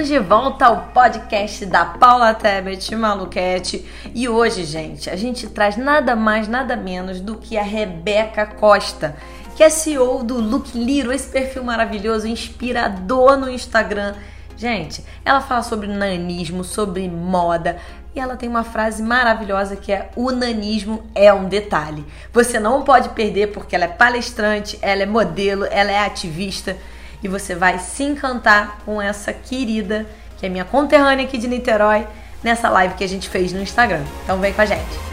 Bem-vindos 0.00 0.22
de 0.22 0.28
volta 0.30 0.64
ao 0.64 0.86
podcast 0.94 1.66
da 1.66 1.84
Paula 1.84 2.32
Tebet 2.32 2.96
Maluquete. 2.96 3.86
E 4.14 4.30
hoje, 4.30 4.64
gente, 4.64 5.10
a 5.10 5.16
gente 5.16 5.46
traz 5.46 5.76
nada 5.76 6.16
mais, 6.16 6.48
nada 6.48 6.74
menos 6.74 7.20
do 7.20 7.36
que 7.36 7.58
a 7.58 7.62
Rebeca 7.62 8.46
Costa, 8.46 9.14
que 9.54 9.62
é 9.62 9.68
CEO 9.68 10.24
do 10.24 10.40
Look 10.40 10.72
Liro, 10.74 11.12
esse 11.12 11.28
perfil 11.28 11.64
maravilhoso, 11.64 12.26
inspirador 12.26 13.36
no 13.36 13.50
Instagram. 13.50 14.14
Gente, 14.56 15.04
ela 15.22 15.42
fala 15.42 15.62
sobre 15.62 15.86
nanismo, 15.86 16.64
sobre 16.64 17.06
moda, 17.06 17.76
e 18.14 18.20
ela 18.20 18.36
tem 18.36 18.48
uma 18.48 18.64
frase 18.64 19.02
maravilhosa 19.02 19.76
que 19.76 19.92
é: 19.92 20.10
o 20.16 20.30
nanismo 20.30 21.02
é 21.14 21.30
um 21.30 21.46
detalhe. 21.46 22.06
Você 22.32 22.58
não 22.58 22.84
pode 22.84 23.10
perder 23.10 23.48
porque 23.48 23.76
ela 23.76 23.84
é 23.84 23.88
palestrante, 23.88 24.78
ela 24.80 25.02
é 25.02 25.06
modelo, 25.06 25.66
ela 25.70 25.90
é 25.90 25.98
ativista 25.98 26.74
e 27.22 27.28
você 27.28 27.54
vai 27.54 27.78
se 27.78 28.02
encantar 28.02 28.78
com 28.84 29.00
essa 29.00 29.32
querida, 29.32 30.06
que 30.38 30.46
é 30.46 30.48
minha 30.48 30.64
conterrânea 30.64 31.24
aqui 31.24 31.38
de 31.38 31.48
Niterói, 31.48 32.06
nessa 32.42 32.68
live 32.68 32.94
que 32.94 33.04
a 33.04 33.08
gente 33.08 33.28
fez 33.28 33.52
no 33.52 33.60
Instagram. 33.60 34.04
Então 34.24 34.38
vem 34.38 34.52
com 34.52 34.62
a 34.62 34.66
gente. 34.66 35.10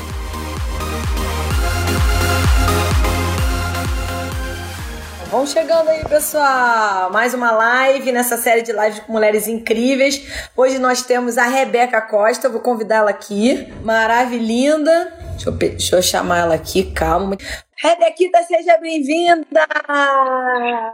Vamos 5.29 5.51
chegando 5.51 5.89
aí, 5.89 6.05
pessoal. 6.05 7.11
Mais 7.11 7.33
uma 7.33 7.51
live 7.51 8.13
nessa 8.13 8.37
série 8.37 8.61
de 8.61 8.71
lives 8.71 9.01
com 9.01 9.11
mulheres 9.11 9.45
incríveis. 9.47 10.25
Hoje 10.55 10.79
nós 10.79 11.01
temos 11.01 11.37
a 11.37 11.43
Rebeca 11.43 12.01
Costa. 12.01 12.47
vou 12.47 12.61
convidá-la 12.61 13.09
aqui. 13.09 13.67
Maravilhinda. 13.83 15.13
Deixa 15.31 15.49
eu, 15.49 15.53
deixa 15.53 15.95
eu 15.97 16.01
chamar 16.01 16.39
ela 16.39 16.55
aqui, 16.55 16.91
calma. 16.91 17.37
Rebequita, 17.79 18.41
seja 18.41 18.75
bem-vinda! 18.77 19.67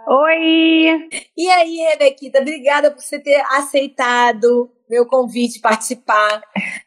Oi! 0.06 1.08
E 1.38 1.50
aí, 1.50 1.78
Rebequita, 1.90 2.40
obrigada 2.40 2.92
por 2.92 3.02
você 3.02 3.18
ter 3.20 3.42
aceitado 3.52 4.70
meu 4.90 5.06
convite 5.06 5.62
participar 5.62 6.44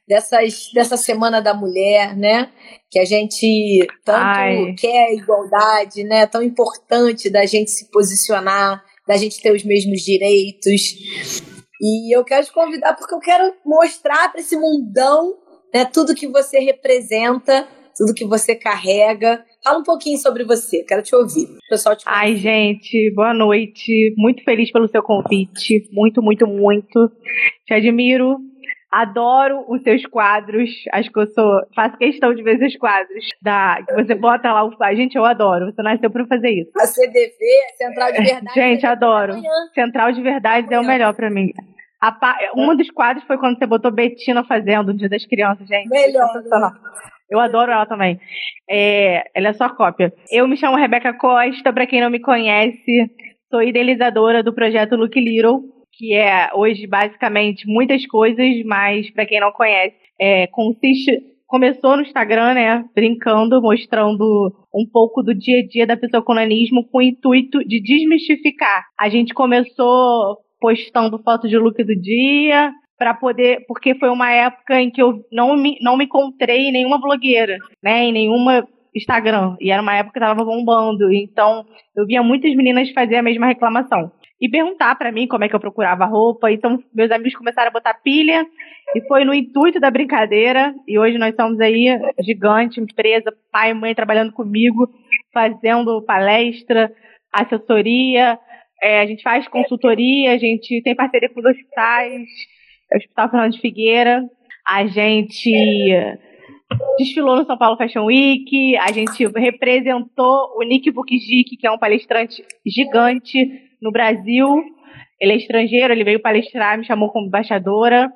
dessas, 0.07 0.71
dessa 0.75 0.99
Semana 0.99 1.41
da 1.41 1.55
Mulher, 1.55 2.15
né? 2.15 2.53
Que 2.91 2.99
a 2.99 3.07
gente 3.07 3.87
tanto 4.05 4.19
Ai. 4.19 4.75
quer 4.79 5.15
igualdade, 5.15 6.05
né? 6.05 6.27
Tão 6.27 6.43
importante 6.43 7.31
da 7.31 7.47
gente 7.47 7.71
se 7.71 7.91
posicionar, 7.91 8.85
da 9.09 9.17
gente 9.17 9.41
ter 9.41 9.51
os 9.51 9.65
mesmos 9.65 10.03
direitos. 10.03 10.83
E 11.81 12.15
eu 12.15 12.23
quero 12.23 12.45
te 12.45 12.53
convidar 12.53 12.95
porque 12.95 13.15
eu 13.15 13.21
quero 13.21 13.55
mostrar 13.65 14.31
para 14.31 14.43
esse 14.43 14.57
mundão 14.57 15.39
né, 15.73 15.87
tudo 15.87 16.15
que 16.15 16.29
você 16.29 16.59
representa, 16.59 17.67
tudo 17.97 18.15
que 18.15 18.27
você 18.27 18.55
carrega 18.55 19.43
Fala 19.67 19.81
um 19.81 19.83
pouquinho 19.83 20.17
sobre 20.17 20.45
você, 20.45 20.85
quero 20.85 21.03
te 21.03 21.13
ouvir. 21.13 21.43
O 21.43 21.69
pessoal 21.69 21.97
te 21.97 22.05
Ai, 22.07 22.37
gente, 22.37 23.13
boa 23.17 23.35
noite. 23.35 24.15
Muito 24.17 24.45
feliz 24.45 24.71
pelo 24.71 24.87
seu 24.87 25.03
convite. 25.03 25.89
Muito, 25.91 26.23
muito, 26.23 26.47
muito. 26.47 27.11
Te 27.67 27.75
admiro. 27.75 28.37
Adoro 28.93 29.65
os 29.69 29.83
seus 29.83 30.07
quadros. 30.07 30.71
Acho 30.93 31.11
que 31.11 31.19
eu 31.19 31.27
sou. 31.27 31.51
Faço 31.75 31.99
questão 31.99 32.33
de 32.33 32.45
ver 32.45 32.63
esses 32.63 32.79
quadros. 32.79 33.25
Da, 33.43 33.83
que 33.85 33.93
você 33.93 34.15
bota 34.15 34.53
lá 34.53 34.65
o. 34.65 34.71
Gente, 34.95 35.17
eu 35.17 35.25
adoro. 35.25 35.67
Você 35.67 35.83
nasceu 35.83 36.13
pra 36.13 36.25
fazer 36.27 36.51
isso. 36.51 36.71
A 36.79 36.87
CDV, 36.87 37.37
Central 37.77 38.13
de 38.13 38.19
Verdades. 38.19 38.55
gente, 38.55 38.87
adoro. 38.87 39.33
Central 39.75 40.13
de 40.13 40.23
Verdades 40.23 40.71
é 40.71 40.79
o 40.79 40.87
melhor 40.87 41.13
pra 41.13 41.29
mim. 41.29 41.51
A, 42.01 42.17
um 42.57 42.77
dos 42.77 42.89
quadros 42.93 43.27
foi 43.27 43.37
quando 43.37 43.59
você 43.59 43.67
botou 43.67 43.91
Betina 43.91 44.45
fazendo 44.45 44.91
o 44.91 44.97
Dia 44.97 45.09
das 45.09 45.27
Crianças, 45.27 45.67
gente. 45.67 45.89
Melhor. 45.89 46.29
Eu 47.31 47.41
adoro 47.41 47.73
ela 47.73 47.87
também. 47.87 48.19
É, 48.69 49.25
ela 49.35 49.49
é 49.49 49.53
só 49.53 49.69
cópia. 49.69 50.13
Eu 50.31 50.47
me 50.47 50.57
chamo 50.57 50.77
Rebeca 50.77 51.13
Costa, 51.15 51.73
para 51.73 51.87
quem 51.87 52.01
não 52.01 52.11
me 52.11 52.21
conhece, 52.21 53.11
sou 53.51 53.63
idealizadora 53.63 54.43
do 54.43 54.55
projeto 54.55 54.97
Look 54.97 55.19
Little, 55.19 55.63
que 55.93 56.15
é 56.15 56.51
hoje 56.55 56.87
basicamente 56.87 57.67
muitas 57.67 58.07
coisas, 58.07 58.63
mas 58.65 59.11
para 59.11 59.27
quem 59.27 59.41
não 59.41 59.53
conhece, 59.53 59.97
é, 60.21 60.47
consiste 60.49 61.37
começou 61.47 61.97
no 61.97 62.03
Instagram, 62.03 62.55
né, 62.55 62.85
brincando, 62.95 63.63
mostrando 63.63 64.53
um 64.75 64.85
pouco 64.91 65.23
do 65.23 65.35
dia 65.35 65.61
a 65.61 65.67
dia 65.67 65.87
da 65.87 65.97
pessoa 65.97 66.23
com 66.23 66.35
nanismo 66.35 66.85
com 66.91 66.99
o 66.99 67.03
intuito 67.03 67.61
de 67.61 67.81
desmistificar. 67.81 68.85
A 68.99 69.09
gente 69.09 69.33
começou 69.33 70.39
postando 70.61 71.23
foto 71.23 71.49
de 71.49 71.57
look 71.57 71.83
do 71.83 71.95
dia, 71.95 72.73
para 72.99 73.15
poder, 73.15 73.65
porque 73.67 73.95
foi 73.95 74.09
uma 74.09 74.31
época 74.31 74.81
em 74.81 74.91
que 74.91 75.03
eu 75.03 75.25
não 75.31 75.57
me, 75.57 75.79
não 75.81 75.97
me 75.97 76.05
encontrei 76.05 76.69
em 76.69 76.73
nenhuma 76.73 77.01
blogueira, 77.01 77.59
né, 77.83 78.05
em 78.05 78.13
nenhuma 78.13 78.67
Instagram, 78.95 79.57
e 79.61 79.71
era 79.71 79.83
uma 79.83 79.95
época 79.95 80.15
que 80.15 80.21
tava 80.21 80.45
bombando, 80.45 81.13
então 81.13 81.67
eu 81.95 82.07
via 82.07 82.23
muitas 82.23 82.55
meninas 82.55 82.91
fazer 82.93 83.17
a 83.17 83.23
mesma 83.23 83.47
reclamação. 83.47 84.11
E 84.41 84.51
perguntar 84.51 84.95
para 84.97 85.13
mim 85.13 85.27
como 85.27 85.45
é 85.45 85.49
que 85.49 85.55
eu 85.55 85.61
procurava 85.61 86.05
roupa, 86.05 86.51
então 86.51 86.79
meus 86.95 87.11
amigos 87.11 87.35
começaram 87.35 87.69
a 87.69 87.73
botar 87.73 87.95
pilha, 88.03 88.47
e 88.95 89.01
foi 89.07 89.25
no 89.25 89.35
intuito 89.35 89.79
da 89.79 89.91
brincadeira, 89.91 90.75
e 90.89 90.99
hoje 90.99 91.19
nós 91.19 91.35
somos 91.35 91.61
aí 91.61 91.99
gigante, 92.21 92.81
empresa, 92.81 93.33
pai 93.53 93.71
e 93.71 93.75
mãe 93.75 93.95
trabalhando 93.95 94.33
comigo, 94.33 94.89
fazendo 95.33 96.03
palestra, 96.03 96.91
assessoria, 97.33 98.39
é, 98.83 99.01
a 99.01 99.07
gente 99.07 99.23
faz 99.23 99.47
consultoria, 99.49 100.33
a 100.33 100.39
gente 100.39 100.83
tem 100.83 100.95
parceria 100.95 101.29
com 101.31 101.41
os 101.41 101.47
hospitais, 101.47 102.23
Hospital 102.95 103.31
Fernando 103.31 103.53
de 103.53 103.61
Figueira. 103.61 104.23
A 104.67 104.87
gente 104.87 105.51
desfilou 106.99 107.37
no 107.37 107.45
São 107.45 107.57
Paulo 107.57 107.77
Fashion 107.77 108.05
Week, 108.05 108.77
a 108.79 108.91
gente 108.93 109.27
representou 109.27 110.57
o 110.57 110.63
Nick 110.63 110.91
Bukijik, 110.91 111.57
que 111.57 111.67
é 111.67 111.71
um 111.71 111.79
palestrante 111.79 112.43
gigante 112.67 113.49
no 113.81 113.93
Brasil. 113.93 114.47
Ele 115.21 115.33
é 115.33 115.37
estrangeiro, 115.37 115.93
ele 115.93 116.05
veio 116.05 116.21
palestrar, 116.21 116.77
me 116.79 116.85
chamou 116.85 117.11
como 117.11 117.27
embaixadora. 117.27 118.11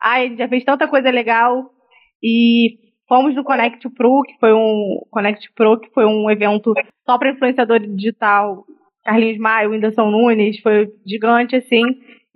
Ah, 0.00 0.22
ele 0.22 0.36
já 0.36 0.48
fez 0.48 0.64
tanta 0.64 0.88
coisa 0.88 1.10
legal. 1.10 1.70
E 2.22 2.78
fomos 3.08 3.34
no 3.34 3.44
Connect 3.44 3.88
Pro, 3.90 4.22
que 4.22 4.38
foi 4.38 4.52
um 4.52 5.00
Connect 5.10 5.52
Pro, 5.54 5.80
que 5.80 5.90
foi 5.92 6.06
um 6.06 6.30
evento 6.30 6.72
só 7.04 7.18
para 7.18 7.32
influenciador 7.32 7.80
digital. 7.80 8.64
Carlinhos 9.04 9.38
Maio, 9.38 9.70
Whindersson 9.70 10.10
Nunes, 10.10 10.60
foi 10.60 10.88
gigante 11.06 11.56
assim. 11.56 11.82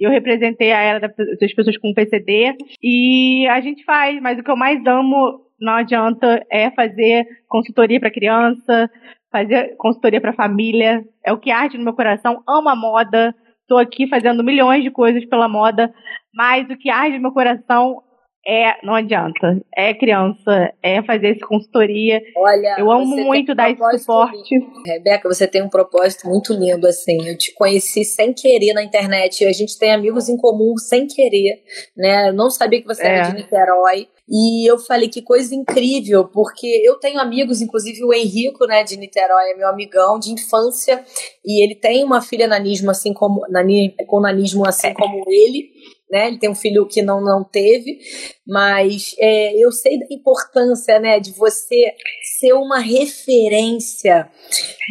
Eu 0.05 0.11
representei 0.11 0.73
a 0.73 0.81
era 0.81 1.01
das 1.01 1.55
pessoas 1.55 1.77
com 1.79 1.95
PCD 1.95 2.57
e 2.83 3.47
a 3.49 3.61
gente 3.61 3.85
faz, 3.85 4.21
mas 4.21 4.39
o 4.39 4.43
que 4.43 4.51
eu 4.51 4.57
mais 4.57 4.85
amo 4.87 5.41
não 5.61 5.75
adianta 5.75 6.45
é 6.51 6.71
fazer 6.71 7.27
consultoria 7.49 7.99
para 7.99 8.11
criança, 8.11 8.91
fazer 9.31 9.77
consultoria 9.77 10.21
para 10.21 10.33
família, 10.33 11.05
é 11.25 11.33
o 11.33 11.39
que 11.39 11.51
arde 11.51 11.79
no 11.79 11.85
meu 11.85 11.95
coração. 11.95 12.43
Amo 12.47 12.69
a 12.69 12.77
moda, 12.77 13.35
estou 13.63 13.79
aqui 13.79 14.07
fazendo 14.09 14.45
milhões 14.45 14.83
de 14.83 14.91
coisas 14.91 15.25
pela 15.25 15.49
moda, 15.49 15.93
mas 16.33 16.69
o 16.69 16.77
que 16.77 16.91
arde 16.91 17.17
no 17.17 17.23
meu 17.23 17.33
coração 17.33 18.03
é, 18.47 18.75
não 18.85 18.95
adianta. 18.95 19.59
É 19.75 19.95
criança, 19.95 20.73
é 20.83 21.03
fazer 21.03 21.37
essa 21.37 21.47
consultoria. 21.47 22.21
Olha, 22.37 22.77
eu 22.79 22.91
amo 22.91 23.07
muito 23.07 23.53
um 23.53 23.55
dar 23.55 23.71
esse 23.71 23.99
suporte. 23.99 24.55
Lindo. 24.55 24.83
Rebeca, 24.87 25.29
você 25.29 25.47
tem 25.47 25.63
um 25.63 25.69
propósito 25.69 26.29
muito 26.29 26.53
lindo, 26.53 26.87
assim. 26.87 27.27
Eu 27.27 27.39
te 27.39 27.55
conheci 27.55 28.05
sem 28.05 28.35
querer 28.35 28.75
na 28.75 28.83
internet. 28.83 29.47
A 29.47 29.53
gente 29.53 29.79
tem 29.79 29.93
amigos 29.93 30.29
em 30.29 30.37
comum 30.37 30.77
sem 30.77 31.07
querer, 31.07 31.63
né? 31.97 32.29
Eu 32.29 32.35
não 32.35 32.51
sabia 32.51 32.83
que 32.83 32.87
você 32.87 33.03
é. 33.03 33.17
era 33.17 33.31
de 33.31 33.37
Niterói. 33.37 34.09
E 34.29 34.71
eu 34.71 34.79
falei 34.79 35.09
que 35.09 35.21
coisa 35.21 35.55
incrível, 35.55 36.27
porque 36.27 36.67
eu 36.83 36.99
tenho 36.99 37.21
amigos, 37.21 37.61
inclusive 37.61 38.03
o 38.05 38.13
Henrico, 38.13 38.67
né, 38.67 38.83
de 38.83 38.97
Niterói, 38.97 39.51
é 39.51 39.55
meu 39.55 39.69
amigão 39.69 40.19
de 40.19 40.33
infância, 40.33 41.05
e 41.45 41.63
ele 41.63 41.75
tem 41.75 42.03
uma 42.03 42.23
filha 42.23 42.47
nanismo 42.47 42.91
assim 42.91 43.13
como 43.13 43.47
nani, 43.51 43.95
com 44.07 44.21
nanismo 44.21 44.67
assim 44.67 44.87
é. 44.87 44.95
como 44.95 45.23
ele 45.29 45.69
né? 46.15 46.29
Ele 46.29 46.39
tem 46.39 46.49
um 46.49 46.55
filho 46.55 46.87
que 46.87 47.03
não, 47.03 47.21
não 47.21 47.43
teve, 47.43 47.99
mas 48.47 49.17
é, 49.19 49.53
eu 49.59 49.73
sei 49.73 49.99
da 49.99 50.07
importância, 50.13 51.01
né, 51.01 51.19
de 51.19 51.33
você 51.33 51.93
ser 52.39 52.53
uma 52.53 52.79
referência, 52.79 54.29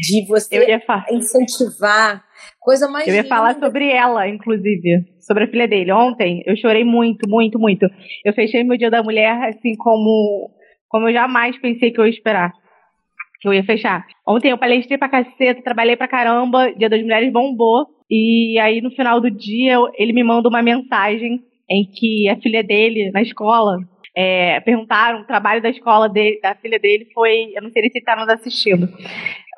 de 0.01 0.25
você 0.28 0.78
incentivar. 1.09 2.22
Coisa 2.59 2.89
mais. 2.89 3.07
Eu 3.07 3.13
ia 3.13 3.21
linda. 3.21 3.33
falar 3.33 3.57
sobre 3.57 3.89
ela, 3.89 4.27
inclusive, 4.27 5.06
sobre 5.21 5.45
a 5.45 5.47
filha 5.47 5.68
dele. 5.68 5.92
Ontem 5.94 6.44
eu 6.45 6.57
chorei 6.57 6.83
muito, 6.83 7.30
muito, 7.30 7.57
muito. 7.57 7.88
Eu 8.25 8.33
fechei 8.33 8.63
meu 8.63 8.77
Dia 8.77 8.92
da 8.92 9.01
Mulher 9.01 9.50
assim 9.50 9.75
como, 9.77 10.51
como 10.89 11.07
eu 11.07 11.13
jamais 11.13 11.57
pensei 11.59 11.92
que 11.92 12.00
eu 12.00 12.06
ia 12.06 12.12
esperar 12.12 12.51
que 13.42 13.47
eu 13.50 13.53
ia 13.53 13.63
fechar. 13.65 14.06
Ontem 14.25 14.51
eu 14.51 14.57
palestrei 14.57 14.97
pra 14.97 15.09
caceta, 15.09 15.62
trabalhei 15.62 15.97
pra 15.97 16.07
caramba, 16.07 16.74
Dia 16.77 16.89
das 16.89 17.01
Mulheres 17.01 17.30
bombou. 17.33 17.86
E 18.09 18.59
aí 18.59 18.81
no 18.81 18.91
final 18.91 19.19
do 19.19 19.29
dia 19.29 19.77
ele 19.95 20.13
me 20.13 20.23
manda 20.23 20.50
uma 20.50 20.61
mensagem 20.61 21.41
em 21.69 21.85
que 21.85 22.29
a 22.29 22.35
filha 22.38 22.63
dele, 22.63 23.11
na 23.11 23.21
escola, 23.21 23.77
é, 24.15 24.59
perguntaram, 24.61 25.21
o 25.21 25.25
trabalho 25.25 25.61
da 25.61 25.69
escola 25.69 26.07
dele, 26.07 26.39
da 26.41 26.53
filha 26.55 26.77
dele 26.77 27.07
foi, 27.13 27.51
eu 27.55 27.61
não 27.61 27.71
sei 27.71 27.81
se 27.83 27.88
ele 27.89 28.00
está 28.00 28.15
nos 28.15 28.29
assistindo, 28.29 28.88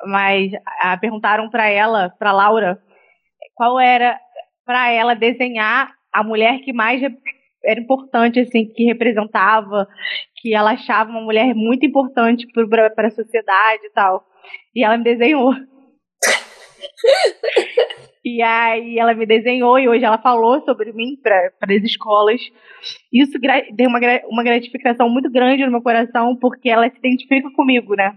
mas 0.06 0.52
a, 0.80 0.96
perguntaram 0.96 1.50
para 1.50 1.68
ela, 1.68 2.10
para 2.18 2.32
Laura, 2.32 2.78
qual 3.54 3.78
era 3.78 4.18
para 4.64 4.90
ela 4.90 5.14
desenhar 5.14 5.92
a 6.12 6.22
mulher 6.22 6.60
que 6.60 6.72
mais 6.72 7.02
era 7.64 7.80
importante, 7.80 8.40
assim, 8.40 8.66
que 8.66 8.84
representava, 8.84 9.86
que 10.36 10.54
ela 10.54 10.72
achava 10.72 11.10
uma 11.10 11.20
mulher 11.20 11.54
muito 11.54 11.84
importante 11.84 12.46
para 12.94 13.08
a 13.08 13.10
sociedade 13.10 13.84
e 13.84 13.90
tal. 13.90 14.24
E 14.74 14.84
ela 14.84 14.96
me 14.96 15.04
desenhou. 15.04 15.52
E 18.28 18.42
aí 18.42 18.98
ela 18.98 19.14
me 19.14 19.24
desenhou 19.24 19.78
e 19.78 19.88
hoje 19.88 20.04
ela 20.04 20.18
falou 20.18 20.60
sobre 20.64 20.92
mim 20.92 21.16
para 21.22 21.52
as 21.62 21.84
escolas. 21.84 22.40
Isso 23.12 23.38
deu 23.72 23.88
uma, 23.88 24.00
uma 24.28 24.42
gratificação 24.42 25.08
muito 25.08 25.30
grande 25.30 25.64
no 25.64 25.70
meu 25.70 25.80
coração, 25.80 26.36
porque 26.36 26.68
ela 26.68 26.90
se 26.90 26.98
identifica 26.98 27.48
comigo, 27.52 27.94
né? 27.94 28.16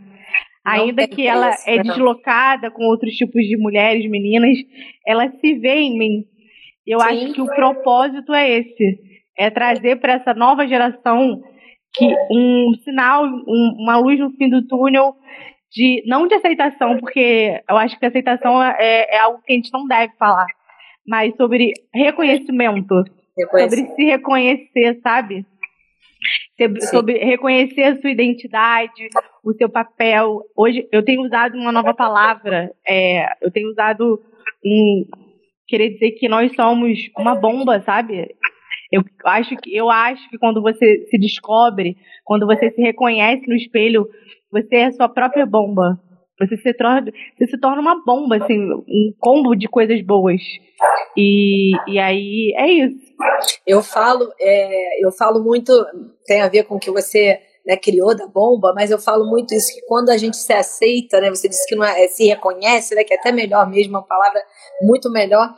Ainda 0.65 1.07
que 1.07 1.27
ela 1.27 1.51
é 1.67 1.77
deslocada 1.83 2.71
com 2.71 2.85
outros 2.85 3.13
tipos 3.15 3.43
de 3.43 3.55
mulheres, 3.55 4.09
meninas, 4.09 4.57
ela 5.05 5.29
se 5.29 5.53
vê 5.59 5.75
em 5.75 5.97
mim. 5.97 6.23
Eu 6.87 6.99
Sim. 7.01 7.05
acho 7.05 7.33
que 7.33 7.41
o 7.41 7.53
propósito 7.53 8.33
é 8.33 8.49
esse, 8.49 8.99
é 9.37 9.51
trazer 9.51 9.99
para 9.99 10.13
essa 10.13 10.33
nova 10.33 10.67
geração 10.67 11.39
que 11.93 12.05
um 12.31 12.73
sinal, 12.83 13.25
um, 13.25 13.75
uma 13.79 13.97
luz 13.97 14.19
no 14.19 14.31
fim 14.31 14.49
do 14.49 14.67
túnel 14.67 15.13
de 15.71 16.03
não 16.05 16.27
de 16.27 16.35
aceitação, 16.35 16.97
porque 16.99 17.61
eu 17.69 17.77
acho 17.77 17.97
que 17.99 18.05
aceitação 18.05 18.61
é, 18.63 19.07
é 19.09 19.19
algo 19.19 19.41
que 19.41 19.53
a 19.53 19.55
gente 19.55 19.71
não 19.71 19.87
deve 19.87 20.13
falar, 20.17 20.47
mas 21.05 21.35
sobre 21.35 21.73
reconhecimento, 21.93 23.03
sobre 23.51 23.85
se 23.95 24.03
reconhecer, 24.05 24.99
sabe? 25.01 25.45
Sobre 26.89 27.17
reconhecer 27.19 27.83
a 27.83 28.01
sua 28.01 28.09
identidade, 28.09 29.07
o 29.43 29.53
seu 29.53 29.69
papel. 29.69 30.41
Hoje 30.55 30.87
eu 30.91 31.03
tenho 31.03 31.21
usado 31.21 31.55
uma 31.55 31.71
nova 31.71 31.93
palavra, 31.93 32.71
é, 32.87 33.25
eu 33.41 33.51
tenho 33.51 33.69
usado 33.69 34.19
um 34.65 35.05
querer 35.67 35.91
dizer 35.91 36.11
que 36.11 36.27
nós 36.27 36.53
somos 36.55 36.97
uma 37.17 37.35
bomba, 37.35 37.79
sabe? 37.81 38.35
Eu 38.91 39.03
acho 39.25 39.55
que 39.57 39.75
eu 39.75 39.89
acho 39.89 40.29
que 40.29 40.37
quando 40.37 40.61
você 40.61 41.05
se 41.09 41.17
descobre, 41.17 41.95
quando 42.23 42.45
você 42.45 42.71
se 42.71 42.81
reconhece 42.81 43.47
no 43.47 43.55
espelho, 43.55 44.07
você 44.51 44.77
é 44.77 44.85
a 44.85 44.91
sua 44.91 45.09
própria 45.09 45.45
bomba. 45.45 45.99
Você 46.39 46.55
se 46.55 46.73
torna, 46.73 47.11
você 47.37 47.47
se 47.47 47.59
torna 47.59 47.81
uma 47.81 48.03
bomba, 48.03 48.37
assim, 48.37 48.57
um 48.57 49.13
combo 49.19 49.55
de 49.55 49.67
coisas 49.67 50.01
boas. 50.01 50.41
E, 51.17 51.71
e 51.85 51.99
aí 51.99 52.53
é 52.55 52.71
isso. 52.71 53.13
Eu 53.67 53.83
falo, 53.83 54.31
é, 54.39 55.05
eu 55.05 55.11
falo 55.11 55.43
muito, 55.43 55.73
tem 56.25 56.41
a 56.41 56.47
ver 56.47 56.63
com 56.63 56.75
o 56.75 56.79
que 56.79 56.89
você 56.89 57.41
né, 57.69 57.77
criou 57.77 58.15
da 58.15 58.25
bomba, 58.25 58.73
mas 58.75 58.89
eu 58.89 58.97
falo 58.97 59.29
muito 59.29 59.53
isso, 59.53 59.71
que 59.71 59.81
quando 59.85 60.09
a 60.09 60.17
gente 60.17 60.35
se 60.35 60.51
aceita, 60.51 61.21
né, 61.21 61.29
você 61.29 61.47
disse 61.47 61.67
que 61.67 61.75
não 61.75 61.83
é, 61.83 62.07
se 62.07 62.25
reconhece, 62.25 62.95
né, 62.95 63.03
que 63.03 63.13
é 63.13 63.17
até 63.17 63.31
melhor 63.31 63.69
mesmo, 63.69 63.93
uma 63.93 64.07
palavra 64.07 64.41
muito 64.81 65.11
melhor, 65.11 65.53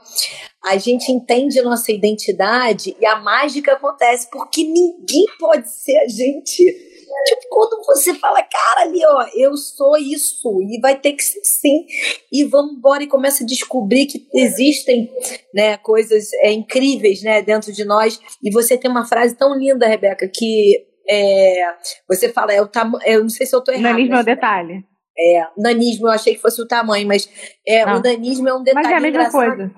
a 0.66 0.78
gente 0.78 1.10
entende 1.10 1.62
nossa 1.62 1.90
identidade 1.90 2.98
e 3.00 3.06
a 3.06 3.16
mágica 3.16 3.72
acontece, 3.74 4.30
porque 4.30 4.62
ninguém 4.62 5.26
pode 5.40 5.72
ser 5.72 5.98
a 6.00 6.08
gente 6.10 6.92
Tipo, 7.26 7.42
quando 7.50 7.86
você 7.86 8.14
fala, 8.16 8.42
cara, 8.42 8.82
ali, 8.82 9.02
ó, 9.06 9.28
eu 9.36 9.56
sou 9.58 9.98
isso, 9.98 10.50
e 10.62 10.80
vai 10.80 10.98
ter 10.98 11.12
que 11.12 11.22
ser 11.22 11.44
sim, 11.44 11.86
e 12.32 12.46
vamos 12.46 12.78
embora 12.78 13.04
e 13.04 13.08
começa 13.08 13.44
a 13.44 13.46
descobrir 13.46 14.06
que 14.06 14.26
existem, 14.34 15.12
né, 15.54 15.78
coisas 15.78 16.32
é, 16.42 16.52
incríveis, 16.52 17.22
né, 17.22 17.42
dentro 17.42 17.74
de 17.74 17.84
nós. 17.84 18.20
E 18.42 18.50
você 18.50 18.78
tem 18.78 18.90
uma 18.90 19.06
frase 19.06 19.36
tão 19.36 19.54
linda, 19.54 19.88
Rebeca, 19.88 20.28
que 20.28 20.91
é, 21.12 21.74
você 22.08 22.30
fala, 22.30 22.54
é 22.54 22.62
o 22.62 22.68
tamanho, 22.68 23.04
eu 23.06 23.22
não 23.22 23.30
sei 23.30 23.46
se 23.46 23.54
eu 23.54 23.62
tô 23.62 23.72
errado. 23.72 23.84
Nanismo 23.84 24.16
é 24.16 24.20
o 24.22 24.24
detalhe. 24.24 24.86
É, 25.20 25.46
nanismo, 25.58 26.08
eu 26.08 26.12
achei 26.12 26.36
que 26.36 26.42
fosse 26.42 26.62
o 26.62 26.68
tamanho, 26.68 27.06
mas 27.06 27.30
é, 27.68 27.86
o 27.86 28.00
nanismo 28.02 28.48
é 28.48 28.54
um 28.54 28.64
detalhe 28.64 28.86
Mas 28.88 28.94
é 28.94 28.98
a 28.98 29.02
mesma 29.02 29.20
engraçado. 29.20 29.58
coisa. 29.58 29.72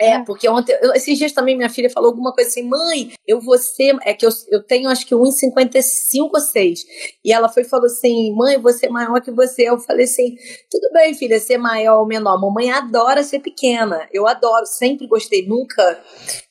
É, 0.00 0.18
porque 0.24 0.48
ontem, 0.48 0.74
eu, 0.80 0.94
esses 0.94 1.18
dias 1.18 1.30
também 1.30 1.54
minha 1.54 1.68
filha 1.68 1.90
falou 1.90 2.08
alguma 2.08 2.32
coisa 2.32 2.48
assim, 2.48 2.62
mãe, 2.62 3.12
eu 3.28 3.38
vou 3.38 3.58
ser, 3.58 3.94
é 4.02 4.14
que 4.14 4.24
eu, 4.24 4.30
eu 4.48 4.62
tenho 4.62 4.88
acho 4.88 5.06
que 5.06 5.14
1,55 5.14 6.30
ou 6.32 6.40
6. 6.40 6.80
E 7.22 7.30
ela 7.30 7.50
foi 7.50 7.64
e 7.64 7.68
falou 7.68 7.84
assim, 7.84 8.34
mãe, 8.34 8.54
eu 8.54 8.62
vou 8.62 8.72
ser 8.72 8.88
maior 8.88 9.20
que 9.20 9.30
você. 9.30 9.68
Eu 9.68 9.78
falei 9.78 10.06
assim, 10.06 10.36
tudo 10.70 10.90
bem, 10.94 11.12
filha, 11.12 11.38
ser 11.38 11.58
maior 11.58 12.00
ou 12.00 12.06
menor. 12.06 12.40
Mamãe 12.40 12.70
adora 12.70 13.22
ser 13.22 13.40
pequena. 13.40 14.08
Eu 14.10 14.26
adoro, 14.26 14.64
sempre 14.64 15.06
gostei, 15.06 15.46
nunca 15.46 16.02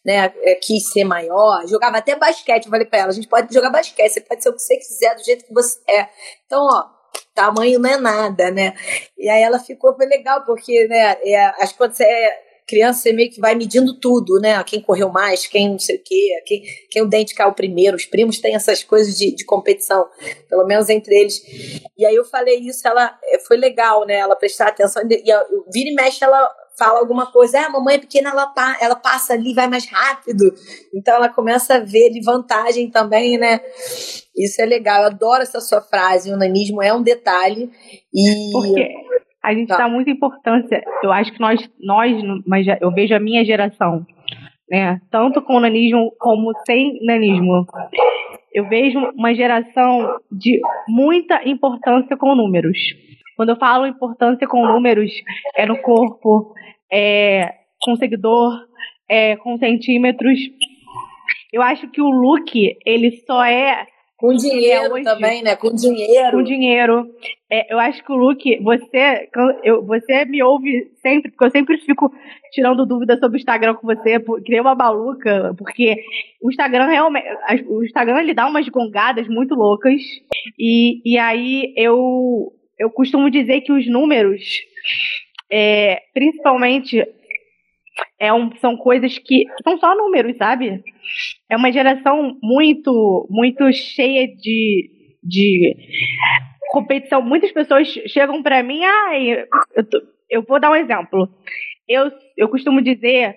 né, 0.05 0.31
é, 0.43 0.53
quis 0.53 0.91
ser 0.91 1.03
maior. 1.03 1.65
Jogava 1.67 1.97
até 1.97 2.15
basquete, 2.15 2.65
eu 2.65 2.69
falei 2.69 2.85
pra 2.85 2.99
ela, 2.99 3.09
a 3.09 3.13
gente 3.13 3.27
pode 3.27 3.51
jogar 3.51 3.71
basquete, 3.71 4.11
você 4.11 4.21
pode 4.21 4.43
ser 4.43 4.49
o 4.49 4.53
que 4.53 4.61
você 4.61 4.77
quiser, 4.77 5.15
do 5.15 5.23
jeito 5.23 5.45
que 5.45 5.53
você 5.53 5.79
é. 5.89 6.07
Então, 6.45 6.61
ó, 6.61 6.83
tamanho 7.33 7.79
não 7.79 7.89
é 7.89 7.97
nada, 7.97 8.51
né? 8.51 8.75
E 9.17 9.27
aí 9.27 9.41
ela 9.41 9.57
ficou, 9.57 9.95
foi 9.95 10.05
legal, 10.05 10.45
porque, 10.45 10.87
né, 10.87 11.17
é, 11.23 11.45
acho 11.63 11.73
que 11.73 11.79
quando 11.79 11.93
você 11.93 12.03
é 12.03 12.48
criança 12.69 13.11
meio 13.11 13.31
que 13.31 13.41
vai 13.41 13.55
medindo 13.55 13.99
tudo, 13.99 14.39
né? 14.39 14.63
Quem 14.63 14.79
correu 14.79 15.09
mais, 15.09 15.47
quem 15.47 15.69
não 15.69 15.79
sei 15.79 15.95
o 15.95 16.03
quê, 16.03 16.29
quem, 16.45 16.63
quem 16.89 17.01
o 17.01 17.09
dente 17.09 17.33
caiu 17.33 17.51
primeiro. 17.53 17.97
Os 17.97 18.05
primos 18.05 18.39
têm 18.39 18.55
essas 18.55 18.83
coisas 18.83 19.17
de, 19.17 19.35
de 19.35 19.43
competição, 19.43 20.07
pelo 20.47 20.65
menos 20.65 20.87
entre 20.89 21.15
eles. 21.15 21.41
E 21.97 22.05
aí 22.05 22.15
eu 22.15 22.23
falei 22.23 22.59
isso, 22.59 22.87
ela 22.87 23.17
eh, 23.23 23.39
foi 23.39 23.57
legal, 23.57 24.05
né? 24.05 24.15
Ela 24.15 24.35
prestar 24.35 24.67
atenção. 24.67 25.01
E 25.03 25.33
vira 25.71 25.89
e 25.89 25.95
mexe, 25.95 26.23
ela 26.23 26.47
fala 26.77 26.99
alguma 26.99 27.29
coisa, 27.29 27.59
ah, 27.59 27.65
a 27.65 27.69
mamãe 27.69 27.95
é 27.95 27.99
pequena, 27.99 28.29
ela, 28.29 28.53
ela 28.79 28.95
passa 28.95 29.33
ali, 29.33 29.53
vai 29.53 29.67
mais 29.67 29.85
rápido. 29.85 30.45
Então 30.93 31.15
ela 31.15 31.27
começa 31.27 31.75
a 31.75 31.79
ver 31.79 32.09
de 32.09 32.23
vantagem 32.23 32.89
também, 32.89 33.37
né? 33.37 33.59
Isso 34.35 34.61
é 34.61 34.65
legal, 34.65 35.01
eu 35.01 35.07
adoro 35.07 35.43
essa 35.43 35.59
sua 35.59 35.81
frase, 35.81 36.31
o 36.31 36.37
nanismo 36.37 36.81
é 36.81 36.93
um 36.93 37.03
detalhe. 37.03 37.69
E... 38.13 38.51
Por 38.53 38.73
quê? 38.73 38.87
A 39.43 39.53
gente 39.53 39.69
tá. 39.69 39.77
dá 39.77 39.87
muita 39.87 40.09
importância. 40.11 40.83
Eu 41.01 41.11
acho 41.11 41.31
que 41.31 41.39
nós, 41.39 41.69
nós, 41.79 42.11
mas 42.45 42.65
eu 42.81 42.91
vejo 42.91 43.15
a 43.15 43.19
minha 43.19 43.43
geração, 43.45 44.05
né? 44.69 45.01
Tanto 45.09 45.41
com 45.41 45.59
nanismo 45.59 46.11
como 46.19 46.51
sem 46.65 46.99
nanismo. 47.05 47.65
Eu 48.53 48.67
vejo 48.67 48.99
uma 49.15 49.33
geração 49.33 50.19
de 50.31 50.59
muita 50.87 51.47
importância 51.47 52.17
com 52.17 52.35
números. 52.35 52.77
Quando 53.35 53.49
eu 53.49 53.55
falo 53.55 53.87
importância 53.87 54.47
com 54.47 54.67
números, 54.67 55.11
é 55.55 55.65
no 55.65 55.81
corpo, 55.81 56.53
é 56.91 57.53
com 57.81 57.95
seguidor, 57.95 58.53
é 59.07 59.37
com 59.37 59.57
centímetros. 59.57 60.37
Eu 61.53 61.61
acho 61.61 61.87
que 61.89 62.01
o 62.01 62.09
look, 62.09 62.77
ele 62.85 63.11
só 63.25 63.43
é 63.45 63.87
com 64.19 64.33
dinheiro 64.33 64.97
é 64.97 65.01
também, 65.01 65.41
né? 65.41 65.55
Com 65.55 65.73
dinheiro. 65.73 66.31
Com 66.31 66.43
dinheiro. 66.43 67.09
É, 67.49 67.73
eu 67.73 67.79
acho 67.79 68.03
que 68.03 68.11
o 68.11 68.17
Luke, 68.17 68.61
você, 68.61 69.29
eu, 69.63 69.85
você 69.85 70.25
me 70.25 70.43
ouve 70.43 70.91
sempre, 71.01 71.31
porque 71.31 71.45
eu 71.45 71.51
sempre 71.51 71.77
fico 71.77 72.11
tirando 72.51 72.85
dúvidas 72.85 73.17
sobre 73.17 73.37
o 73.37 73.39
Instagram 73.39 73.75
com 73.75 73.87
você, 73.87 74.19
que 74.19 74.51
nem 74.51 74.59
uma 74.59 74.75
maluca, 74.75 75.55
porque 75.57 75.95
o 76.41 76.49
Instagram 76.49 76.87
realmente. 76.87 77.27
O 77.69 77.81
Instagram 77.81 78.19
ele 78.19 78.33
dá 78.33 78.45
umas 78.45 78.67
gongadas 78.67 79.25
muito 79.29 79.55
loucas. 79.55 80.01
E, 80.59 81.01
e 81.05 81.17
aí 81.17 81.73
eu, 81.77 82.51
eu 82.77 82.89
costumo 82.89 83.31
dizer 83.31 83.61
que 83.61 83.71
os 83.71 83.87
números, 83.87 84.43
é, 85.49 86.01
principalmente 86.13 87.07
é 88.19 88.33
um, 88.33 88.55
são 88.57 88.75
coisas 88.75 89.17
que 89.17 89.45
são 89.63 89.77
só 89.77 89.95
números, 89.95 90.37
sabe? 90.37 90.83
É 91.49 91.55
uma 91.55 91.71
geração 91.71 92.37
muito, 92.41 93.27
muito 93.29 93.71
cheia 93.71 94.27
de, 94.27 94.89
de 95.23 95.75
competição. 96.71 97.21
Muitas 97.21 97.51
pessoas 97.51 97.87
chegam 98.07 98.43
para 98.43 98.61
mim, 98.63 98.83
ai, 98.83 99.45
eu, 99.75 99.89
tô, 99.89 100.01
eu 100.29 100.43
vou 100.43 100.59
dar 100.59 100.71
um 100.71 100.75
exemplo. 100.75 101.29
Eu, 101.87 102.11
eu 102.37 102.49
costumo 102.49 102.81
dizer 102.81 103.35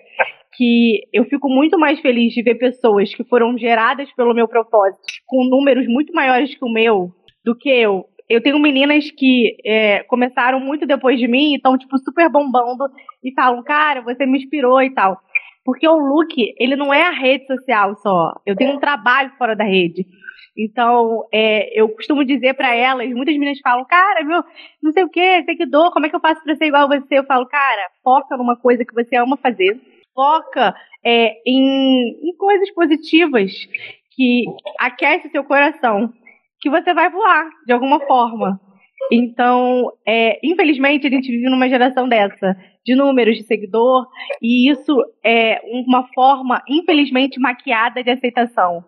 que 0.55 1.01
eu 1.11 1.25
fico 1.25 1.49
muito 1.49 1.79
mais 1.79 1.99
feliz 1.99 2.33
de 2.33 2.43
ver 2.43 2.55
pessoas 2.55 3.13
que 3.13 3.23
foram 3.23 3.57
geradas 3.57 4.11
pelo 4.13 4.33
meu 4.33 4.47
propósito, 4.47 5.01
com 5.25 5.49
números 5.49 5.87
muito 5.87 6.13
maiores 6.13 6.53
que 6.53 6.63
o 6.63 6.71
meu, 6.71 7.11
do 7.43 7.57
que 7.57 7.69
eu 7.69 8.05
eu 8.33 8.41
tenho 8.41 8.59
meninas 8.59 9.09
que 9.11 9.55
é, 9.65 10.03
começaram 10.03 10.59
muito 10.59 10.85
depois 10.85 11.19
de 11.19 11.27
mim 11.27 11.53
e 11.53 11.55
estão, 11.55 11.77
tipo, 11.77 11.97
super 11.99 12.29
bombando 12.29 12.85
e 13.23 13.31
falam, 13.33 13.63
cara, 13.63 14.01
você 14.01 14.25
me 14.25 14.37
inspirou 14.37 14.81
e 14.81 14.93
tal. 14.93 15.19
Porque 15.63 15.87
o 15.87 15.97
look, 15.97 16.33
ele 16.57 16.75
não 16.75 16.93
é 16.93 17.03
a 17.03 17.11
rede 17.11 17.45
social 17.45 17.95
só. 17.97 18.33
Eu 18.45 18.55
tenho 18.55 18.75
um 18.75 18.79
trabalho 18.79 19.31
fora 19.37 19.55
da 19.55 19.63
rede. 19.63 20.05
Então, 20.57 21.25
é, 21.33 21.79
eu 21.79 21.89
costumo 21.89 22.23
dizer 22.23 22.53
para 22.53 22.75
elas, 22.75 23.09
muitas 23.09 23.33
meninas 23.33 23.59
falam, 23.59 23.85
cara, 23.85 24.23
meu, 24.23 24.43
não 24.81 24.91
sei 24.91 25.03
o 25.03 25.09
que, 25.09 25.43
seguidor, 25.43 25.91
como 25.91 26.05
é 26.05 26.09
que 26.09 26.15
eu 26.15 26.19
faço 26.19 26.43
pra 26.43 26.55
ser 26.55 26.65
igual 26.65 26.83
a 26.83 26.99
você? 26.99 27.17
Eu 27.17 27.25
falo, 27.25 27.47
cara, 27.47 27.89
foca 28.03 28.37
numa 28.37 28.55
coisa 28.55 28.85
que 28.85 28.93
você 28.93 29.15
ama 29.15 29.37
fazer. 29.37 29.79
Foca 30.13 30.75
é, 31.03 31.41
em, 31.45 32.29
em 32.29 32.37
coisas 32.37 32.69
positivas 32.71 33.51
que 34.15 34.45
aquece 34.79 35.29
seu 35.29 35.43
coração 35.43 36.13
que 36.63 36.69
você 36.69 36.93
vai 36.93 37.09
voar 37.11 37.49
de 37.67 37.73
alguma 37.73 37.99
forma. 38.07 38.57
Então, 39.11 39.91
é, 40.07 40.39
infelizmente, 40.41 41.05
a 41.05 41.09
gente 41.09 41.29
vive 41.29 41.49
numa 41.49 41.67
geração 41.67 42.07
dessa, 42.07 42.55
de 42.85 42.95
números 42.95 43.35
de 43.35 43.43
seguidor, 43.43 44.07
e 44.41 44.71
isso 44.71 44.95
é 45.23 45.59
uma 45.85 46.07
forma, 46.13 46.63
infelizmente, 46.69 47.37
maquiada 47.37 48.01
de 48.01 48.09
aceitação, 48.09 48.81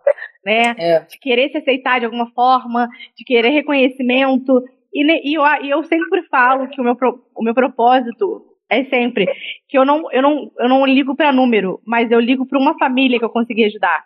né? 0.45 0.73
É. 0.77 0.99
De 1.01 1.19
querer 1.19 1.49
se 1.49 1.57
aceitar 1.57 1.99
de 1.99 2.05
alguma 2.05 2.31
forma, 2.31 2.87
de 3.17 3.25
querer 3.25 3.49
reconhecimento. 3.49 4.63
E, 4.93 5.31
e, 5.31 5.33
eu, 5.33 5.43
e 5.61 5.69
eu 5.69 5.83
sempre 5.83 6.23
falo 6.29 6.69
que 6.69 6.79
o 6.79 6.83
meu, 6.83 6.95
o 7.35 7.43
meu 7.43 7.53
propósito 7.53 8.41
é 8.69 8.85
sempre 8.85 9.25
que 9.67 9.77
eu 9.77 9.83
não, 9.83 10.09
eu 10.13 10.21
não, 10.21 10.49
eu 10.59 10.69
não 10.69 10.85
ligo 10.85 11.13
para 11.13 11.33
número, 11.33 11.81
mas 11.85 12.09
eu 12.09 12.21
ligo 12.21 12.45
para 12.47 12.57
uma 12.57 12.77
família 12.77 13.19
que 13.19 13.25
eu 13.25 13.29
consegui 13.29 13.65
ajudar. 13.65 14.01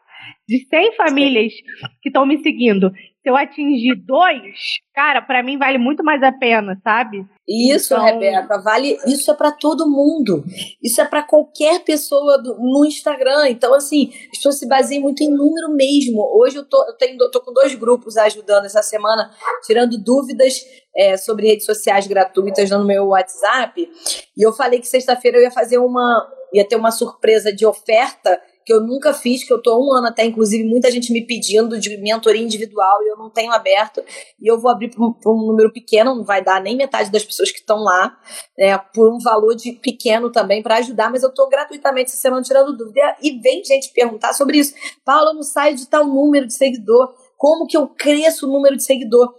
De 0.47 0.65
100 0.67 0.95
famílias 0.95 1.53
que 2.01 2.09
estão 2.09 2.25
me 2.25 2.41
seguindo, 2.41 2.91
se 3.21 3.29
eu 3.29 3.35
atingir 3.35 3.95
dois, 3.95 4.79
cara, 4.95 5.21
para 5.21 5.43
mim 5.43 5.57
vale 5.57 5.77
muito 5.77 6.03
mais 6.03 6.23
a 6.23 6.31
pena, 6.31 6.79
sabe? 6.81 7.25
Isso, 7.47 7.93
então... 7.93 8.05
Rebeca, 8.05 8.61
vale. 8.61 8.97
Isso 9.05 9.29
é 9.29 9.33
para 9.33 9.51
todo 9.51 9.89
mundo. 9.89 10.43
Isso 10.81 11.01
é 11.01 11.05
para 11.05 11.23
qualquer 11.23 11.83
pessoa 11.83 12.41
do, 12.41 12.57
no 12.57 12.85
Instagram. 12.85 13.49
Então, 13.49 13.73
assim, 13.73 14.11
as 14.31 14.37
pessoas 14.37 14.57
se 14.57 14.67
baseiam 14.67 15.01
muito 15.01 15.21
em 15.21 15.29
número 15.29 15.69
mesmo. 15.75 16.21
Hoje 16.39 16.57
eu 16.57 16.63
tô, 16.67 16.81
eu 16.87 16.95
tenho, 16.95 17.17
tô 17.29 17.41
com 17.41 17.51
dois 17.51 17.75
grupos 17.75 18.15
ajudando 18.15 18.65
essa 18.65 18.81
semana, 18.81 19.29
tirando 19.65 20.01
dúvidas 20.01 20.63
é, 20.95 21.17
sobre 21.17 21.47
redes 21.47 21.65
sociais 21.65 22.07
gratuitas 22.07 22.69
no 22.69 22.85
meu 22.85 23.07
WhatsApp. 23.07 23.89
E 24.37 24.41
eu 24.41 24.53
falei 24.53 24.79
que 24.79 24.87
sexta-feira 24.87 25.37
eu 25.37 25.43
ia 25.43 25.51
fazer 25.51 25.77
uma. 25.77 26.25
ia 26.53 26.65
ter 26.65 26.77
uma 26.77 26.91
surpresa 26.91 27.51
de 27.51 27.65
oferta 27.65 28.39
que 28.69 28.73
eu 28.73 28.81
nunca 28.81 29.15
fiz, 29.15 29.43
que 29.43 29.51
eu 29.51 29.59
tô 29.59 29.83
um 29.83 29.97
ano 29.97 30.09
até, 30.09 30.23
inclusive, 30.23 30.63
muita 30.63 30.91
gente 30.91 31.11
me 31.11 31.25
pedindo 31.25 31.79
de 31.79 31.97
mentoria 31.97 32.39
individual 32.39 33.01
e 33.01 33.09
eu 33.09 33.17
não 33.17 33.27
tenho 33.27 33.51
aberto. 33.51 33.99
E 34.39 34.47
eu 34.47 34.59
vou 34.61 34.69
abrir 34.69 34.91
para 34.91 35.03
um, 35.03 35.47
número 35.47 35.73
pequeno, 35.73 36.13
não 36.13 36.23
vai 36.23 36.43
dar 36.43 36.61
nem 36.61 36.77
metade 36.77 37.11
das 37.11 37.25
pessoas 37.25 37.49
que 37.49 37.57
estão 37.57 37.77
lá, 37.77 38.15
né, 38.55 38.77
por 38.93 39.11
um 39.11 39.17
valor 39.17 39.55
de 39.55 39.71
pequeno 39.71 40.31
também 40.31 40.61
para 40.61 40.77
ajudar, 40.77 41.09
mas 41.09 41.23
eu 41.23 41.33
tô 41.33 41.49
gratuitamente 41.49 42.11
essa 42.11 42.21
semana 42.21 42.43
tirando 42.43 42.77
dúvida. 42.77 43.17
E 43.23 43.39
vem 43.39 43.63
gente 43.63 43.91
perguntar 43.91 44.33
sobre 44.33 44.59
isso. 44.59 44.75
Paula, 45.03 45.33
não 45.33 45.41
sai 45.41 45.73
de 45.73 45.87
tal 45.87 46.05
número 46.05 46.45
de 46.45 46.53
seguidor 46.53 47.11
como 47.35 47.65
que 47.65 47.77
eu 47.77 47.87
cresço 47.87 48.45
o 48.45 48.51
número 48.51 48.75
de 48.75 48.83
seguidor. 48.83 49.33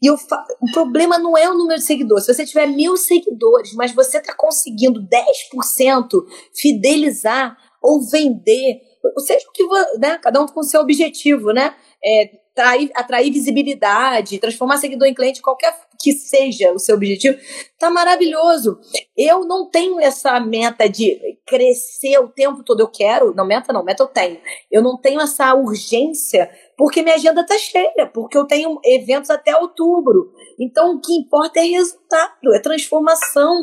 E 0.00 0.06
eu 0.06 0.16
fa... 0.16 0.42
o 0.62 0.72
problema 0.72 1.18
não 1.18 1.36
é 1.36 1.50
o 1.50 1.58
número 1.58 1.78
de 1.78 1.84
seguidores. 1.84 2.24
Se 2.24 2.32
você 2.32 2.46
tiver 2.46 2.68
mil 2.68 2.96
seguidores, 2.96 3.74
mas 3.74 3.92
você 3.92 4.18
está 4.18 4.32
conseguindo 4.32 5.00
10% 5.00 6.24
fidelizar 6.54 7.58
ou 7.82 8.00
vender, 8.00 8.80
seja 9.18 9.46
o 9.48 9.52
que 9.52 9.64
né, 9.98 10.18
cada 10.18 10.40
um 10.40 10.46
com 10.46 10.60
o 10.60 10.64
seu 10.64 10.80
objetivo, 10.80 11.52
né? 11.52 11.74
É, 12.04 12.42
atrair, 12.52 12.90
atrair 12.94 13.32
visibilidade, 13.32 14.38
transformar 14.38 14.76
seguidor 14.76 15.08
em 15.08 15.14
cliente, 15.14 15.40
qualquer 15.40 15.74
que 15.98 16.12
seja 16.12 16.72
o 16.72 16.78
seu 16.78 16.96
objetivo, 16.96 17.38
tá 17.78 17.90
maravilhoso. 17.90 18.78
Eu 19.16 19.44
não 19.44 19.70
tenho 19.70 20.00
essa 20.00 20.38
meta 20.40 20.88
de 20.88 21.38
crescer 21.46 22.18
o 22.18 22.28
tempo 22.28 22.64
todo. 22.64 22.80
Eu 22.80 22.88
quero, 22.88 23.34
não 23.34 23.46
meta 23.46 23.72
não, 23.72 23.84
meta 23.84 24.02
eu 24.02 24.08
tenho. 24.08 24.40
Eu 24.70 24.82
não 24.82 25.00
tenho 25.00 25.20
essa 25.20 25.54
urgência 25.54 26.50
porque 26.76 27.02
minha 27.02 27.14
agenda 27.14 27.46
tá 27.46 27.56
cheia, 27.56 28.10
porque 28.12 28.36
eu 28.36 28.44
tenho 28.44 28.78
eventos 28.84 29.30
até 29.30 29.56
outubro. 29.56 30.32
Então 30.58 30.96
o 30.96 31.00
que 31.00 31.12
importa 31.12 31.60
é 31.60 31.64
resultado, 31.64 32.52
é 32.52 32.58
transformação. 32.58 33.60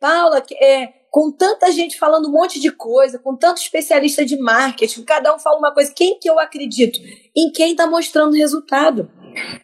Paula, 0.00 0.42
é, 0.60 0.99
com 1.10 1.30
tanta 1.30 1.70
gente 1.72 1.98
falando 1.98 2.28
um 2.28 2.32
monte 2.32 2.60
de 2.60 2.70
coisa, 2.70 3.18
com 3.18 3.36
tanto 3.36 3.60
especialista 3.60 4.24
de 4.24 4.38
marketing, 4.38 5.02
cada 5.02 5.34
um 5.34 5.38
fala 5.38 5.58
uma 5.58 5.74
coisa. 5.74 5.92
Quem 5.92 6.18
que 6.18 6.30
eu 6.30 6.38
acredito? 6.38 7.00
Em 7.36 7.50
quem 7.50 7.72
está 7.72 7.86
mostrando 7.86 8.36
resultado. 8.36 9.10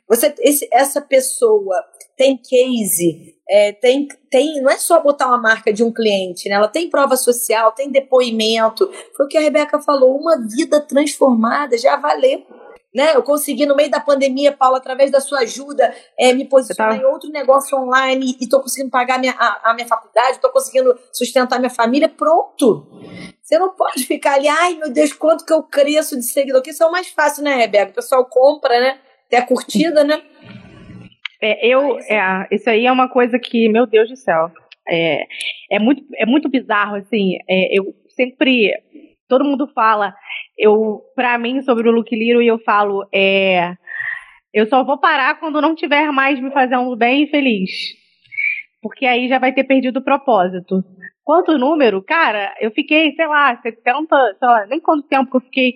Você, 0.08 0.34
esse, 0.40 0.68
essa 0.72 1.00
pessoa 1.00 1.84
tem 2.16 2.36
case, 2.36 3.36
é, 3.48 3.72
tem, 3.72 4.08
tem, 4.30 4.60
não 4.60 4.70
é 4.70 4.76
só 4.76 5.00
botar 5.00 5.28
uma 5.28 5.40
marca 5.40 5.72
de 5.72 5.84
um 5.84 5.92
cliente, 5.92 6.48
né? 6.48 6.56
Ela 6.56 6.68
tem 6.68 6.90
prova 6.90 7.16
social, 7.16 7.72
tem 7.72 7.90
depoimento. 7.90 8.90
Foi 9.16 9.26
o 9.26 9.28
que 9.28 9.36
a 9.36 9.40
Rebeca 9.40 9.80
falou, 9.80 10.16
uma 10.16 10.36
vida 10.48 10.80
transformada 10.80 11.76
já 11.78 11.96
valeu 11.96 12.44
né? 12.96 13.14
Eu 13.14 13.22
consegui, 13.22 13.66
no 13.66 13.76
meio 13.76 13.90
da 13.90 14.00
pandemia, 14.00 14.52
Paulo, 14.52 14.76
através 14.76 15.10
da 15.10 15.20
sua 15.20 15.40
ajuda, 15.40 15.94
é, 16.18 16.32
me 16.32 16.46
posicionar 16.46 16.96
tá... 16.96 17.02
em 17.02 17.04
outro 17.04 17.28
negócio 17.28 17.76
online 17.76 18.34
e 18.40 18.44
estou 18.44 18.62
conseguindo 18.62 18.90
pagar 18.90 19.18
minha, 19.18 19.34
a, 19.38 19.70
a 19.70 19.74
minha 19.74 19.86
faculdade, 19.86 20.36
estou 20.36 20.50
conseguindo 20.50 20.98
sustentar 21.12 21.58
minha 21.58 21.68
família, 21.68 22.08
pronto. 22.08 22.88
Você 23.42 23.58
não 23.58 23.76
pode 23.76 24.06
ficar 24.06 24.36
ali, 24.36 24.48
ai 24.48 24.76
meu 24.76 24.90
Deus, 24.90 25.12
quanto 25.12 25.44
que 25.44 25.52
eu 25.52 25.62
cresço 25.62 26.16
de 26.16 26.24
seguidor, 26.24 26.62
que 26.62 26.70
isso 26.70 26.82
é 26.82 26.86
o 26.86 26.90
mais 26.90 27.08
fácil, 27.08 27.44
né, 27.44 27.54
Rebeca? 27.56 27.90
O 27.90 27.96
pessoal 27.96 28.24
compra, 28.24 28.80
né? 28.80 28.98
Tem 29.28 29.38
a 29.40 29.46
curtida, 29.46 30.02
né? 30.02 30.22
É, 31.42 31.66
eu, 31.68 31.98
é, 31.98 32.48
isso 32.50 32.70
aí 32.70 32.86
é 32.86 32.92
uma 32.92 33.10
coisa 33.10 33.38
que, 33.38 33.68
meu 33.68 33.86
Deus 33.86 34.08
do 34.08 34.16
céu, 34.16 34.50
é, 34.88 35.26
é, 35.70 35.78
muito, 35.78 36.02
é 36.16 36.24
muito 36.24 36.48
bizarro, 36.48 36.96
assim, 36.96 37.36
é, 37.46 37.78
eu 37.78 37.94
sempre 38.08 38.72
todo 39.28 39.44
mundo 39.44 39.68
fala, 39.74 40.14
eu, 40.58 41.02
para 41.14 41.38
mim, 41.38 41.62
sobre 41.62 41.88
o 41.88 41.92
Luke 41.92 42.14
Liro, 42.14 42.40
e 42.40 42.46
eu 42.46 42.58
falo, 42.58 43.06
é, 43.12 43.74
eu 44.52 44.66
só 44.66 44.82
vou 44.82 44.98
parar 44.98 45.38
quando 45.38 45.60
não 45.60 45.74
tiver 45.74 46.10
mais 46.12 46.40
me 46.40 46.50
fazendo 46.50 46.96
bem 46.96 47.24
e 47.24 47.30
feliz. 47.30 47.70
Porque 48.80 49.04
aí 49.04 49.28
já 49.28 49.38
vai 49.38 49.52
ter 49.52 49.64
perdido 49.64 49.98
o 49.98 50.04
propósito. 50.04 50.82
Quanto 51.24 51.58
número? 51.58 52.02
Cara, 52.02 52.54
eu 52.60 52.70
fiquei, 52.70 53.12
sei 53.12 53.26
lá, 53.26 53.60
70, 53.60 54.16
sei 54.38 54.48
lá, 54.48 54.66
nem 54.66 54.80
quanto 54.80 55.08
tempo 55.08 55.30
que 55.30 55.36
eu 55.36 55.40
fiquei 55.40 55.74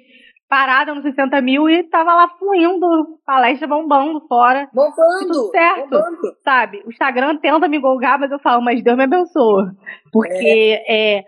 parada 0.49 0.95
nos 0.95 1.03
60 1.05 1.41
mil 1.41 1.69
e 1.69 1.85
tava 1.85 2.13
lá 2.15 2.29
fluindo, 2.39 3.19
palestra 3.25 3.69
bombando 3.69 4.21
fora. 4.27 4.69
Bombando! 4.73 5.27
Tudo 5.27 5.51
certo, 5.51 5.91
bombando. 5.91 6.19
sabe? 6.43 6.83
O 6.85 6.91
Instagram 6.91 7.37
tenta 7.37 7.69
me 7.69 7.79
golgar, 7.79 8.19
mas 8.19 8.33
eu 8.33 8.39
falo, 8.39 8.63
mas 8.63 8.83
Deus 8.83 8.97
me 8.97 9.05
abençoa. 9.05 9.73
Porque 10.13 10.83
é, 10.89 11.19
é 11.19 11.25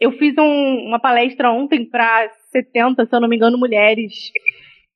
eu 0.00 0.12
fiz 0.12 0.36
um, 0.38 0.86
uma 0.86 1.00
palestra 1.00 1.50
ontem 1.50 1.84
para 1.84 2.30
70, 2.50 3.06
se 3.06 3.14
eu 3.14 3.20
não 3.20 3.28
me 3.28 3.36
engano, 3.36 3.58
mulheres. 3.58 4.12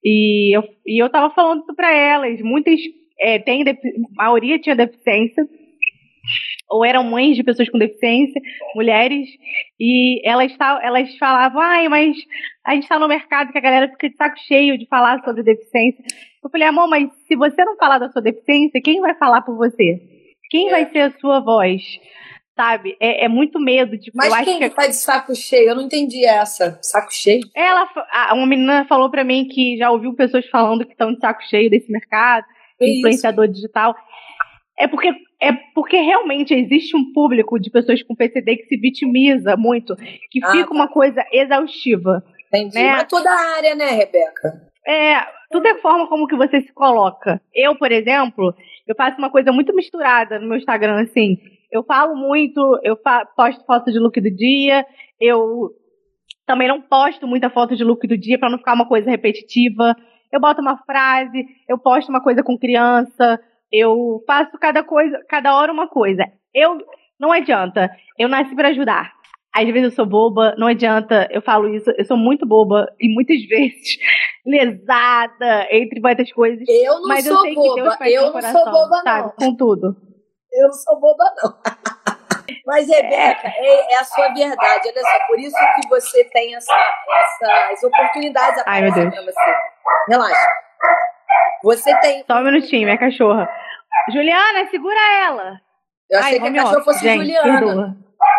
E 0.04 0.56
eu, 0.56 0.62
e 0.86 1.02
eu 1.02 1.08
tava 1.10 1.32
falando 1.34 1.62
isso 1.62 1.74
para 1.74 1.94
elas. 1.94 2.40
Muitas 2.40 2.80
é, 3.20 3.38
têm, 3.38 3.62
a 3.62 3.74
maioria 4.16 4.58
tinha 4.58 4.74
deficiência, 4.74 5.46
ou 6.70 6.84
eram 6.84 7.04
mães 7.04 7.36
de 7.36 7.44
pessoas 7.44 7.68
com 7.68 7.78
deficiência, 7.78 8.40
mulheres, 8.74 9.28
e 9.78 10.20
elas, 10.26 10.52
elas 10.82 11.16
falavam, 11.18 11.60
ai, 11.60 11.88
mas 11.88 12.16
a 12.64 12.74
gente 12.74 12.84
está 12.84 12.98
no 12.98 13.08
mercado 13.08 13.52
que 13.52 13.58
a 13.58 13.62
galera 13.62 13.88
fica 13.88 14.08
de 14.08 14.16
saco 14.16 14.38
cheio 14.46 14.78
de 14.78 14.86
falar 14.86 15.22
sobre 15.24 15.42
deficiência. 15.42 16.04
Eu 16.42 16.50
falei, 16.50 16.66
amor, 16.66 16.88
mas 16.88 17.08
se 17.26 17.36
você 17.36 17.64
não 17.64 17.76
falar 17.76 17.98
da 17.98 18.10
sua 18.10 18.22
deficiência, 18.22 18.80
quem 18.82 19.00
vai 19.00 19.14
falar 19.14 19.42
por 19.42 19.56
você? 19.56 20.00
Quem 20.50 20.70
vai 20.70 20.86
ser 20.90 21.00
a 21.00 21.18
sua 21.18 21.40
voz? 21.40 21.82
Sabe? 22.62 22.96
É, 23.00 23.24
é 23.24 23.28
muito 23.28 23.58
medo. 23.58 23.98
Tipo, 23.98 24.16
Mas 24.16 24.44
quem 24.44 24.58
que 24.58 24.70
tá 24.70 24.86
de 24.86 24.94
saco 24.94 25.34
cheio? 25.34 25.70
Eu 25.70 25.74
não 25.74 25.82
entendi 25.82 26.24
essa. 26.24 26.78
Saco 26.80 27.12
cheio? 27.12 27.42
Ela, 27.54 27.88
uma 28.32 28.46
menina 28.46 28.86
falou 28.88 29.10
para 29.10 29.24
mim 29.24 29.48
que 29.48 29.76
já 29.76 29.90
ouviu 29.90 30.14
pessoas 30.14 30.46
falando 30.48 30.84
que 30.86 30.92
estão 30.92 31.12
de 31.12 31.20
saco 31.20 31.42
cheio 31.48 31.68
desse 31.68 31.90
mercado, 31.90 32.46
que 32.78 32.98
influenciador 32.98 33.46
isso? 33.46 33.54
digital. 33.54 33.94
É 34.78 34.86
porque, 34.86 35.12
é 35.40 35.52
porque 35.74 35.96
realmente 35.96 36.54
existe 36.54 36.96
um 36.96 37.12
público 37.12 37.58
de 37.58 37.70
pessoas 37.70 38.02
com 38.02 38.14
PCD 38.14 38.56
que 38.56 38.66
se 38.66 38.76
vitimiza 38.76 39.56
muito, 39.56 39.94
que 40.30 40.40
ah, 40.42 40.52
fica 40.52 40.68
tá. 40.68 40.74
uma 40.74 40.88
coisa 40.88 41.24
exaustiva. 41.32 42.22
Entendi. 42.48 42.74
Né? 42.76 42.92
Mas 42.92 43.04
toda 43.04 43.30
a 43.30 43.56
área, 43.56 43.74
né, 43.74 43.90
Rebeca? 43.90 44.72
É, 44.86 45.16
tudo 45.50 45.66
é 45.66 45.78
forma 45.78 46.08
como 46.08 46.26
que 46.26 46.36
você 46.36 46.60
se 46.60 46.72
coloca. 46.72 47.40
Eu, 47.54 47.76
por 47.76 47.92
exemplo, 47.92 48.54
eu 48.86 48.94
faço 48.96 49.18
uma 49.18 49.30
coisa 49.30 49.52
muito 49.52 49.74
misturada 49.74 50.38
no 50.38 50.48
meu 50.48 50.58
Instagram, 50.58 51.02
assim. 51.02 51.38
Eu 51.72 51.82
falo 51.82 52.14
muito, 52.14 52.78
eu 52.82 52.96
fa 53.02 53.24
posto 53.34 53.64
foto 53.64 53.90
de 53.90 53.98
look 53.98 54.20
do 54.20 54.30
dia, 54.30 54.84
eu 55.18 55.70
também 56.46 56.68
não 56.68 56.82
posto 56.82 57.26
muita 57.26 57.48
foto 57.48 57.74
de 57.74 57.82
look 57.82 58.06
do 58.06 58.18
dia 58.18 58.38
para 58.38 58.50
não 58.50 58.58
ficar 58.58 58.74
uma 58.74 58.86
coisa 58.86 59.10
repetitiva. 59.10 59.96
Eu 60.30 60.38
boto 60.38 60.60
uma 60.60 60.76
frase, 60.84 61.46
eu 61.66 61.78
posto 61.78 62.10
uma 62.10 62.22
coisa 62.22 62.42
com 62.42 62.58
criança, 62.58 63.40
eu 63.72 64.22
faço 64.26 64.58
cada 64.58 64.84
coisa, 64.84 65.18
cada 65.30 65.56
hora 65.56 65.72
uma 65.72 65.88
coisa. 65.88 66.24
Eu 66.54 66.76
não 67.18 67.32
adianta, 67.32 67.90
eu 68.18 68.28
nasci 68.28 68.54
para 68.54 68.68
ajudar. 68.68 69.10
Às 69.54 69.64
vezes 69.66 69.84
eu 69.84 69.90
sou 69.90 70.06
boba, 70.06 70.54
não 70.58 70.66
adianta, 70.66 71.26
eu 71.30 71.40
falo 71.40 71.68
isso, 71.68 71.90
eu 71.96 72.04
sou 72.04 72.16
muito 72.16 72.46
boba 72.46 72.86
e 73.00 73.08
muitas 73.08 73.42
vezes 73.48 73.96
lesada, 74.44 75.68
entre 75.70 76.00
muitas 76.00 76.30
coisas. 76.32 76.66
Eu 76.68 77.00
não 77.00 77.08
mas 77.08 77.24
sou 77.24 77.36
eu 77.36 77.40
sei 77.40 77.54
boba, 77.54 77.74
que 77.74 77.80
Deus 77.80 77.96
faz 77.96 78.14
eu 78.14 78.22
não 78.24 78.32
coração, 78.32 78.62
sou 78.62 78.72
boba 78.72 78.96
sabe? 79.02 79.22
não. 79.22 79.32
Com 79.36 79.56
tudo. 79.56 80.11
Eu 80.52 80.66
não 80.66 80.72
sou 80.72 81.00
boba, 81.00 81.24
não. 81.42 81.54
Mas, 82.66 82.88
Rebeca, 82.88 83.48
é, 83.48 83.92
é, 83.92 83.98
a 83.98 84.04
sua 84.04 84.28
verdade. 84.28 84.88
Olha 84.88 85.02
só, 85.02 85.26
por 85.26 85.38
isso 85.38 85.56
que 85.74 85.88
você 85.88 86.24
tem 86.24 86.54
essa, 86.54 86.72
essas 87.70 87.82
oportunidades 87.82 88.62
Ai, 88.66 88.82
meu 88.82 88.92
Deus. 88.92 89.14
você. 89.24 89.54
Relaxa. 90.08 90.48
Você 91.64 92.00
tem. 92.00 92.24
Só 92.26 92.36
um 92.36 92.44
minutinho, 92.44 92.84
minha 92.84 92.98
cachorra. 92.98 93.48
Juliana, 94.12 94.68
segura 94.70 95.00
ela. 95.24 95.60
Eu 96.10 96.18
achei 96.18 96.38
Ai, 96.38 96.50
que 96.52 96.58
a 96.58 96.62
cachorra 96.62 96.84
fosse 96.84 97.00
Gente, 97.00 97.18
Juliana. 97.18 97.58
Perdoa. 97.58 97.96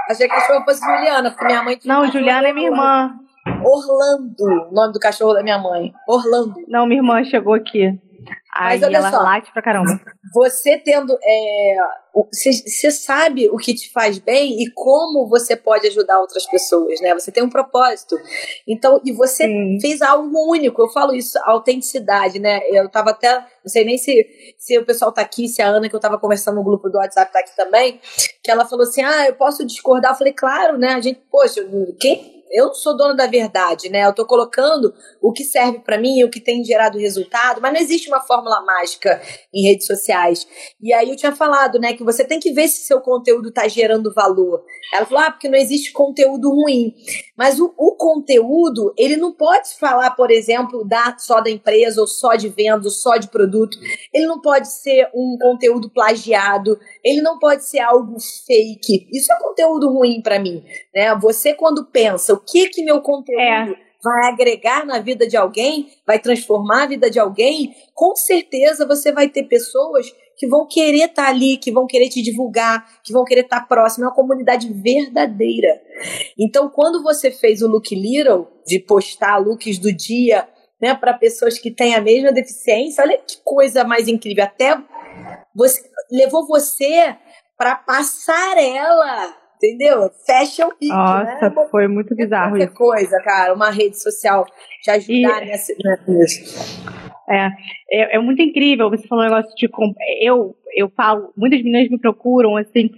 Achei 0.09 0.27
que 0.27 0.33
a 0.33 0.35
cachorra 0.35 0.65
fosse 0.65 0.85
Juliana, 0.85 1.31
porque 1.31 1.45
minha 1.45 1.63
mãe 1.63 1.79
Não, 1.85 2.11
Juliana 2.11 2.47
é 2.49 2.53
minha 2.53 2.69
irmã. 2.69 3.15
Orlando, 3.63 4.69
o 4.69 4.73
nome 4.73 4.93
do 4.93 4.99
cachorro 4.99 5.33
da 5.33 5.43
minha 5.43 5.57
mãe. 5.57 5.93
Orlando. 6.07 6.53
Não, 6.67 6.85
minha 6.85 6.99
irmã 6.99 7.23
chegou 7.23 7.53
aqui. 7.53 7.99
Mas 8.59 8.83
olha 8.83 8.97
ela 8.97 9.11
só, 9.11 9.21
late 9.21 9.51
pra 9.51 9.61
caramba. 9.61 9.99
Você 10.33 10.77
tendo. 10.77 11.17
Você 12.31 12.87
é, 12.87 12.91
sabe 12.91 13.49
o 13.49 13.57
que 13.57 13.73
te 13.73 13.91
faz 13.91 14.19
bem 14.19 14.61
e 14.61 14.71
como 14.71 15.27
você 15.27 15.55
pode 15.55 15.87
ajudar 15.87 16.19
outras 16.19 16.45
pessoas, 16.45 17.01
né? 17.01 17.13
Você 17.13 17.31
tem 17.31 17.43
um 17.43 17.49
propósito. 17.49 18.15
Então, 18.67 19.01
e 19.03 19.11
você 19.11 19.45
Sim. 19.45 19.79
fez 19.81 20.01
algo 20.01 20.51
único. 20.51 20.81
Eu 20.81 20.89
falo 20.89 21.13
isso, 21.13 21.37
autenticidade, 21.43 22.39
né? 22.39 22.61
Eu 22.67 22.89
tava 22.89 23.09
até. 23.09 23.33
Não 23.39 23.67
sei 23.67 23.83
nem 23.83 23.97
se, 23.97 24.13
se 24.57 24.77
o 24.77 24.85
pessoal 24.85 25.11
tá 25.11 25.21
aqui, 25.21 25.47
se 25.47 25.61
a 25.61 25.67
Ana, 25.67 25.89
que 25.89 25.95
eu 25.95 25.99
tava 25.99 26.19
conversando 26.19 26.55
no 26.55 26.63
grupo 26.63 26.89
do 26.89 26.97
WhatsApp, 26.97 27.33
tá 27.33 27.39
aqui 27.39 27.55
também. 27.55 27.99
Que 28.43 28.51
ela 28.51 28.65
falou 28.65 28.83
assim: 28.83 29.01
ah, 29.01 29.27
eu 29.27 29.35
posso 29.35 29.65
discordar. 29.65 30.11
Eu 30.11 30.17
falei, 30.17 30.33
claro, 30.33 30.77
né? 30.77 30.93
A 30.93 31.01
gente, 31.01 31.21
poxa, 31.31 31.65
quem 31.99 32.32
eu 32.53 32.73
sou 32.73 32.95
dona 32.95 33.15
da 33.15 33.25
verdade, 33.25 33.89
né? 33.89 34.05
Eu 34.05 34.13
tô 34.13 34.25
colocando 34.27 34.93
o 35.19 35.33
que 35.33 35.43
serve 35.43 35.79
para 35.79 35.97
mim, 35.97 36.23
o 36.23 36.29
que 36.29 36.39
tem 36.39 36.63
gerado 36.63 36.99
resultado, 36.99 37.59
mas 37.59 37.73
não 37.73 37.79
existe 37.79 38.07
uma 38.07 38.21
fórmula 38.21 38.63
mágica 38.63 39.19
em 39.51 39.67
redes 39.67 39.87
sociais. 39.87 40.47
E 40.79 40.93
aí 40.93 41.09
eu 41.09 41.15
tinha 41.15 41.35
falado, 41.35 41.79
né, 41.79 41.93
que 41.93 42.03
você 42.03 42.23
tem 42.23 42.39
que 42.39 42.53
ver 42.53 42.67
se 42.67 42.85
seu 42.85 43.01
conteúdo 43.01 43.51
tá 43.51 43.67
gerando 43.67 44.13
valor. 44.13 44.63
Ela 44.93 45.05
falou, 45.05 45.23
ah, 45.23 45.31
porque 45.31 45.49
não 45.49 45.57
existe 45.57 45.91
conteúdo 45.91 46.49
ruim. 46.51 46.93
Mas 47.35 47.59
o, 47.59 47.73
o 47.75 47.95
conteúdo, 47.95 48.93
ele 48.95 49.17
não 49.17 49.33
pode 49.33 49.73
falar, 49.79 50.11
por 50.11 50.29
exemplo, 50.29 50.87
da, 50.87 51.17
só 51.17 51.41
da 51.41 51.49
empresa, 51.49 51.99
ou 52.01 52.07
só 52.07 52.35
de 52.35 52.49
venda, 52.49 52.83
ou 52.83 52.91
só 52.91 53.17
de 53.17 53.29
produto. 53.29 53.77
Ele 54.13 54.27
não 54.27 54.39
pode 54.39 54.67
ser 54.67 55.09
um 55.15 55.37
conteúdo 55.41 55.89
plagiado, 55.89 56.79
ele 57.03 57.21
não 57.21 57.39
pode 57.39 57.65
ser 57.65 57.79
algo 57.79 58.17
fake. 58.45 59.07
Isso 59.11 59.33
é 59.33 59.39
conteúdo 59.39 59.89
ruim 59.89 60.21
para 60.21 60.39
mim, 60.39 60.63
né? 60.93 61.15
Você 61.15 61.53
quando 61.53 61.85
pensa 61.85 62.42
que 62.45 62.69
que 62.69 62.83
meu 62.83 63.01
conteúdo 63.01 63.39
é. 63.39 63.75
vai 64.03 64.29
agregar 64.29 64.85
na 64.85 64.99
vida 64.99 65.27
de 65.27 65.37
alguém, 65.37 65.89
vai 66.05 66.19
transformar 66.19 66.83
a 66.83 66.87
vida 66.87 67.09
de 67.09 67.19
alguém, 67.19 67.75
com 67.93 68.15
certeza 68.15 68.87
você 68.87 69.11
vai 69.11 69.29
ter 69.29 69.43
pessoas 69.43 70.13
que 70.35 70.47
vão 70.47 70.67
querer 70.67 71.05
estar 71.05 71.25
tá 71.25 71.29
ali, 71.29 71.57
que 71.57 71.71
vão 71.71 71.85
querer 71.85 72.09
te 72.09 72.21
divulgar, 72.21 72.85
que 73.03 73.13
vão 73.13 73.23
querer 73.23 73.41
estar 73.41 73.61
tá 73.61 73.65
próximo, 73.65 74.05
é 74.05 74.07
uma 74.07 74.15
comunidade 74.15 74.71
verdadeira. 74.71 75.81
Então, 76.37 76.69
quando 76.69 77.03
você 77.03 77.31
fez 77.31 77.61
o 77.61 77.67
Look 77.67 77.93
Little, 77.93 78.47
de 78.65 78.79
postar 78.79 79.37
looks 79.37 79.77
do 79.77 79.93
dia, 79.93 80.47
né, 80.81 80.93
para 80.95 81.13
pessoas 81.13 81.57
que 81.57 81.71
têm 81.71 81.95
a 81.95 82.01
mesma 82.01 82.31
deficiência, 82.31 83.03
olha 83.03 83.17
que 83.17 83.37
coisa 83.43 83.83
mais 83.83 84.07
incrível. 84.07 84.43
Até 84.43 84.77
você 85.55 85.81
levou 86.11 86.45
você 86.47 87.15
para 87.57 87.75
passarela 87.75 89.42
entendeu? 89.63 90.09
Fashion 90.25 90.69
Week, 90.81 90.87
Nossa, 90.87 91.49
né? 91.49 91.67
foi 91.71 91.87
muito 91.87 92.13
bizarro 92.15 92.51
qualquer 92.51 92.65
isso. 92.65 92.75
coisa, 92.75 93.17
cara, 93.23 93.53
uma 93.53 93.69
rede 93.69 94.01
social 94.01 94.45
te 94.81 94.91
ajudar 94.91 95.43
e, 95.43 95.45
nessa. 95.45 95.73
É, 97.29 97.47
é, 97.89 98.15
é, 98.15 98.19
muito 98.19 98.41
incrível, 98.41 98.89
você 98.89 99.07
falou 99.07 99.23
um 99.23 99.27
negócio 99.27 99.55
de... 99.55 99.69
Eu, 100.21 100.55
eu 100.75 100.89
falo, 100.89 101.31
muitas 101.37 101.63
meninas 101.63 101.89
me 101.89 101.99
procuram, 101.99 102.57
assim, 102.57 102.89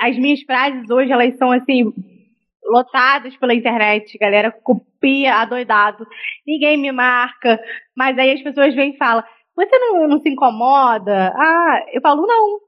as 0.00 0.16
minhas 0.16 0.40
frases 0.42 0.88
hoje, 0.88 1.10
elas 1.10 1.36
são, 1.36 1.50
assim, 1.50 1.92
lotadas 2.64 3.36
pela 3.36 3.54
internet, 3.54 4.16
galera 4.18 4.52
copia 4.52 5.34
adoidado, 5.36 6.06
ninguém 6.46 6.76
me 6.76 6.92
marca, 6.92 7.60
mas 7.96 8.16
aí 8.16 8.32
as 8.32 8.42
pessoas 8.42 8.74
vêm 8.74 8.94
e 8.94 8.96
falam, 8.96 9.24
você 9.56 9.78
não, 9.78 10.08
não 10.08 10.20
se 10.20 10.28
incomoda? 10.28 11.32
Ah, 11.36 11.84
eu 11.92 12.00
falo, 12.00 12.26
não, 12.26 12.60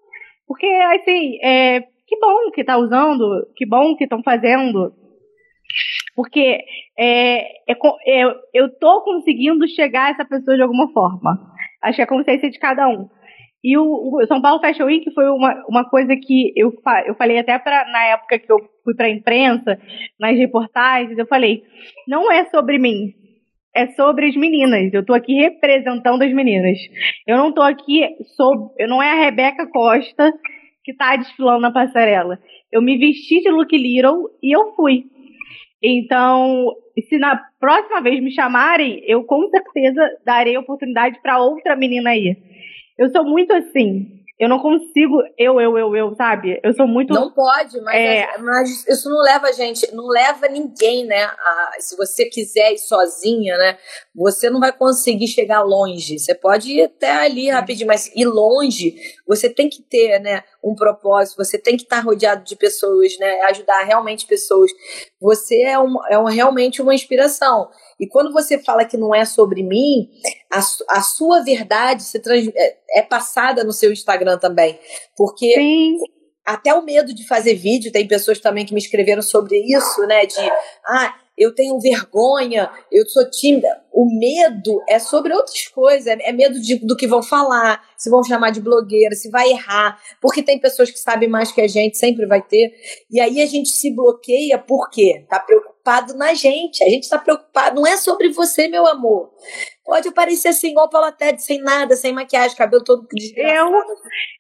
porque, 0.47 0.67
assim, 0.67 1.39
é, 1.43 1.85
que 2.07 2.19
bom 2.19 2.51
que 2.53 2.65
tá 2.65 2.77
usando, 2.77 3.47
que 3.57 3.67
bom 3.67 3.97
que 3.97 4.05
estão 4.05 4.23
fazendo. 4.23 4.93
Porque 6.15 6.59
é, 6.99 7.71
é, 7.71 7.73
é, 8.07 8.25
eu 8.55 8.79
tô 8.79 9.03
conseguindo 9.03 9.67
chegar 9.69 10.07
a 10.07 10.11
essa 10.11 10.25
pessoa 10.25 10.57
de 10.57 10.63
alguma 10.63 10.91
forma. 10.93 11.39
Acho 11.83 11.97
que 11.97 12.03
é 12.03 12.05
a 12.05 12.09
consciência 12.09 12.51
de 12.51 12.59
cada 12.59 12.89
um. 12.89 13.09
E 13.63 13.77
o, 13.77 13.85
o, 13.85 14.27
São 14.27 14.41
Paulo 14.41 14.61
Fashion 14.61 14.87
Week 14.87 15.13
foi 15.13 15.29
uma, 15.29 15.65
uma 15.69 15.89
coisa 15.89 16.15
que 16.17 16.53
eu, 16.57 16.73
eu 17.05 17.15
falei 17.17 17.39
até 17.39 17.59
pra, 17.59 17.85
na 17.91 18.05
época 18.05 18.39
que 18.39 18.51
eu 18.51 18.59
fui 18.85 18.95
para 18.95 19.07
a 19.07 19.11
imprensa, 19.11 19.79
nas 20.21 20.37
reportagens, 20.37 21.19
eu 21.19 21.27
falei, 21.27 21.65
não 22.07 22.31
é 22.31 22.45
sobre 22.47 22.79
mim, 22.79 23.13
é 23.75 23.89
sobre 23.89 24.29
as 24.29 24.37
meninas. 24.37 24.93
Eu 24.95 25.05
tô 25.05 25.13
aqui 25.13 25.35
representando 25.35 26.23
as 26.23 26.33
meninas. 26.33 26.79
Eu 27.27 27.37
não 27.37 27.53
tô 27.53 27.61
aqui 27.61 28.09
sobre, 28.37 28.69
eu 28.79 28.89
não 28.89 29.03
é 29.03 29.11
a 29.11 29.25
Rebeca 29.25 29.67
Costa 29.69 30.33
que 30.87 30.95
tá 30.95 31.17
desfilando 31.17 31.63
na 31.63 31.73
passarela. 31.73 32.39
Eu 32.71 32.81
me 32.81 32.97
vesti 32.97 33.41
de 33.41 33.51
Look 33.51 33.77
Little 33.77 34.31
e 34.41 34.57
eu 34.57 34.73
fui. 34.77 35.07
Então, 35.83 36.73
se 37.09 37.19
na 37.19 37.37
próxima 37.59 38.01
vez 38.01 38.23
me 38.23 38.31
chamarem, 38.31 39.03
eu 39.05 39.25
com 39.25 39.49
certeza 39.49 40.01
darei 40.25 40.57
oportunidade 40.57 41.21
para 41.21 41.43
outra 41.43 41.75
menina 41.75 42.11
aí. 42.11 42.37
Eu 42.97 43.09
sou 43.11 43.25
muito 43.25 43.53
assim. 43.53 44.07
Eu 44.39 44.51
não 44.51 44.59
consigo, 44.59 45.23
eu, 45.39 45.59
eu, 45.59 45.79
eu, 45.79 45.97
eu, 45.97 46.15
sabe? 46.15 46.61
Eu 46.63 46.75
sou 46.75 46.87
muito. 46.87 47.15
Não 47.15 47.33
pode, 47.33 47.81
mas, 47.81 47.95
é... 47.95 48.37
mas 48.39 48.87
isso 48.87 49.09
não 49.09 49.23
leva 49.23 49.47
a 49.47 49.53
gente, 49.53 49.91
não 49.95 50.07
leva 50.09 50.47
ninguém, 50.47 51.07
né? 51.07 51.25
A, 51.25 51.71
se 51.79 51.97
você 51.97 52.27
quiser 52.27 52.75
ir 52.75 52.79
sozinha, 52.79 53.57
né? 53.57 53.79
Você 54.15 54.51
não 54.51 54.61
vai 54.61 54.73
conseguir 54.73 55.27
chegar 55.27 55.63
longe. 55.63 56.19
Você 56.19 56.35
pode 56.35 56.71
ir 56.71 56.83
até 56.83 57.13
ali 57.13 57.49
rapidinho, 57.49 57.87
mas 57.87 58.15
ir 58.15 58.27
longe, 58.27 58.95
você 59.27 59.49
tem 59.49 59.71
que 59.71 59.83
ter, 59.83 60.19
né? 60.19 60.45
Um 60.63 60.75
propósito, 60.75 61.43
você 61.43 61.57
tem 61.57 61.75
que 61.75 61.85
estar 61.85 62.01
rodeado 62.01 62.45
de 62.45 62.57
pessoas, 62.57 63.19
né? 63.19 63.41
Ajudar 63.49 63.85
realmente 63.85 64.27
pessoas. 64.27 64.71
Você 65.19 65.63
é, 65.63 65.79
um, 65.79 65.97
é 66.11 66.19
um, 66.19 66.25
realmente 66.25 66.83
uma 66.83 66.95
inspiração. 66.95 67.71
E 67.99 68.07
quando 68.07 68.35
você 68.35 68.63
fala 68.63 68.85
que 68.85 68.99
não 68.99 69.15
é 69.15 69.25
sobre 69.25 69.63
mim, 69.63 70.11
a, 70.53 70.61
a 70.91 71.03
sua 71.03 71.43
verdade 71.43 72.03
se 72.03 72.19
trans, 72.19 72.49
é, 72.55 72.77
é, 72.97 73.03
passada 73.03 73.65
no 73.65 73.73
seu 73.73 73.93
Instagram 73.93 74.39
também. 74.39 74.79
Porque 75.17 75.53
Sim. 75.55 75.99
até 76.45 76.75
o 76.75 76.83
medo 76.83 77.15
de 77.15 77.27
fazer 77.27 77.55
vídeo, 77.55 77.93
tem 77.93 78.07
pessoas 78.07 78.39
também 78.39 78.65
que 78.65 78.75
me 78.75 78.81
escreveram 78.81 79.23
sobre 79.23 79.59
isso, 79.59 80.07
né? 80.07 80.27
De 80.27 80.41
ah, 80.87 81.15
eu 81.37 81.55
tenho 81.55 81.79
vergonha, 81.81 82.71
eu 82.91 83.07
sou 83.09 83.29
tímida. 83.31 83.85
O 83.99 84.05
medo 84.05 84.83
é 84.87 84.99
sobre 84.99 85.33
outras 85.33 85.69
coisas, 85.69 86.07
é, 86.07 86.31
medo 86.31 86.61
de, 86.61 86.77
do 86.87 86.95
que 86.95 87.07
vão 87.07 87.23
falar, 87.23 87.83
se 87.97 88.11
vão 88.11 88.23
chamar 88.23 88.51
de 88.51 88.61
blogueira, 88.61 89.15
se 89.15 89.31
vai 89.31 89.49
errar, 89.49 89.99
porque 90.21 90.43
tem 90.43 90.61
pessoas 90.61 90.91
que 90.91 90.99
sabem 90.99 91.31
mais 91.31 91.51
que 91.51 91.63
a 91.63 91.67
gente, 91.67 91.97
sempre 91.97 92.27
vai 92.27 92.43
ter. 92.43 92.75
E 93.11 93.19
aí 93.19 93.41
a 93.41 93.47
gente 93.47 93.71
se 93.71 93.91
bloqueia 93.97 94.59
por 94.59 94.91
quê? 94.91 95.25
Tá 95.31 95.41
preocupado 95.41 96.15
na 96.15 96.35
gente, 96.35 96.85
a 96.85 96.91
gente 96.91 97.05
está 97.05 97.19
preocupado, 97.19 97.77
não 97.77 97.87
é 97.87 97.97
sobre 97.97 98.29
você, 98.29 98.69
meu 98.69 98.87
amor. 98.87 99.31
Pode 99.87 100.09
aparecer 100.09 100.49
assim, 100.49 100.71
igual 100.71 100.91
Paula 100.91 101.13
Ted, 101.13 101.41
sem 101.41 101.63
nada, 101.63 101.95
sem 101.95 102.13
maquiagem, 102.13 102.57
cabelo 102.57 102.83
todo 102.83 103.07
Eu, 103.37 103.71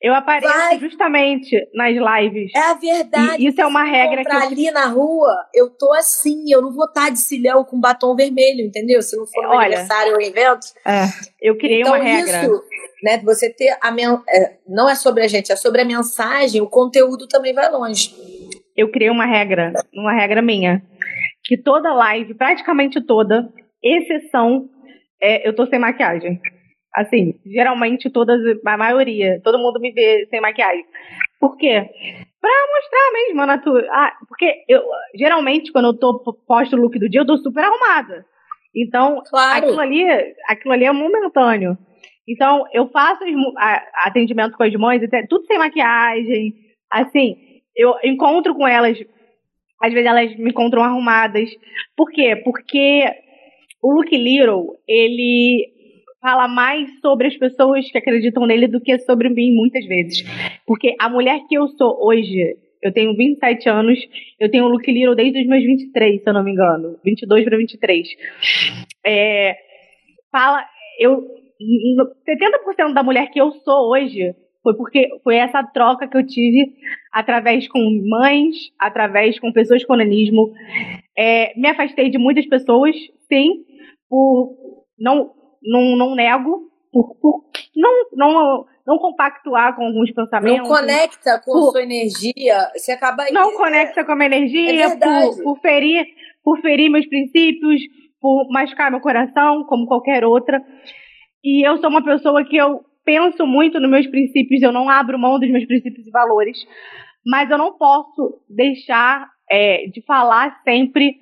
eu 0.02 0.12
apareço 0.12 0.52
Vai. 0.52 0.78
justamente 0.80 1.56
nas 1.72 1.94
lives. 1.94 2.50
É 2.52 2.58
a 2.58 2.74
verdade. 2.74 3.44
E 3.44 3.46
isso 3.46 3.60
é 3.60 3.64
uma 3.66 3.84
regra 3.84 4.24
que. 4.24 4.34
Eu... 4.34 4.40
ali 4.40 4.70
na 4.72 4.86
rua, 4.86 5.32
eu 5.54 5.70
tô 5.70 5.92
assim, 5.92 6.52
eu 6.52 6.60
não 6.60 6.72
vou 6.72 6.86
estar 6.86 7.10
de 7.10 7.20
cilhão 7.20 7.62
com 7.62 7.78
batom 7.78 8.16
vermelho, 8.16 8.66
entendeu? 8.66 9.00
Se 9.00 9.16
não 9.16 9.24
for 9.24 9.45
Olha, 9.48 9.66
aniversário 9.66 10.14
ou 10.14 10.20
evento. 10.20 10.66
É, 10.84 11.04
eu 11.40 11.56
criei 11.56 11.80
então, 11.80 11.94
uma 11.94 12.02
regra. 12.02 12.42
Isso, 12.42 12.64
né, 13.02 13.18
você 13.18 13.50
ter 13.50 13.76
a 13.80 13.90
men... 13.90 14.20
É, 14.28 14.56
não 14.66 14.88
é 14.88 14.94
sobre 14.94 15.22
a 15.22 15.28
gente, 15.28 15.52
é 15.52 15.56
sobre 15.56 15.82
a 15.82 15.84
mensagem, 15.84 16.60
o 16.60 16.68
conteúdo 16.68 17.26
também 17.28 17.52
vai 17.52 17.70
longe. 17.70 18.14
Eu 18.76 18.90
criei 18.90 19.10
uma 19.10 19.24
regra, 19.24 19.72
uma 19.94 20.12
regra 20.12 20.42
minha, 20.42 20.82
que 21.44 21.56
toda 21.56 21.94
live, 21.94 22.34
praticamente 22.34 23.00
toda, 23.00 23.48
exceção 23.82 24.68
é, 25.22 25.48
eu 25.48 25.54
tô 25.54 25.66
sem 25.66 25.78
maquiagem. 25.78 26.40
Assim, 26.94 27.38
geralmente 27.44 28.08
todas, 28.08 28.40
a 28.64 28.76
maioria, 28.76 29.40
todo 29.44 29.58
mundo 29.58 29.78
me 29.80 29.92
vê 29.92 30.26
sem 30.30 30.40
maquiagem. 30.40 30.84
Por 31.38 31.56
quê? 31.56 31.84
Pra 32.40 32.50
mostrar 32.74 33.12
mesmo 33.12 33.42
a 33.42 33.46
natureza. 33.46 33.88
Ah, 33.90 34.12
porque 34.28 34.64
eu, 34.68 34.82
geralmente, 35.14 35.72
quando 35.72 35.88
eu 35.88 35.94
tô 35.94 36.34
posto 36.46 36.74
o 36.74 36.80
look 36.80 36.98
do 36.98 37.08
dia, 37.08 37.20
eu 37.20 37.26
tô 37.26 37.36
super 37.38 37.64
arrumada. 37.64 38.24
Então, 38.76 39.22
claro. 39.30 39.64
aquilo, 39.64 39.80
ali, 39.80 40.04
aquilo 40.48 40.74
ali 40.74 40.84
é 40.84 40.92
momentâneo. 40.92 41.78
Então, 42.28 42.64
eu 42.72 42.88
faço 42.88 43.24
atendimento 44.04 44.56
com 44.56 44.64
as 44.64 44.74
mães, 44.74 45.00
tudo 45.28 45.46
sem 45.46 45.58
maquiagem. 45.58 46.52
Assim, 46.90 47.36
eu 47.74 47.94
encontro 48.04 48.54
com 48.54 48.66
elas, 48.66 48.98
às 49.82 49.92
vezes 49.92 50.06
elas 50.06 50.36
me 50.36 50.50
encontram 50.50 50.82
arrumadas. 50.82 51.48
Por 51.96 52.10
quê? 52.10 52.36
Porque 52.44 53.04
o 53.82 53.92
Luke 53.92 54.16
Little, 54.16 54.66
ele 54.88 55.72
fala 56.20 56.48
mais 56.48 56.90
sobre 57.00 57.28
as 57.28 57.36
pessoas 57.36 57.88
que 57.90 57.98
acreditam 57.98 58.46
nele 58.46 58.66
do 58.66 58.80
que 58.80 58.98
sobre 58.98 59.28
mim, 59.28 59.54
muitas 59.54 59.86
vezes. 59.86 60.24
Porque 60.66 60.96
a 61.00 61.08
mulher 61.08 61.40
que 61.48 61.56
eu 61.56 61.68
sou 61.68 61.96
hoje, 62.04 62.56
eu 62.82 62.92
tenho 62.92 63.16
27 63.16 63.68
anos, 63.68 63.98
eu 64.38 64.50
tenho 64.50 64.64
o 64.64 64.68
Luke 64.68 64.90
Little 64.90 65.14
desde 65.14 65.40
os 65.40 65.46
meus 65.46 65.64
23, 65.64 66.22
se 66.22 66.28
eu 66.28 66.34
não 66.34 66.44
me 66.44 66.52
engano. 66.52 66.98
22 67.04 67.44
para 67.44 67.56
23. 67.56 68.08
É, 69.04 69.56
fala, 70.30 70.64
eu. 70.98 71.36
70% 71.58 72.92
da 72.92 73.02
mulher 73.02 73.30
que 73.30 73.40
eu 73.40 73.50
sou 73.50 73.90
hoje 73.90 74.34
foi 74.62 74.76
porque 74.76 75.08
foi 75.24 75.36
essa 75.36 75.62
troca 75.62 76.06
que 76.06 76.16
eu 76.16 76.26
tive 76.26 76.74
através 77.10 77.66
com 77.66 77.78
mães, 78.04 78.54
através 78.78 79.38
com 79.38 79.52
pessoas 79.52 79.82
com 79.84 79.96
nanismo. 79.96 80.52
É, 81.16 81.58
me 81.58 81.68
afastei 81.68 82.10
de 82.10 82.18
muitas 82.18 82.46
pessoas, 82.46 82.94
sim, 83.28 83.64
por 84.08 84.54
não 84.98 85.30
não, 85.62 85.96
não 85.96 86.14
nego, 86.14 86.70
por, 86.92 87.14
por 87.20 87.45
não, 87.76 88.06
não, 88.14 88.66
não 88.86 88.98
compactuar 88.98 89.76
com 89.76 89.84
alguns 89.84 90.10
pensamentos. 90.12 90.68
Não 90.68 90.76
conecta 90.76 91.40
com 91.44 91.52
por, 91.52 91.68
a 91.68 91.72
sua 91.72 91.82
energia, 91.82 92.70
você 92.74 92.92
acaba 92.92 93.26
Não 93.30 93.50
é, 93.50 93.54
conecta 93.54 94.04
com 94.04 94.12
a 94.12 94.16
minha 94.16 94.26
energia, 94.26 94.86
é 94.86 94.96
por, 94.96 95.42
por, 95.42 95.60
ferir, 95.60 96.06
por 96.42 96.60
ferir 96.60 96.90
meus 96.90 97.06
princípios, 97.06 97.82
por 98.20 98.48
machucar 98.50 98.90
meu 98.90 99.00
coração, 99.00 99.64
como 99.64 99.86
qualquer 99.86 100.24
outra. 100.24 100.62
E 101.44 101.66
eu 101.66 101.76
sou 101.78 101.90
uma 101.90 102.02
pessoa 102.02 102.44
que 102.44 102.56
eu 102.56 102.80
penso 103.04 103.46
muito 103.46 103.78
nos 103.78 103.90
meus 103.90 104.06
princípios, 104.06 104.62
eu 104.62 104.72
não 104.72 104.88
abro 104.88 105.18
mão 105.18 105.38
dos 105.38 105.50
meus 105.50 105.64
princípios 105.66 106.06
e 106.06 106.10
valores, 106.10 106.58
mas 107.24 107.50
eu 107.50 107.58
não 107.58 107.76
posso 107.76 108.40
deixar 108.48 109.28
é, 109.50 109.86
de 109.92 110.02
falar 110.04 110.60
sempre 110.64 111.14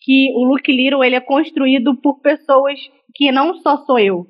que 0.00 0.32
o 0.34 0.44
Look 0.44 0.70
Little 0.70 1.04
ele 1.04 1.16
é 1.16 1.20
construído 1.20 1.94
por 2.00 2.20
pessoas 2.20 2.78
que 3.14 3.32
não 3.32 3.54
só 3.56 3.78
sou 3.78 3.98
eu, 3.98 4.26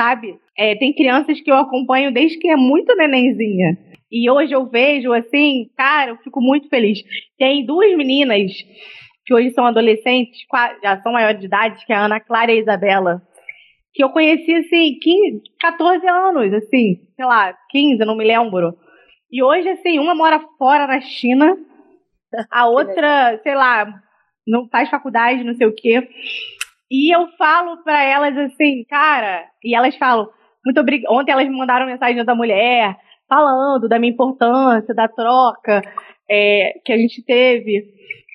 sabe? 0.00 0.40
É, 0.56 0.74
tem 0.76 0.94
crianças 0.94 1.38
que 1.42 1.50
eu 1.50 1.56
acompanho 1.56 2.10
desde 2.10 2.38
que 2.38 2.48
é 2.48 2.56
muito 2.56 2.96
nenenzinha. 2.96 3.76
E 4.10 4.30
hoje 4.30 4.52
eu 4.54 4.66
vejo 4.66 5.12
assim, 5.12 5.70
cara, 5.76 6.12
eu 6.12 6.16
fico 6.16 6.40
muito 6.40 6.70
feliz. 6.70 7.00
Tem 7.38 7.66
duas 7.66 7.94
meninas 7.94 8.50
que 9.26 9.34
hoje 9.34 9.50
são 9.50 9.66
adolescentes, 9.66 10.40
já 10.82 11.00
são 11.02 11.12
maiores 11.12 11.38
de 11.38 11.46
idade, 11.46 11.84
que 11.84 11.92
é 11.92 11.96
a 11.96 12.06
Ana 12.06 12.18
Clara 12.18 12.50
e 12.50 12.56
a 12.56 12.60
Isabela, 12.60 13.22
que 13.92 14.02
eu 14.02 14.08
conheci 14.08 14.52
assim, 14.54 14.98
15, 14.98 15.42
14 15.60 16.06
anos, 16.08 16.54
assim, 16.54 16.96
sei 17.14 17.24
lá, 17.26 17.54
15, 17.68 18.00
eu 18.00 18.06
não 18.06 18.16
me 18.16 18.24
lembro. 18.24 18.74
E 19.30 19.42
hoje, 19.42 19.68
assim, 19.68 19.98
uma 19.98 20.14
mora 20.14 20.40
fora 20.58 20.86
na 20.86 21.00
China, 21.02 21.56
a 22.50 22.66
outra, 22.70 23.38
sei 23.42 23.54
lá, 23.54 23.86
não 24.46 24.66
faz 24.70 24.88
faculdade, 24.88 25.44
não 25.44 25.54
sei 25.54 25.66
o 25.66 25.74
quê. 25.74 26.08
E 26.90 27.14
eu 27.14 27.28
falo 27.38 27.82
para 27.84 28.02
elas 28.02 28.36
assim, 28.36 28.84
cara, 28.88 29.44
e 29.62 29.74
elas 29.74 29.96
falam, 29.96 30.28
muito 30.64 30.80
obrigada. 30.80 31.14
Ontem 31.14 31.32
elas 31.32 31.48
me 31.48 31.56
mandaram 31.56 31.86
mensagem 31.86 32.24
da 32.24 32.34
mulher, 32.34 32.96
falando 33.28 33.88
da 33.88 33.98
minha 33.98 34.12
importância, 34.12 34.94
da 34.94 35.06
troca 35.06 35.82
é, 36.28 36.72
que 36.84 36.92
a 36.92 36.98
gente 36.98 37.24
teve. 37.24 37.84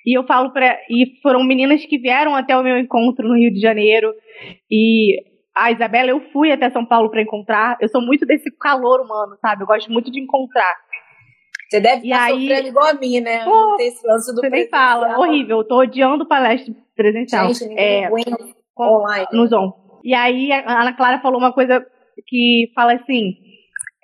E 0.06 0.16
eu 0.16 0.24
falo 0.24 0.52
para 0.52 0.78
e 0.88 1.20
foram 1.22 1.44
meninas 1.44 1.84
que 1.84 1.98
vieram 1.98 2.34
até 2.34 2.56
o 2.56 2.62
meu 2.62 2.78
encontro 2.78 3.26
no 3.26 3.36
Rio 3.36 3.52
de 3.52 3.60
Janeiro 3.60 4.12
e 4.70 5.20
a 5.56 5.72
Isabela 5.72 6.10
eu 6.10 6.20
fui 6.32 6.52
até 6.52 6.70
São 6.70 6.84
Paulo 6.84 7.10
para 7.10 7.22
encontrar. 7.22 7.76
Eu 7.80 7.88
sou 7.88 8.00
muito 8.00 8.26
desse 8.26 8.50
calor 8.58 9.00
humano, 9.00 9.36
sabe? 9.40 9.62
Eu 9.62 9.66
gosto 9.66 9.90
muito 9.90 10.10
de 10.10 10.20
encontrar. 10.20 10.74
Você 11.68 11.80
deve 11.80 12.04
estar 12.04 12.24
aí, 12.24 12.48
sofrendo 12.48 12.68
igual 12.68 12.86
a 12.86 12.94
mim, 12.94 13.20
né? 13.20 13.44
Pô, 13.44 13.50
não 13.50 13.76
ter 13.76 13.84
esse 13.84 14.06
lance 14.06 14.34
do 14.34 14.40
Você 14.40 14.50
nem 14.50 14.68
fala, 14.68 15.18
horrível. 15.18 15.58
Eu 15.58 15.64
tô 15.64 15.80
odiando 15.80 16.26
palestra 16.26 16.72
presencial. 16.94 17.52
Gente, 17.52 17.74
é, 17.76 18.08
online. 18.78 19.26
No 19.32 19.46
Zoom. 19.46 19.72
E 20.04 20.14
aí 20.14 20.52
a 20.52 20.82
Ana 20.82 20.92
Clara 20.92 21.20
falou 21.20 21.38
uma 21.38 21.52
coisa 21.52 21.84
que 22.26 22.70
fala 22.74 22.94
assim, 22.94 23.34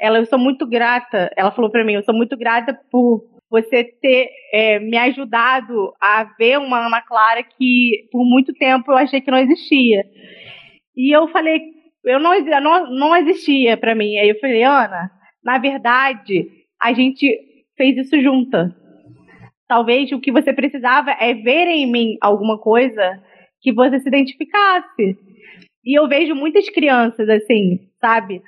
ela, 0.01 0.19
eu 0.19 0.27
sou 0.27 0.39
muito 0.39 0.67
grata, 0.67 1.31
ela 1.37 1.53
falou 1.53 1.71
para 1.71 1.85
mim, 1.85 1.95
eu 1.95 2.03
sou 2.03 2.15
muito 2.15 2.37
grata 2.37 2.77
por 2.91 3.23
você 3.49 3.85
ter 3.85 4.29
é, 4.53 4.81
me 4.81 4.97
ajudado 4.97 5.93
a 6.01 6.25
ver 6.37 6.59
uma 6.59 6.87
Ana 6.87 7.01
Clara 7.03 7.43
que 7.43 8.09
por 8.11 8.25
muito 8.25 8.53
tempo 8.55 8.91
eu 8.91 8.97
achei 8.97 9.21
que 9.21 9.31
não 9.31 9.39
existia. 9.39 10.03
E 10.97 11.15
eu 11.15 11.29
falei, 11.29 11.61
eu 12.05 12.19
não, 12.19 12.33
não, 12.61 12.91
não 12.91 13.17
existia 13.17 13.77
para 13.77 13.95
mim. 13.95 14.19
Aí 14.19 14.31
eu 14.31 14.41
falei, 14.41 14.65
Ana, 14.65 15.11
na 15.45 15.59
verdade, 15.59 16.49
a 16.81 16.93
gente 16.93 17.52
fez 17.83 17.97
isso 17.97 18.23
junta. 18.23 18.73
Talvez 19.67 20.13
o 20.13 20.21
que 20.21 20.31
você 20.31 20.53
precisava 20.53 21.11
é 21.19 21.35
ver 21.35 21.67
em 21.67 21.91
mim 21.91 22.17
alguma 22.21 22.57
coisa 22.59 23.21
que 23.61 23.73
você 23.73 23.99
se 23.99 24.09
identificasse. 24.09 25.19
E 25.85 25.99
eu 25.99 26.09
vejo 26.09 26.35
muitas 26.35 26.69
crianças 26.69 27.29
assim, 27.29 27.81
sabe? 28.01 28.41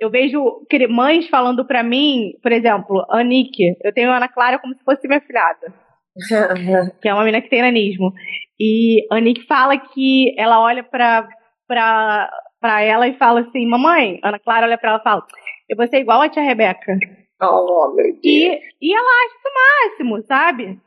Eu 0.00 0.10
vejo 0.10 0.42
mães 0.88 1.28
falando 1.28 1.66
para 1.66 1.82
mim, 1.82 2.32
por 2.42 2.50
exemplo, 2.50 3.04
a 3.10 3.22
Nick, 3.22 3.58
eu 3.84 3.92
tenho 3.92 4.10
Ana 4.10 4.28
Clara 4.28 4.58
como 4.58 4.74
se 4.74 4.82
fosse 4.82 5.06
minha 5.06 5.20
filhada. 5.20 5.74
que 7.02 7.08
é 7.08 7.12
uma 7.12 7.24
menina 7.24 7.42
que 7.42 7.50
tem 7.50 7.60
nanismo. 7.60 8.12
E 8.58 9.06
a 9.12 9.20
Nick 9.20 9.46
fala 9.46 9.76
que 9.76 10.34
ela 10.38 10.60
olha 10.60 10.82
pra, 10.82 11.28
pra, 11.66 12.30
pra 12.58 12.80
ela 12.80 13.06
e 13.06 13.18
fala 13.18 13.40
assim: 13.40 13.66
Mamãe, 13.66 14.18
Ana 14.24 14.38
Clara 14.38 14.66
olha 14.66 14.78
pra 14.78 14.90
ela 14.90 14.98
e 14.98 15.02
fala: 15.02 15.22
Eu 15.68 15.76
vou 15.76 15.86
ser 15.86 15.98
igual 15.98 16.22
a 16.22 16.28
tia 16.28 16.42
Rebeca. 16.42 16.98
Oh, 17.40 17.92
meu 17.94 18.12
Deus. 18.12 18.18
E, 18.24 18.60
e 18.82 18.94
ela 18.94 19.10
acha 19.24 19.36
o 19.44 19.90
máximo, 19.90 20.22
sabe? 20.26 20.80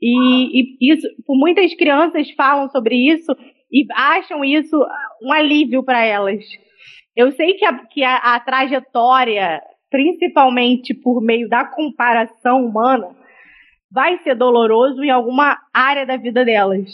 E, 0.00 0.60
e 0.60 0.92
isso, 0.92 1.06
muitas 1.28 1.74
crianças 1.74 2.30
falam 2.32 2.68
sobre 2.68 2.96
isso 2.96 3.34
e 3.72 3.86
acham 3.92 4.44
isso 4.44 4.76
um 5.22 5.32
alívio 5.32 5.82
para 5.82 6.04
elas. 6.04 6.44
Eu 7.14 7.32
sei 7.32 7.54
que, 7.54 7.64
a, 7.64 7.78
que 7.86 8.02
a, 8.04 8.16
a 8.16 8.40
trajetória, 8.40 9.62
principalmente 9.90 10.92
por 10.92 11.22
meio 11.22 11.48
da 11.48 11.64
comparação 11.64 12.64
humana, 12.66 13.16
vai 13.90 14.18
ser 14.18 14.34
doloroso 14.34 15.02
em 15.02 15.10
alguma 15.10 15.58
área 15.72 16.04
da 16.04 16.16
vida 16.16 16.44
delas. 16.44 16.90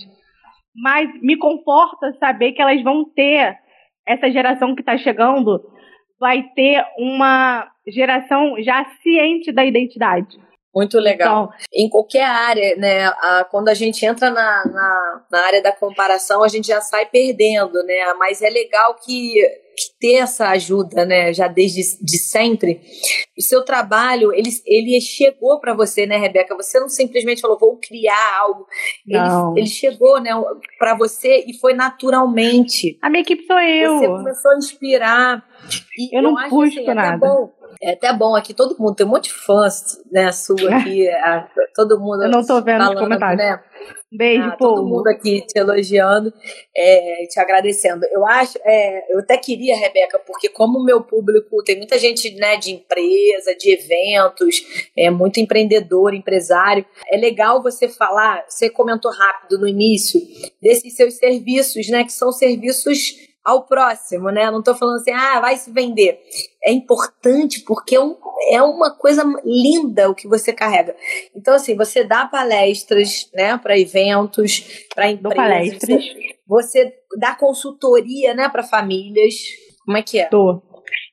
Mas 0.74 1.10
me 1.20 1.36
conforta 1.36 2.12
saber 2.18 2.52
que 2.52 2.62
elas 2.62 2.82
vão 2.82 3.04
ter, 3.04 3.58
essa 4.06 4.30
geração 4.30 4.74
que 4.74 4.82
está 4.82 4.96
chegando, 4.96 5.60
vai 6.22 6.44
ter 6.54 6.84
uma 6.96 7.68
geração 7.84 8.54
já 8.62 8.86
ciente 9.02 9.50
da 9.50 9.64
identidade. 9.64 10.38
Muito 10.72 11.00
legal. 11.00 11.50
Então, 11.50 11.58
em 11.74 11.88
qualquer 11.88 12.24
área, 12.24 12.76
né? 12.76 13.06
A, 13.06 13.44
quando 13.50 13.68
a 13.68 13.74
gente 13.74 14.06
entra 14.06 14.30
na, 14.30 14.64
na, 14.64 15.24
na, 15.32 15.40
área 15.40 15.60
da 15.60 15.72
comparação, 15.72 16.44
a 16.44 16.48
gente 16.48 16.68
já 16.68 16.80
sai 16.80 17.06
perdendo, 17.06 17.82
né? 17.82 18.14
Mas 18.16 18.40
é 18.40 18.48
legal 18.48 18.94
que, 18.94 19.34
que 19.34 19.61
ter 20.02 20.14
essa 20.14 20.48
ajuda, 20.48 21.06
né? 21.06 21.32
Já 21.32 21.46
desde 21.46 21.80
de 22.02 22.18
sempre. 22.18 22.80
O 23.38 23.40
seu 23.40 23.64
trabalho, 23.64 24.34
ele, 24.34 24.50
ele 24.66 25.00
chegou 25.00 25.60
para 25.60 25.74
você, 25.74 26.06
né, 26.06 26.16
Rebeca? 26.16 26.56
Você 26.56 26.80
não 26.80 26.88
simplesmente 26.88 27.40
falou, 27.40 27.56
vou 27.56 27.78
criar 27.80 28.40
algo. 28.40 28.66
Ele, 29.06 29.60
ele 29.60 29.68
chegou, 29.68 30.20
né, 30.20 30.32
para 30.76 30.96
você 30.96 31.44
e 31.46 31.54
foi 31.54 31.72
naturalmente. 31.72 32.98
A 33.00 33.08
minha 33.08 33.22
equipe 33.22 33.46
sou 33.46 33.60
eu. 33.60 33.98
Você 33.98 34.08
começou 34.08 34.50
a 34.50 34.56
inspirar. 34.56 35.46
E 35.96 36.18
eu 36.18 36.20
não 36.20 36.42
eu 36.42 36.48
puxo 36.48 36.80
assim, 36.80 36.94
nada. 36.94 37.24
Bom, 37.24 37.52
é 37.80 37.92
até 37.92 38.12
bom 38.12 38.34
aqui, 38.34 38.52
todo 38.54 38.76
mundo, 38.78 38.94
tem 38.94 39.06
um 39.06 39.10
monte 39.10 39.24
de 39.24 39.34
fãs, 39.34 40.00
né, 40.10 40.30
sua 40.32 40.56
aqui, 40.76 41.08
todo 41.74 41.98
mundo 41.98 42.24
Eu 42.24 42.30
não 42.30 42.44
tô 42.44 42.60
vendo 42.60 42.78
falando, 42.78 42.94
os 42.96 43.00
comentários. 43.02 43.38
Né? 43.38 43.60
Beijo, 44.14 44.44
ah, 44.44 44.56
Todo 44.58 44.84
mundo 44.84 45.08
aqui 45.08 45.40
te 45.40 45.58
elogiando, 45.58 46.32
é, 46.76 47.26
te 47.30 47.40
agradecendo. 47.40 48.04
Eu 48.10 48.26
acho, 48.26 48.58
é, 48.62 49.12
eu 49.12 49.20
até 49.20 49.38
queria, 49.38 49.74
Rebeca, 49.74 50.18
porque 50.18 50.50
como 50.50 50.78
o 50.78 50.84
meu 50.84 51.02
público 51.02 51.62
tem 51.64 51.78
muita 51.78 51.98
gente, 51.98 52.34
né, 52.34 52.58
de 52.58 52.72
empresa, 52.72 53.54
de 53.56 53.72
eventos, 53.72 54.90
é 54.96 55.08
muito 55.08 55.40
empreendedor, 55.40 56.12
empresário, 56.12 56.84
é 57.10 57.16
legal 57.16 57.62
você 57.62 57.88
falar, 57.88 58.44
você 58.46 58.68
comentou 58.68 59.10
rápido 59.10 59.58
no 59.58 59.66
início, 59.66 60.20
desses 60.60 60.94
seus 60.94 61.14
serviços, 61.14 61.88
né, 61.88 62.04
que 62.04 62.12
são 62.12 62.30
serviços 62.30 63.31
ao 63.44 63.66
próximo, 63.66 64.30
né? 64.30 64.50
Não 64.50 64.60
estou 64.60 64.74
falando 64.74 64.96
assim, 64.96 65.10
ah, 65.10 65.40
vai 65.40 65.56
se 65.56 65.70
vender. 65.70 66.20
É 66.64 66.72
importante 66.72 67.60
porque 67.60 67.96
é, 67.96 68.00
um, 68.00 68.16
é 68.50 68.62
uma 68.62 68.96
coisa 68.96 69.24
linda 69.44 70.08
o 70.08 70.14
que 70.14 70.28
você 70.28 70.52
carrega. 70.52 70.94
Então, 71.34 71.54
assim, 71.54 71.76
você 71.76 72.04
dá 72.04 72.26
palestras, 72.26 73.30
né, 73.34 73.58
para 73.58 73.78
eventos, 73.78 74.86
para 74.94 75.10
empresas. 75.10 75.36
palestras. 75.36 76.04
Você 76.46 76.94
dá 77.18 77.34
consultoria, 77.34 78.34
né, 78.34 78.48
para 78.48 78.62
famílias. 78.62 79.34
Como 79.84 79.96
é 79.96 80.02
que 80.02 80.20
é? 80.20 80.26
Tô. 80.26 80.62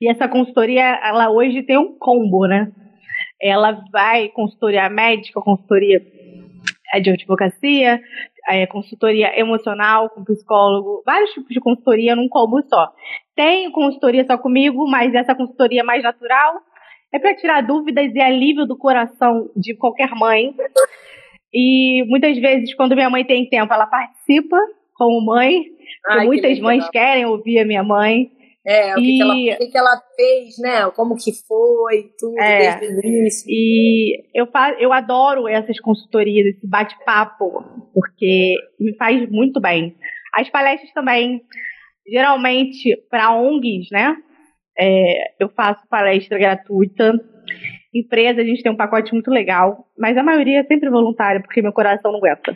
E 0.01 0.09
essa 0.09 0.27
consultoria, 0.27 0.99
ela 1.03 1.31
hoje 1.31 1.63
tem 1.63 1.77
um 1.77 1.97
combo, 1.97 2.45
né? 2.45 2.71
Ela 3.41 3.81
vai 3.91 4.29
consultoria 4.29 4.89
médica, 4.89 5.41
consultoria 5.41 5.99
de 7.01 7.09
advocacia, 7.11 8.01
é, 8.49 8.65
consultoria 8.67 9.39
emocional 9.39 10.09
com 10.09 10.23
psicólogo, 10.23 11.03
vários 11.05 11.31
tipos 11.31 11.49
de 11.49 11.59
consultoria 11.59 12.15
num 12.15 12.27
combo 12.27 12.61
só. 12.63 12.91
Tem 13.35 13.71
consultoria 13.71 14.25
só 14.25 14.37
comigo, 14.37 14.89
mas 14.89 15.13
essa 15.13 15.35
consultoria 15.35 15.83
mais 15.83 16.03
natural 16.03 16.55
é 17.13 17.19
para 17.19 17.35
tirar 17.35 17.61
dúvidas 17.61 18.13
e 18.13 18.19
alívio 18.19 18.65
do 18.65 18.77
coração 18.77 19.49
de 19.55 19.75
qualquer 19.75 20.09
mãe. 20.11 20.53
E 21.53 22.03
muitas 22.07 22.37
vezes, 22.37 22.73
quando 22.75 22.95
minha 22.95 23.09
mãe 23.09 23.23
tem 23.23 23.47
tempo, 23.47 23.73
ela 23.73 23.87
participa 23.87 24.57
como 24.95 25.25
mãe. 25.25 25.63
Ai, 26.07 26.25
muitas 26.25 26.57
que 26.57 26.61
mães 26.61 26.87
querem 26.89 27.25
ouvir 27.25 27.59
a 27.59 27.65
minha 27.65 27.83
mãe. 27.83 28.31
É, 28.65 28.95
o, 28.95 28.99
e... 28.99 29.17
que, 29.17 29.21
ela, 29.21 29.33
o 29.33 29.71
que, 29.71 29.77
ela, 29.77 30.01
fez, 30.15 30.57
né? 30.59 30.91
Como 30.91 31.15
que 31.15 31.31
foi, 31.47 32.11
tudo, 32.17 32.39
é, 32.39 32.77
desde 32.79 32.99
o 32.99 33.05
início. 33.05 33.45
E 33.49 34.23
eu, 34.33 34.47
eu 34.79 34.93
adoro 34.93 35.47
essas 35.47 35.79
consultorias, 35.79 36.45
esse 36.45 36.67
bate-papo, 36.67 37.63
porque 37.93 38.55
me 38.79 38.95
faz 38.97 39.29
muito 39.29 39.61
bem. 39.61 39.95
As 40.33 40.49
palestras 40.49 40.91
também, 40.93 41.41
geralmente, 42.07 42.95
para 43.09 43.33
ONGs, 43.35 43.87
né? 43.91 44.15
É, 44.77 45.43
eu 45.43 45.49
faço 45.49 45.87
palestra 45.89 46.37
gratuita. 46.37 47.13
Empresa, 47.93 48.41
a 48.41 48.43
gente 48.43 48.61
tem 48.61 48.71
um 48.71 48.77
pacote 48.77 49.11
muito 49.13 49.31
legal, 49.31 49.87
mas 49.97 50.15
a 50.15 50.21
maioria 50.21 50.59
é 50.59 50.63
sempre 50.63 50.89
voluntária, 50.89 51.41
porque 51.41 51.61
meu 51.61 51.73
coração 51.73 52.11
não 52.11 52.19
aguenta. 52.19 52.55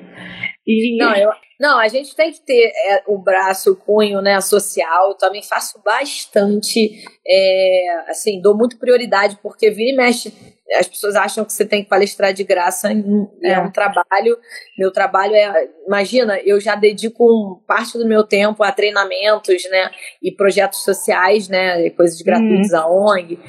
E... 0.65 0.97
Não, 0.97 1.15
eu, 1.15 1.31
não, 1.59 1.79
a 1.79 1.87
gente 1.87 2.15
tem 2.15 2.31
que 2.31 2.39
ter 2.39 2.71
é, 2.71 3.03
o 3.07 3.17
braço, 3.17 3.71
o 3.71 3.75
cunho, 3.75 4.21
né, 4.21 4.39
social. 4.41 5.09
Eu 5.09 5.17
também 5.17 5.41
faço 5.41 5.81
bastante, 5.83 7.03
é, 7.27 8.03
assim, 8.09 8.41
dou 8.41 8.55
muito 8.55 8.77
prioridade, 8.77 9.39
porque 9.41 9.71
vira 9.71 9.91
e 9.91 9.95
mexe 9.95 10.33
as 10.71 10.87
pessoas 10.87 11.15
acham 11.15 11.43
que 11.43 11.51
você 11.51 11.65
tem 11.65 11.83
que 11.83 11.89
palestrar 11.89 12.33
de 12.33 12.43
graça, 12.43 12.91
é, 12.91 13.51
é 13.51 13.59
um 13.59 13.71
trabalho. 13.71 14.37
Meu 14.77 14.91
trabalho 14.91 15.35
é, 15.35 15.69
imagina, 15.85 16.39
eu 16.39 16.59
já 16.59 16.75
dedico 16.75 17.61
parte 17.67 17.97
do 17.97 18.07
meu 18.07 18.23
tempo 18.23 18.63
a 18.63 18.71
treinamentos, 18.71 19.63
né, 19.69 19.91
e 20.21 20.31
projetos 20.31 20.83
sociais, 20.83 21.49
né, 21.49 21.89
coisas 21.91 22.21
gratuitas 22.21 22.71
uhum. 22.71 22.79
a 22.79 22.87
ONG. 22.87 23.39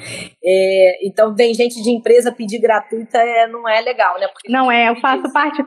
É, 0.43 1.07
então, 1.07 1.33
vem 1.35 1.53
gente 1.53 1.81
de 1.81 1.89
empresa 1.89 2.31
pedir 2.31 2.59
gratuita, 2.59 3.17
é, 3.17 3.47
não 3.47 3.67
é 3.67 3.81
legal, 3.81 4.19
né? 4.19 4.27
Porque 4.27 4.51
não 4.51 4.71
é, 4.71 4.89
eu 4.89 4.95
faço 4.97 5.31
parte, 5.31 5.63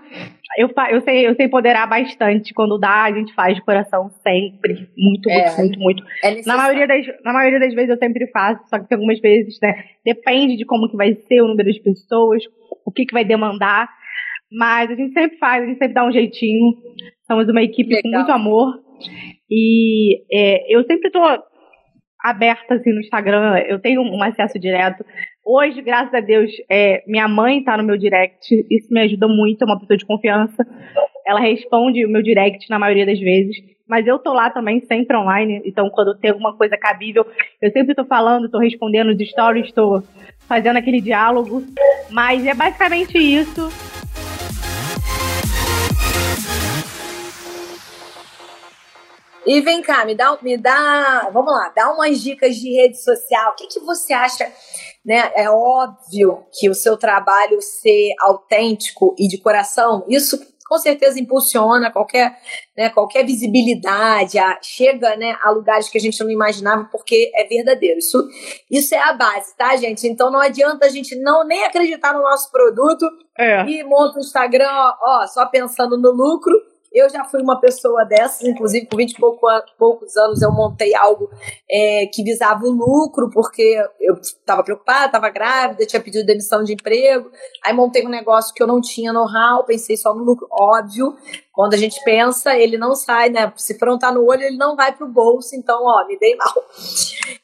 eu, 0.56 0.70
eu, 0.90 1.00
sei, 1.02 1.26
eu 1.26 1.34
sei 1.34 1.46
empoderar 1.46 1.86
bastante. 1.86 2.54
Quando 2.54 2.78
dá, 2.78 3.04
a 3.04 3.12
gente 3.12 3.34
faz 3.34 3.54
de 3.54 3.62
coração 3.62 4.10
sempre. 4.22 4.88
Muito, 4.96 5.28
é, 5.28 5.56
muito, 5.56 5.58
muito, 5.58 5.78
muito. 5.80 6.04
É 6.22 6.42
na, 6.46 6.56
maioria 6.56 6.86
das, 6.86 7.06
na 7.24 7.32
maioria 7.32 7.60
das 7.60 7.74
vezes 7.74 7.90
eu 7.90 7.98
sempre 7.98 8.26
faço, 8.28 8.62
só 8.68 8.78
que 8.78 8.94
algumas 8.94 9.20
vezes, 9.20 9.58
né? 9.62 9.84
Depende 10.04 10.56
de 10.56 10.64
como 10.64 10.88
que 10.88 10.96
vai 10.96 11.14
ser 11.14 11.42
o 11.42 11.48
número 11.48 11.70
de 11.70 11.80
pessoas, 11.80 12.42
o 12.84 12.90
que, 12.90 13.04
que 13.04 13.14
vai 13.14 13.24
demandar. 13.24 13.88
Mas 14.50 14.90
a 14.90 14.94
gente 14.94 15.12
sempre 15.12 15.36
faz, 15.38 15.62
a 15.62 15.66
gente 15.66 15.78
sempre 15.78 15.94
dá 15.94 16.04
um 16.04 16.12
jeitinho. 16.12 16.74
Somos 17.26 17.48
uma 17.48 17.62
equipe 17.62 17.94
Legal. 17.94 18.02
com 18.02 18.16
muito 18.16 18.32
amor. 18.32 18.80
E 19.50 20.24
é, 20.32 20.74
eu 20.74 20.82
sempre 20.84 21.10
tô 21.10 21.20
aberta 22.20 22.74
assim 22.74 22.92
no 22.92 23.00
Instagram, 23.00 23.58
eu 23.68 23.78
tenho 23.80 24.02
um 24.02 24.22
acesso 24.22 24.58
direto. 24.58 25.04
Hoje, 25.50 25.80
graças 25.80 26.12
a 26.12 26.20
Deus, 26.20 26.52
é, 26.68 27.02
minha 27.06 27.26
mãe 27.26 27.64
tá 27.64 27.74
no 27.74 27.82
meu 27.82 27.96
direct, 27.96 28.54
isso 28.70 28.92
me 28.92 29.00
ajuda 29.00 29.26
muito, 29.26 29.62
é 29.62 29.64
uma 29.64 29.80
pessoa 29.80 29.96
de 29.96 30.04
confiança. 30.04 30.62
Ela 31.26 31.40
responde 31.40 32.04
o 32.04 32.08
meu 32.10 32.22
direct 32.22 32.68
na 32.68 32.78
maioria 32.78 33.06
das 33.06 33.18
vezes. 33.18 33.56
Mas 33.88 34.06
eu 34.06 34.18
tô 34.18 34.34
lá 34.34 34.50
também, 34.50 34.82
sempre 34.82 35.16
online. 35.16 35.62
Então, 35.64 35.88
quando 35.88 36.18
tem 36.18 36.32
alguma 36.32 36.54
coisa 36.54 36.76
cabível, 36.76 37.26
eu 37.62 37.70
sempre 37.70 37.94
tô 37.94 38.04
falando, 38.04 38.50
tô 38.50 38.58
respondendo 38.58 39.08
os 39.08 39.28
stories, 39.30 39.72
tô 39.72 40.02
fazendo 40.46 40.76
aquele 40.76 41.00
diálogo. 41.00 41.62
Mas 42.10 42.46
é 42.46 42.52
basicamente 42.52 43.16
isso. 43.16 43.70
E 49.48 49.62
vem 49.62 49.80
cá, 49.80 50.04
me 50.04 50.14
dá, 50.14 50.36
me 50.42 50.58
dá, 50.58 51.30
vamos 51.32 51.50
lá, 51.50 51.72
dá 51.74 51.90
umas 51.90 52.20
dicas 52.20 52.54
de 52.54 52.70
rede 52.76 53.02
social. 53.02 53.52
O 53.52 53.54
que, 53.54 53.66
que 53.66 53.80
você 53.80 54.12
acha? 54.12 54.46
Né? 55.02 55.32
É 55.34 55.48
óbvio 55.48 56.44
que 56.52 56.68
o 56.68 56.74
seu 56.74 56.98
trabalho 56.98 57.58
ser 57.62 58.10
autêntico 58.20 59.14
e 59.18 59.26
de 59.26 59.38
coração, 59.38 60.04
isso 60.06 60.38
com 60.68 60.76
certeza 60.76 61.18
impulsiona 61.18 61.90
qualquer, 61.90 62.36
né, 62.76 62.90
qualquer 62.90 63.24
visibilidade, 63.24 64.38
a, 64.38 64.58
chega 64.62 65.16
né, 65.16 65.34
a 65.42 65.50
lugares 65.50 65.88
que 65.88 65.96
a 65.96 66.00
gente 66.00 66.22
não 66.22 66.30
imaginava 66.30 66.86
porque 66.92 67.32
é 67.34 67.44
verdadeiro. 67.44 67.98
Isso, 67.98 68.22
isso 68.70 68.94
é 68.94 68.98
a 68.98 69.14
base, 69.14 69.56
tá, 69.56 69.74
gente? 69.76 70.06
Então 70.06 70.30
não 70.30 70.40
adianta 70.40 70.84
a 70.84 70.90
gente 70.90 71.16
não 71.16 71.46
nem 71.46 71.64
acreditar 71.64 72.12
no 72.12 72.20
nosso 72.20 72.52
produto 72.52 73.08
é. 73.38 73.64
e 73.64 73.82
monta 73.82 74.18
o 74.18 74.20
Instagram 74.20 74.68
ó, 74.70 74.94
ó, 75.00 75.26
só 75.26 75.46
pensando 75.46 75.96
no 75.96 76.10
lucro 76.10 76.52
eu 76.92 77.08
já 77.10 77.24
fui 77.24 77.40
uma 77.42 77.60
pessoa 77.60 78.04
dessas, 78.04 78.46
inclusive 78.46 78.86
com 78.86 78.96
20 78.96 79.12
e 79.12 79.14
pouco, 79.16 79.46
poucos 79.78 80.16
anos 80.16 80.42
eu 80.42 80.50
montei 80.52 80.94
algo 80.94 81.30
é, 81.70 82.06
que 82.06 82.22
visava 82.22 82.64
o 82.64 82.70
lucro, 82.70 83.30
porque 83.30 83.82
eu 84.00 84.14
estava 84.14 84.62
preocupada, 84.62 85.06
estava 85.06 85.28
grávida, 85.28 85.86
tinha 85.86 86.02
pedido 86.02 86.26
demissão 86.26 86.64
de 86.64 86.72
emprego. 86.72 87.30
Aí 87.64 87.72
montei 87.72 88.06
um 88.06 88.10
negócio 88.10 88.54
que 88.54 88.62
eu 88.62 88.66
não 88.66 88.80
tinha 88.80 89.12
know-how, 89.12 89.64
pensei 89.64 89.96
só 89.96 90.14
no 90.14 90.24
lucro, 90.24 90.48
óbvio. 90.50 91.16
Quando 91.52 91.74
a 91.74 91.76
gente 91.76 92.00
pensa, 92.04 92.56
ele 92.56 92.78
não 92.78 92.94
sai, 92.94 93.30
né? 93.30 93.52
Se 93.56 93.76
frontar 93.76 94.14
no 94.14 94.24
olho, 94.24 94.42
ele 94.42 94.56
não 94.56 94.76
vai 94.76 94.94
pro 94.94 95.08
bolso, 95.08 95.56
então, 95.56 95.82
ó, 95.82 96.06
me 96.06 96.16
dei 96.16 96.36
mal. 96.36 96.54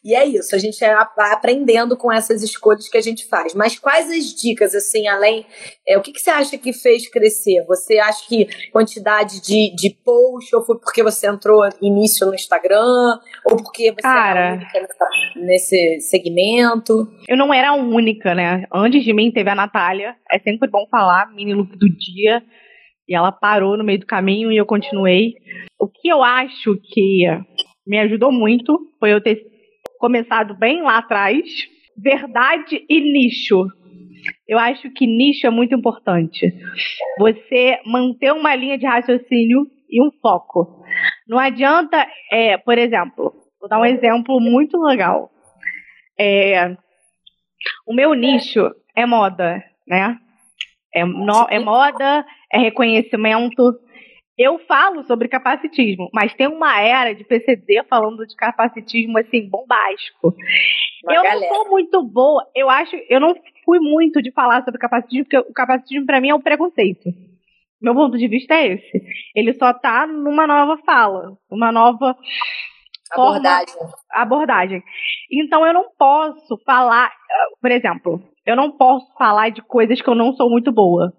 E 0.05 0.15
é 0.15 0.25
isso, 0.25 0.55
a 0.55 0.59
gente 0.59 0.79
vai 0.79 1.33
aprendendo 1.33 1.97
com 1.97 2.13
essas 2.13 2.41
escolhas 2.41 2.89
que 2.89 2.97
a 2.97 3.01
gente 3.01 3.27
faz. 3.27 3.55
Mas 3.55 3.77
quais 3.77 4.09
as 4.09 4.27
dicas, 4.27 4.73
assim, 4.73 5.09
além. 5.09 5.45
É, 5.87 5.99
o 5.99 6.01
que, 6.01 6.13
que 6.13 6.21
você 6.21 6.31
acha 6.31 6.57
que 6.57 6.73
fez 6.73 7.09
crescer? 7.09 7.65
Você 7.67 7.99
acha 7.99 8.25
que 8.29 8.47
quantidade 8.71 9.34
de, 9.41 9.75
de 9.75 9.91
post, 10.05 10.55
ou 10.55 10.65
foi 10.65 10.79
porque 10.79 11.03
você 11.03 11.27
entrou 11.27 11.63
início 11.81 12.27
no 12.27 12.35
Instagram, 12.35 13.19
ou 13.45 13.57
porque 13.57 13.93
você 13.93 14.03
Cara, 14.03 14.41
era 14.41 14.55
única 14.55 14.79
nesse 15.37 16.01
segmento? 16.01 17.09
Eu 17.29 17.37
não 17.37 17.53
era 17.53 17.71
a 17.71 17.75
única, 17.75 18.35
né? 18.35 18.65
Antes 18.73 19.05
de 19.05 19.13
mim 19.13 19.31
teve 19.31 19.51
a 19.51 19.55
Natália, 19.55 20.17
é 20.31 20.39
sempre 20.39 20.69
bom 20.69 20.87
falar, 20.91 21.33
mini 21.33 21.55
look 21.55 21.77
do 21.77 21.89
dia 21.89 22.43
e 23.09 23.15
ela 23.15 23.31
parou 23.31 23.77
no 23.77 23.85
meio 23.85 24.01
do 24.01 24.07
caminho 24.07 24.51
e 24.51 24.57
eu 24.57 24.67
continuei. 24.67 25.35
O 25.79 25.89
que 25.89 26.09
eu 26.09 26.23
acho 26.23 26.77
que 26.93 27.25
me 27.87 27.99
ajudou 28.01 28.33
muito 28.33 28.79
foi 28.99 29.13
eu 29.13 29.23
ter 29.23 29.43
começado 29.99 30.57
bem 30.57 30.83
lá 30.83 30.99
atrás. 30.99 31.45
Verdade 31.97 32.85
e 32.89 33.01
nicho. 33.01 33.67
Eu 34.49 34.59
acho 34.59 34.91
que 34.91 35.07
nicho 35.07 35.47
é 35.47 35.51
muito 35.51 35.75
importante. 35.75 36.53
Você 37.19 37.79
manter 37.87 38.33
uma 38.33 38.55
linha 38.55 38.79
de 38.79 38.87
raciocínio 38.87 39.67
e 39.91 40.03
um 40.03 40.11
foco. 40.21 40.83
Não 41.29 41.39
adianta, 41.39 42.07
é, 42.31 42.57
por 42.59 42.79
exemplo, 42.79 43.33
vou 43.61 43.69
dar 43.69 43.81
um 43.81 43.85
exemplo 43.85 44.41
muito 44.41 44.81
legal. 44.83 45.31
É, 46.19 46.77
o 47.87 47.95
meu 47.95 48.15
nicho 48.15 48.71
é 48.95 49.07
moda, 49.07 49.63
né? 49.87 50.19
É, 50.95 51.05
no, 51.05 51.47
é 51.51 51.59
moda, 51.59 52.25
é 52.53 52.59
reconhecimento. 52.59 53.75
Eu 54.37 54.59
falo 54.67 55.05
sobre 55.05 55.29
capacitismo, 55.29 56.09
mas 56.13 56.35
tem 56.35 56.49
uma 56.49 56.81
era 56.81 57.15
de 57.15 57.23
PCD 57.23 57.85
falando 57.89 58.27
de 58.27 58.35
capacitismo 58.35 59.17
assim, 59.19 59.49
bombástico. 59.49 60.35
Uma 61.05 61.15
eu 61.15 61.23
galera. 61.23 61.41
não 61.41 61.55
sou 61.55 61.71
muito 61.71 62.03
boa, 62.03 62.45
eu 62.55 62.69
acho, 62.69 62.97
eu 63.09 63.21
não 63.21 63.35
fui 63.65 63.79
muito 63.79 64.21
de 64.21 64.33
falar 64.33 64.65
sobre 64.65 64.81
capacitismo, 64.81 65.25
porque 65.25 65.39
o 65.39 65.53
capacitismo 65.53 66.05
para 66.05 66.21
mim 66.21 66.31
é 66.31 66.35
um 66.35 66.41
preconceito. 66.41 67.11
Meu 67.81 67.95
ponto 67.95 68.17
de 68.17 68.27
vista 68.27 68.55
é 68.55 68.75
esse. 68.75 69.03
Ele 69.37 69.53
só 69.53 69.73
tá 69.73 70.07
numa 70.07 70.47
nova 70.47 70.81
fala, 70.85 71.37
uma 71.51 71.71
nova 71.71 72.17
abordagem. 73.13 73.75
Forma, 73.75 73.93
abordagem. 74.11 74.83
Então 75.31 75.67
eu 75.67 75.73
não 75.73 75.87
posso 75.97 76.59
falar, 76.65 77.13
por 77.61 77.71
exemplo, 77.71 78.21
eu 78.47 78.57
não 78.57 78.73
posso 78.73 79.07
falar 79.17 79.51
de 79.51 79.63
coisas 79.63 80.01
que 80.01 80.09
eu 80.09 80.15
não 80.15 80.33
sou 80.33 80.51
muito 80.51 80.73
boa. 80.73 81.13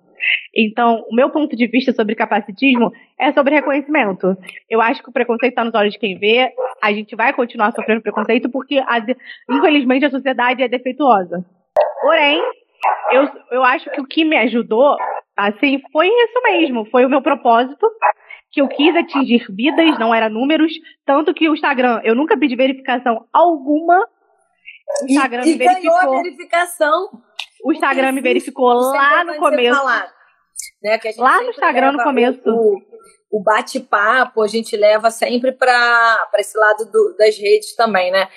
Então, 0.55 1.03
o 1.09 1.15
meu 1.15 1.29
ponto 1.29 1.55
de 1.55 1.67
vista 1.67 1.91
sobre 1.93 2.15
capacitismo 2.15 2.91
é 3.19 3.31
sobre 3.33 3.55
reconhecimento. 3.55 4.38
Eu 4.69 4.81
acho 4.81 5.03
que 5.03 5.09
o 5.09 5.13
preconceito 5.13 5.51
está 5.51 5.63
nos 5.63 5.73
olhos 5.73 5.93
de 5.93 5.99
quem 5.99 6.17
vê, 6.17 6.51
a 6.81 6.91
gente 6.93 7.15
vai 7.15 7.33
continuar 7.33 7.71
sofrendo 7.71 8.01
preconceito 8.01 8.49
porque, 8.49 8.79
a, 8.79 9.05
infelizmente, 9.49 10.05
a 10.05 10.09
sociedade 10.09 10.63
é 10.63 10.67
defeituosa. 10.67 11.43
Porém, 12.01 12.41
eu, 13.11 13.29
eu 13.51 13.63
acho 13.63 13.89
que 13.89 14.01
o 14.01 14.05
que 14.05 14.23
me 14.23 14.38
ajudou, 14.38 14.95
assim, 15.35 15.81
foi 15.91 16.07
isso 16.07 16.41
mesmo, 16.43 16.85
foi 16.85 17.05
o 17.05 17.09
meu 17.09 17.21
propósito, 17.21 17.88
que 18.51 18.61
eu 18.61 18.67
quis 18.67 18.95
atingir 18.95 19.45
vidas, 19.49 19.99
não 19.99 20.13
era 20.13 20.29
números, 20.29 20.71
tanto 21.05 21.33
que 21.33 21.49
o 21.49 21.53
Instagram, 21.53 22.01
eu 22.03 22.15
nunca 22.15 22.38
pedi 22.38 22.55
verificação 22.55 23.25
alguma, 23.33 23.99
o 25.01 25.05
Instagram 25.09 25.43
e, 25.43 25.45
me 25.47 25.57
verificou. 25.57 25.99
ganhou 25.99 26.13
a 26.13 26.21
verificação. 26.21 27.09
O 27.63 27.73
Instagram 27.73 28.11
me 28.11 28.21
verificou 28.21 28.73
lá 28.73 29.23
no 29.23 29.35
começo. 29.38 29.75
Falar, 29.75 30.07
né, 30.81 30.99
lá 31.17 31.41
no 31.41 31.49
Instagram 31.49 31.93
no 31.93 32.03
começo. 32.03 32.41
O, 32.45 32.81
o 33.31 33.43
bate-papo 33.43 34.41
a 34.41 34.47
gente 34.47 34.75
leva 34.77 35.11
sempre 35.11 35.51
para 35.51 36.29
esse 36.37 36.57
lado 36.57 36.89
do, 36.91 37.15
das 37.17 37.37
redes 37.37 37.75
também, 37.75 38.11
né? 38.11 38.29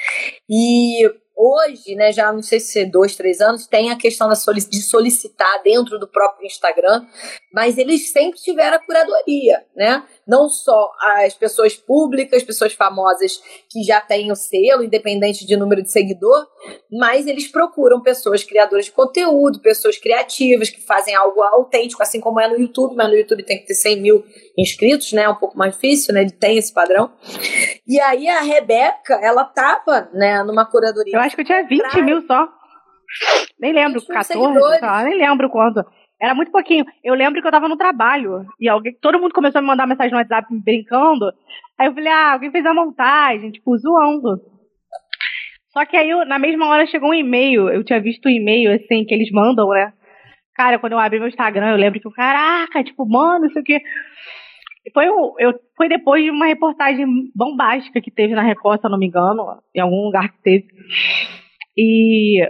E 0.49 1.09
hoje, 1.39 1.95
né, 1.95 2.13
já 2.13 2.33
não 2.33 2.43
sei 2.43 2.59
se 2.59 2.81
é 2.81 2.85
dois, 2.85 3.15
três 3.15 3.41
anos, 3.41 3.69
tem 3.69 3.91
a 3.91 3.97
questão 3.97 4.29
de 4.29 4.83
solicitar 4.83 5.63
dentro 5.63 5.97
do 5.97 6.09
próprio 6.09 6.45
Instagram, 6.45 7.07
mas 7.55 7.79
eles 7.79 8.11
sempre 8.11 8.41
tiveram 8.41 8.77
a 8.77 8.81
curadoria, 8.81 9.65
né? 9.77 10.05
Não 10.27 10.49
só 10.49 10.93
as 11.01 11.35
pessoas 11.35 11.75
públicas, 11.75 12.43
pessoas 12.43 12.73
famosas 12.73 13.41
que 13.71 13.83
já 13.83 14.01
têm 14.01 14.33
o 14.33 14.37
selo, 14.37 14.83
independente 14.83 15.47
de 15.47 15.57
número 15.57 15.83
de 15.83 15.91
seguidor, 15.91 16.47
mas 16.91 17.27
eles 17.27 17.47
procuram 17.47 18.03
pessoas 18.03 18.43
criadoras 18.43 18.87
de 18.87 18.93
conteúdo, 18.93 19.61
pessoas 19.61 19.97
criativas 19.97 20.69
que 20.69 20.81
fazem 20.81 21.15
algo 21.15 21.41
autêntico, 21.43 22.03
assim 22.03 22.21
como 22.21 22.41
é 22.41 22.49
no 22.49 22.59
YouTube, 22.59 22.97
mas 22.97 23.09
no 23.09 23.17
YouTube 23.17 23.45
tem 23.45 23.59
que 23.59 23.67
ter 23.67 23.75
100 23.75 24.01
mil 24.01 24.25
inscritos, 24.59 25.13
né? 25.13 25.23
É 25.23 25.29
um 25.29 25.37
pouco 25.37 25.57
mais 25.57 25.75
difícil, 25.75 26.13
né? 26.13 26.23
Ele 26.23 26.33
tem 26.33 26.59
esse 26.59 26.73
padrão. 26.73 27.11
E 27.87 28.01
aí 28.01 28.29
a 28.29 28.41
Rebeca, 28.41 29.15
ela 29.23 29.45
tava, 29.45 30.11
né, 30.13 30.43
numa 30.43 30.67
curadoria. 30.67 31.17
Eu 31.17 31.21
acho 31.29 31.37
que 31.37 31.43
eu 31.43 31.47
tinha 31.47 31.67
20 31.67 31.91
pra... 31.91 32.03
mil 32.03 32.21
só. 32.23 32.49
Nem 33.59 33.73
lembro, 33.73 34.05
14, 34.05 34.33
só, 34.81 35.03
nem 35.03 35.17
lembro 35.17 35.49
quanto. 35.49 35.85
Era 36.21 36.35
muito 36.35 36.51
pouquinho. 36.51 36.85
Eu 37.03 37.15
lembro 37.15 37.41
que 37.41 37.47
eu 37.47 37.53
tava 37.53 37.69
no 37.69 37.77
trabalho 37.77 38.45
e 38.61 38.69
alguém, 38.69 38.93
todo 39.01 39.21
mundo 39.21 39.33
começou 39.33 39.61
a 39.61 39.63
me 39.63 39.69
mandar 39.69 39.87
mensagem 39.87 40.11
no 40.11 40.19
WhatsApp 40.19 40.47
brincando. 40.51 41.33
Aí 41.79 41.87
eu 41.87 41.95
falei, 41.95 42.13
ah, 42.13 42.33
alguém 42.33 42.51
fez 42.51 42.67
a 42.67 42.75
montagem, 42.75 43.53
tipo, 43.53 43.77
zoando. 43.79 44.41
Só 45.73 45.87
que 45.87 45.97
aí, 45.97 46.11
eu, 46.11 46.25
na 46.27 46.39
mesma 46.39 46.67
hora, 46.67 46.87
chegou 46.87 47.11
um 47.11 47.15
e-mail. 47.15 47.69
Eu 47.69 47.85
tinha 47.85 48.01
visto 48.01 48.27
o 48.27 48.29
um 48.29 48.33
e-mail, 48.33 48.73
assim, 48.73 49.05
que 49.05 49.15
eles 49.15 49.31
mandam, 49.31 49.69
né? 49.69 49.93
Cara, 50.55 50.79
quando 50.79 50.95
eu 50.95 50.99
abri 50.99 51.21
meu 51.21 51.29
Instagram, 51.29 51.71
eu 51.71 51.77
lembro 51.77 52.01
que, 52.01 52.11
caraca, 52.11 52.83
tipo, 52.83 53.09
mano, 53.09 53.47
isso 53.47 53.59
aqui. 53.59 53.81
Foi, 54.93 55.07
eu, 55.07 55.55
foi 55.77 55.89
depois 55.89 56.23
de 56.23 56.31
uma 56.31 56.47
reportagem 56.47 57.07
bombástica 57.35 58.01
que 58.01 58.11
teve 58.11 58.35
na 58.35 58.43
Record, 58.43 58.81
se 58.81 58.87
eu 58.87 58.91
não 58.91 58.99
me 58.99 59.07
engano, 59.07 59.61
em 59.75 59.81
algum 59.81 60.05
lugar 60.05 60.29
que 60.33 60.43
teve. 60.43 60.67
E 61.77 62.45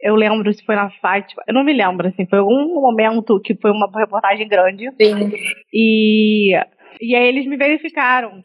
eu 0.00 0.14
lembro 0.14 0.52
se 0.52 0.64
foi 0.64 0.76
na 0.76 0.90
Fátima, 1.00 1.42
eu 1.48 1.54
não 1.54 1.64
me 1.64 1.72
lembro, 1.72 2.06
assim, 2.08 2.26
foi 2.26 2.38
algum 2.38 2.74
momento 2.74 3.40
que 3.40 3.54
foi 3.54 3.70
uma 3.70 3.90
reportagem 3.94 4.46
grande. 4.48 4.90
Sim. 5.00 5.32
E, 5.72 6.54
e 7.00 7.14
aí 7.14 7.26
eles 7.26 7.46
me 7.46 7.56
verificaram. 7.56 8.42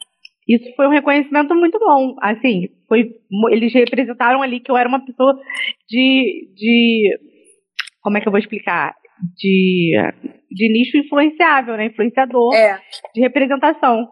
Isso 0.47 0.73
foi 0.75 0.88
um 0.88 0.91
reconhecimento 0.91 1.54
muito 1.54 1.78
bom. 1.78 2.15
Assim, 2.21 2.69
foi, 2.88 3.12
eles 3.52 3.73
representaram 3.73 4.41
ali 4.41 4.60
que 4.60 4.71
eu 4.71 4.78
era 4.78 4.89
uma 4.89 5.06
pessoa 5.06 5.38
de, 5.88 6.49
de 6.56 7.19
como 8.02 8.17
é 8.17 8.21
que 8.21 8.28
eu 8.28 8.32
vou 8.32 8.39
explicar? 8.39 8.95
De, 9.38 9.91
de 10.51 10.71
nicho 10.71 10.97
influenciável, 10.97 11.75
né? 11.77 11.86
Influenciador 11.88 12.53
É. 12.55 12.79
de 13.13 13.21
representação. 13.21 14.08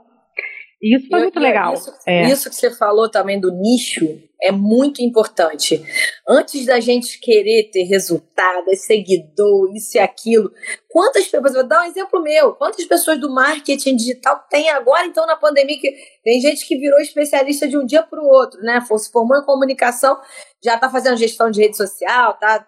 E 0.80 0.96
isso 0.96 1.08
foi 1.10 1.20
E- 1.20 1.22
muito 1.24 1.40
e 1.40 1.42
legal. 1.42 1.74
Isso, 1.74 1.92
É. 2.08 2.28
isso 2.30 2.50
que 2.50 2.56
você 2.56 2.70
falou 2.70 3.10
também 3.10 3.40
do 3.40 3.52
nicho 3.52 4.06
é 4.40 4.52
muito 4.52 5.02
importante. 5.02 5.82
Antes 6.30 6.68
da 6.68 6.80
gente 6.80 7.20
querer 7.20 7.72
ter 7.72 7.82
resultado, 7.86 8.70
é 8.70 8.76
seguidor, 8.76 9.74
isso 9.76 9.98
e 9.98 10.00
aquilo, 10.00 10.52
quantas 10.88 11.26
pessoas, 11.28 11.54
vou 11.56 11.68
dar 11.68 11.82
um 11.82 11.86
exemplo 11.86 12.22
meu, 12.22 12.54
quantas 12.54 12.86
pessoas 12.86 13.20
do 13.20 13.34
marketing 13.34 13.96
digital 13.96 14.40
tem 14.52 14.70
agora, 14.70 15.08
então, 15.08 15.26
na 15.26 15.36
pandemia, 15.36 15.80
que 15.80 15.92
tem 16.24 16.40
gente 16.40 16.68
que 16.68 16.78
virou 16.78 17.00
especialista 17.00 17.68
de 17.68 17.76
um 17.76 17.84
dia 17.84 18.04
para 18.04 18.22
o 18.22 18.28
outro, 18.28 18.62
né? 18.62 18.80
Se 18.82 19.12
formou 19.12 19.36
em 19.40 19.46
comunicação, 19.46 20.16
já 20.64 20.76
está 20.76 20.88
fazendo 20.92 21.18
gestão 21.18 21.50
de 21.50 21.60
rede 21.60 21.76
social, 21.76 22.38
tá? 22.38 22.64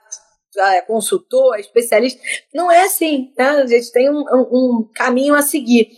Consultor, 0.88 1.58
especialista. 1.60 2.22
Não 2.54 2.72
é 2.72 2.84
assim, 2.84 3.32
né? 3.38 3.50
A 3.50 3.66
gente 3.68 3.92
tem 3.92 4.10
um, 4.10 4.20
um- 4.22 4.80
um 4.80 4.90
caminho 4.94 5.34
a 5.36 5.42
seguir. 5.42 5.90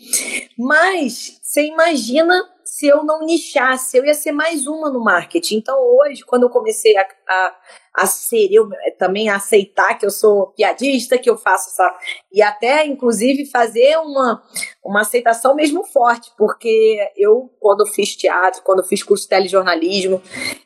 Mas 0.57 1.39
você 1.41 1.65
imagina 1.65 2.41
se 2.63 2.87
eu 2.87 3.03
não 3.03 3.25
nichasse, 3.25 3.97
eu 3.97 4.05
ia 4.05 4.13
ser 4.13 4.31
mais 4.31 4.65
uma 4.65 4.89
no 4.89 5.03
marketing. 5.03 5.57
Então 5.57 5.77
hoje, 5.79 6.23
quando 6.23 6.43
eu 6.43 6.49
comecei 6.49 6.95
a, 6.97 7.05
a, 7.27 7.55
a 7.95 8.05
ser 8.05 8.47
eu 8.51 8.69
eh, 8.73 8.91
também 8.91 9.29
aceitar 9.29 9.97
que 9.97 10.05
eu 10.05 10.09
sou 10.09 10.47
piadista, 10.47 11.17
que 11.17 11.29
eu 11.29 11.37
faço 11.37 11.69
essa. 11.69 11.93
E 12.31 12.41
até, 12.41 12.85
inclusive, 12.85 13.45
fazer 13.45 13.97
uma, 13.97 14.41
uma 14.83 15.01
aceitação 15.01 15.55
mesmo 15.55 15.83
forte, 15.83 16.31
porque 16.37 16.97
eu, 17.17 17.51
quando 17.59 17.81
eu 17.81 17.87
fiz 17.87 18.15
teatro, 18.15 18.61
quando 18.63 18.79
eu 18.79 18.85
fiz 18.85 19.03
curso 19.03 19.23
de 19.23 19.29
telejornalismo, 19.29 20.21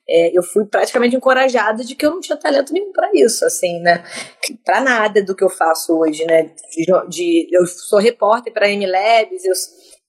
é, 0.08 0.38
eu 0.38 0.44
fui 0.44 0.66
praticamente 0.66 1.16
encorajada 1.16 1.84
de 1.84 1.96
que 1.96 2.06
eu 2.06 2.12
não 2.12 2.20
tinha 2.22 2.38
talento 2.38 2.72
nenhum 2.72 2.92
para 2.92 3.10
isso, 3.14 3.44
assim, 3.46 3.80
né? 3.80 4.04
Para 4.64 4.82
nada 4.82 5.24
do 5.24 5.36
que 5.36 5.44
eu 5.44 5.50
faço 5.50 5.98
hoje, 5.98 6.26
né? 6.26 6.52
De, 6.76 6.86
de- 7.10 7.48
eu 7.52 7.66
sou 7.66 8.00
repórter 8.00 8.54
para 8.54 8.68
a 8.68 8.70
MLabs, 8.70 9.44
eu 9.46 9.54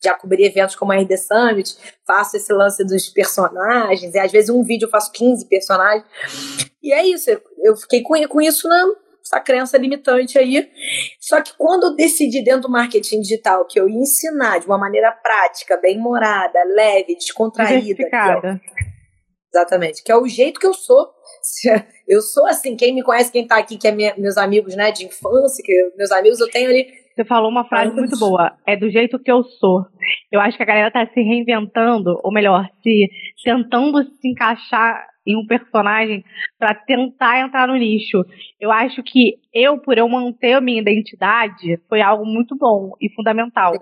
já 0.07 0.14
cobri 0.14 0.45
eventos 0.45 0.75
como 0.77 0.92
a 0.92 0.97
RD 0.97 1.16
Summit, 1.19 1.77
faço 2.07 2.37
esse 2.37 2.53
lance 2.53 2.85
dos 2.85 3.09
personagens, 3.11 4.14
e 4.14 4.19
às 4.19 4.33
vezes 4.33 4.51
um 4.51 4.62
vídeo 4.62 4.87
eu 4.87 4.90
faço 4.90 5.12
15 5.12 5.47
personagens. 5.49 6.05
E 6.83 6.92
é 6.92 7.05
isso, 7.07 7.31
eu- 7.31 7.77
fiquei 7.77 8.03
com, 8.03 8.14
com 8.29 8.40
isso 8.40 8.69
na 8.69 8.85
essa 9.27 9.40
crença 9.40 9.77
limitante 9.77 10.38
aí. 10.38 10.71
Só 11.21 11.40
que 11.42 11.53
quando 11.59 11.87
eu 11.88 11.97
decidi 11.97 12.45
dentro 12.45 12.61
do 12.62 12.71
marketing 12.71 13.21
digital 13.23 13.64
que 13.66 13.77
eu 13.81 13.88
ia 13.88 13.99
ensinar 13.99 14.61
de 14.61 14.66
uma 14.66 14.79
maneira 14.79 15.11
prática, 15.11 15.77
bem 15.79 15.99
morada, 15.99 16.62
leve, 16.77 17.16
descontraída, 17.16 17.97
que 17.97 18.05
é. 18.05 18.61
Exatamente, 19.53 20.05
que 20.05 20.12
é 20.12 20.16
o 20.16 20.29
jeito 20.29 20.61
que 20.61 20.66
eu 20.66 20.75
sou. 20.75 21.09
Eu 22.09 22.21
sou 22.23 22.47
assim, 22.47 22.77
quem 22.77 22.95
me 22.95 23.03
conhece, 23.03 23.33
quem 23.33 23.45
tá 23.47 23.57
aqui, 23.57 23.77
que 23.77 23.88
é 23.88 23.90
minha- 23.90 24.14
meus 24.16 24.37
amigos, 24.37 24.77
né, 24.77 24.92
de 24.92 25.05
infância, 25.05 25.61
que 25.64 25.73
eu- 25.73 25.90
meus 25.97 26.12
amigos 26.12 26.38
eu 26.38 26.49
tenho 26.49 26.71
ali. 26.71 26.87
Você 27.16 27.24
falou 27.24 27.50
uma 27.50 27.64
frase 27.64 27.94
muito 27.94 28.18
boa. 28.18 28.52
É 28.66 28.76
do 28.76 28.90
jeito 28.90 29.18
que 29.18 29.33
eu 29.33 29.42
sou. 29.42 29.87
Eu 30.31 30.38
acho 30.38 30.55
que 30.59 30.62
a 30.62 30.66
galera 30.66 30.90
tá 30.90 31.07
se 31.07 31.22
reinventando, 31.22 32.20
ou 32.22 32.31
melhor, 32.31 32.68
se 32.83 33.09
tentando 33.42 34.05
se 34.05 34.29
encaixar 34.29 35.02
em 35.26 35.35
um 35.35 35.46
personagem 35.46 36.22
pra 36.59 36.74
tentar 36.74 37.40
entrar 37.40 37.66
no 37.66 37.74
nicho. 37.74 38.22
Eu 38.61 38.70
acho 38.70 39.02
que 39.02 39.37
eu, 39.52 39.79
por 39.79 39.96
eu 39.96 40.07
manter 40.07 40.52
a 40.52 40.61
minha 40.61 40.81
identidade, 40.81 41.81
foi 41.88 42.02
algo 42.02 42.26
muito 42.26 42.55
bom 42.55 42.92
e 43.00 43.09
fundamental. 43.14 43.72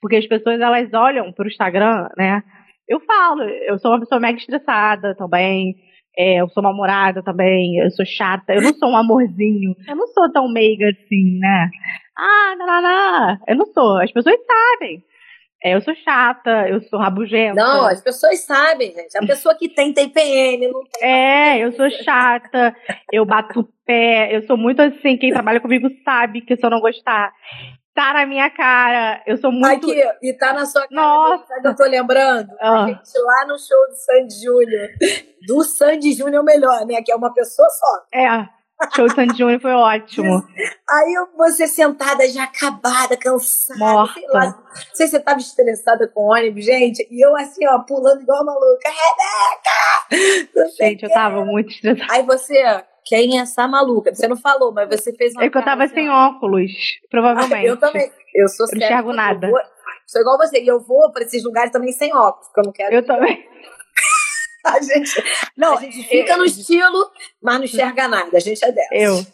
Porque 0.00 0.16
as 0.16 0.26
pessoas 0.26 0.60
elas 0.60 0.92
olham 0.92 1.32
pro 1.32 1.46
Instagram, 1.46 2.08
né? 2.18 2.42
Eu 2.88 2.98
falo, 3.00 3.42
eu 3.42 3.78
sou 3.78 3.92
uma 3.92 4.00
pessoa 4.00 4.20
mega 4.20 4.38
estressada 4.38 5.14
também. 5.14 5.76
É, 6.16 6.40
eu 6.40 6.48
sou 6.48 6.62
uma 6.62 6.72
morada 6.72 7.22
também, 7.22 7.78
eu 7.78 7.90
sou 7.90 8.06
chata, 8.06 8.54
eu 8.54 8.62
não 8.62 8.72
sou 8.74 8.88
um 8.88 8.96
amorzinho, 8.96 9.74
eu 9.86 9.96
não 9.96 10.06
sou 10.08 10.32
tão 10.32 10.48
meiga 10.50 10.88
assim, 10.88 11.38
né? 11.38 11.68
Ah, 12.16 12.54
não, 12.56 12.66
não, 12.66 12.82
não. 12.82 13.38
Eu 13.46 13.56
não 13.56 13.66
sou. 13.66 14.00
As 14.00 14.10
pessoas 14.10 14.36
sabem. 14.46 15.04
É, 15.62 15.74
eu 15.74 15.80
sou 15.80 15.94
chata, 15.96 16.68
eu 16.68 16.80
sou 16.82 16.98
rabugenta. 16.98 17.54
Não, 17.54 17.86
as 17.86 18.00
pessoas 18.00 18.40
sabem, 18.40 18.94
gente. 18.94 19.16
A 19.16 19.26
pessoa 19.26 19.54
que 19.54 19.68
tem 19.68 19.92
TPM, 19.92 20.68
não 20.68 20.82
tem. 20.84 21.08
É, 21.08 21.58
eu 21.58 21.72
sou 21.72 21.90
chata, 21.90 22.74
eu 23.12 23.24
bato 23.24 23.60
o 23.60 23.68
pé, 23.84 24.36
eu 24.36 24.42
sou 24.46 24.56
muito 24.56 24.80
assim, 24.80 25.16
quem 25.16 25.32
trabalha 25.32 25.60
comigo 25.60 25.88
sabe 26.04 26.42
que 26.42 26.56
se 26.56 26.64
eu 26.64 26.70
não 26.70 26.80
gostar, 26.80 27.32
tá 27.96 28.12
na 28.12 28.26
minha 28.26 28.48
cara, 28.50 29.22
eu 29.26 29.36
sou 29.38 29.50
muito... 29.50 29.90
Aqui, 29.90 30.04
e 30.22 30.32
tá 30.34 30.52
na 30.52 30.64
sua 30.66 30.82
cara. 30.82 30.94
Nossa. 30.94 31.46
Sabe 31.46 31.62
que 31.62 31.68
eu 31.68 31.76
tô 31.76 31.84
lembrando? 31.84 32.52
Ah. 32.60 32.84
A 32.84 32.86
gente 32.88 33.00
lá 33.18 33.46
no 33.48 33.58
show 33.58 33.88
do 33.88 33.96
Sandy 33.96 34.44
Júnior. 34.44 34.88
Do 35.48 35.64
Sandy 35.64 36.12
Júnior 36.12 36.44
melhor, 36.44 36.84
né? 36.86 37.02
Que 37.02 37.10
é 37.10 37.16
uma 37.16 37.32
pessoa 37.32 37.68
só. 37.70 38.06
É, 38.14 38.46
show 38.94 39.06
de 39.06 39.14
Sandy 39.14 39.38
Júnior 39.38 39.60
foi 39.60 39.72
ótimo. 39.72 40.42
Aí 40.88 41.14
eu- 41.14 41.28
você 41.36 41.66
sentada 41.66 42.28
já 42.28 42.44
acabada, 42.44 43.16
cansada, 43.16 43.78
Morta. 43.80 44.14
sei 44.14 44.26
lá. 44.28 44.44
Não 44.46 44.94
sei 44.94 45.06
se 45.06 45.12
você 45.12 45.20
tava 45.20 45.38
estressada 45.40 46.06
com 46.14 46.20
o 46.26 46.32
ônibus, 46.32 46.64
gente. 46.64 47.06
E 47.10 47.26
eu 47.26 47.34
assim, 47.36 47.66
ó, 47.66 47.78
pulando 47.80 48.20
igual 48.22 48.42
uma 48.42 48.52
maluca. 48.52 48.88
Rebeca! 48.88 50.70
Gente, 50.78 51.02
eu 51.04 51.10
tava 51.10 51.44
muito 51.44 51.70
estressada. 51.70 52.12
Aí 52.12 52.22
você, 52.24 52.84
quem 53.06 53.38
é 53.38 53.42
essa 53.42 53.66
maluca? 53.68 54.14
Você 54.14 54.26
não 54.28 54.36
falou, 54.36 54.72
mas 54.72 54.88
você 54.88 55.12
fez 55.14 55.32
uma 55.34 55.44
É 55.44 55.48
que 55.50 55.56
eu 55.56 55.64
tava 55.64 55.84
assim, 55.84 55.94
sem 55.94 56.10
óculos, 56.10 56.72
provavelmente. 57.10 57.64
Eu 57.68 57.76
também. 57.78 58.10
Eu 58.34 58.48
sou 58.48 58.66
Eu 58.66 58.68
não 58.72 58.80
cética, 58.80 58.86
enxergo 58.86 59.10
eu 59.10 59.14
nada. 59.16 59.48
vou- 59.48 59.60
sou 60.06 60.20
igual 60.20 60.36
você. 60.36 60.60
E 60.60 60.66
eu 60.66 60.80
vou 60.80 61.10
pra 61.12 61.22
esses 61.24 61.42
lugares 61.44 61.70
também 61.72 61.92
sem 61.92 62.14
óculos, 62.14 62.48
porque 62.48 62.60
eu 62.60 62.64
não 62.64 62.72
quero. 62.72 62.94
Eu 62.94 63.06
também. 63.06 63.46
A 64.66 64.80
gente, 64.80 65.22
Não, 65.56 65.78
a 65.78 65.80
gente 65.80 66.02
fica 66.02 66.36
no 66.36 66.44
estilo, 66.44 67.08
mas 67.40 67.56
não 67.58 67.64
enxerga 67.64 68.08
nada. 68.08 68.36
A 68.36 68.40
gente 68.40 68.64
é 68.64 68.72
dessa. 68.72 68.94
Eu. 68.94 69.24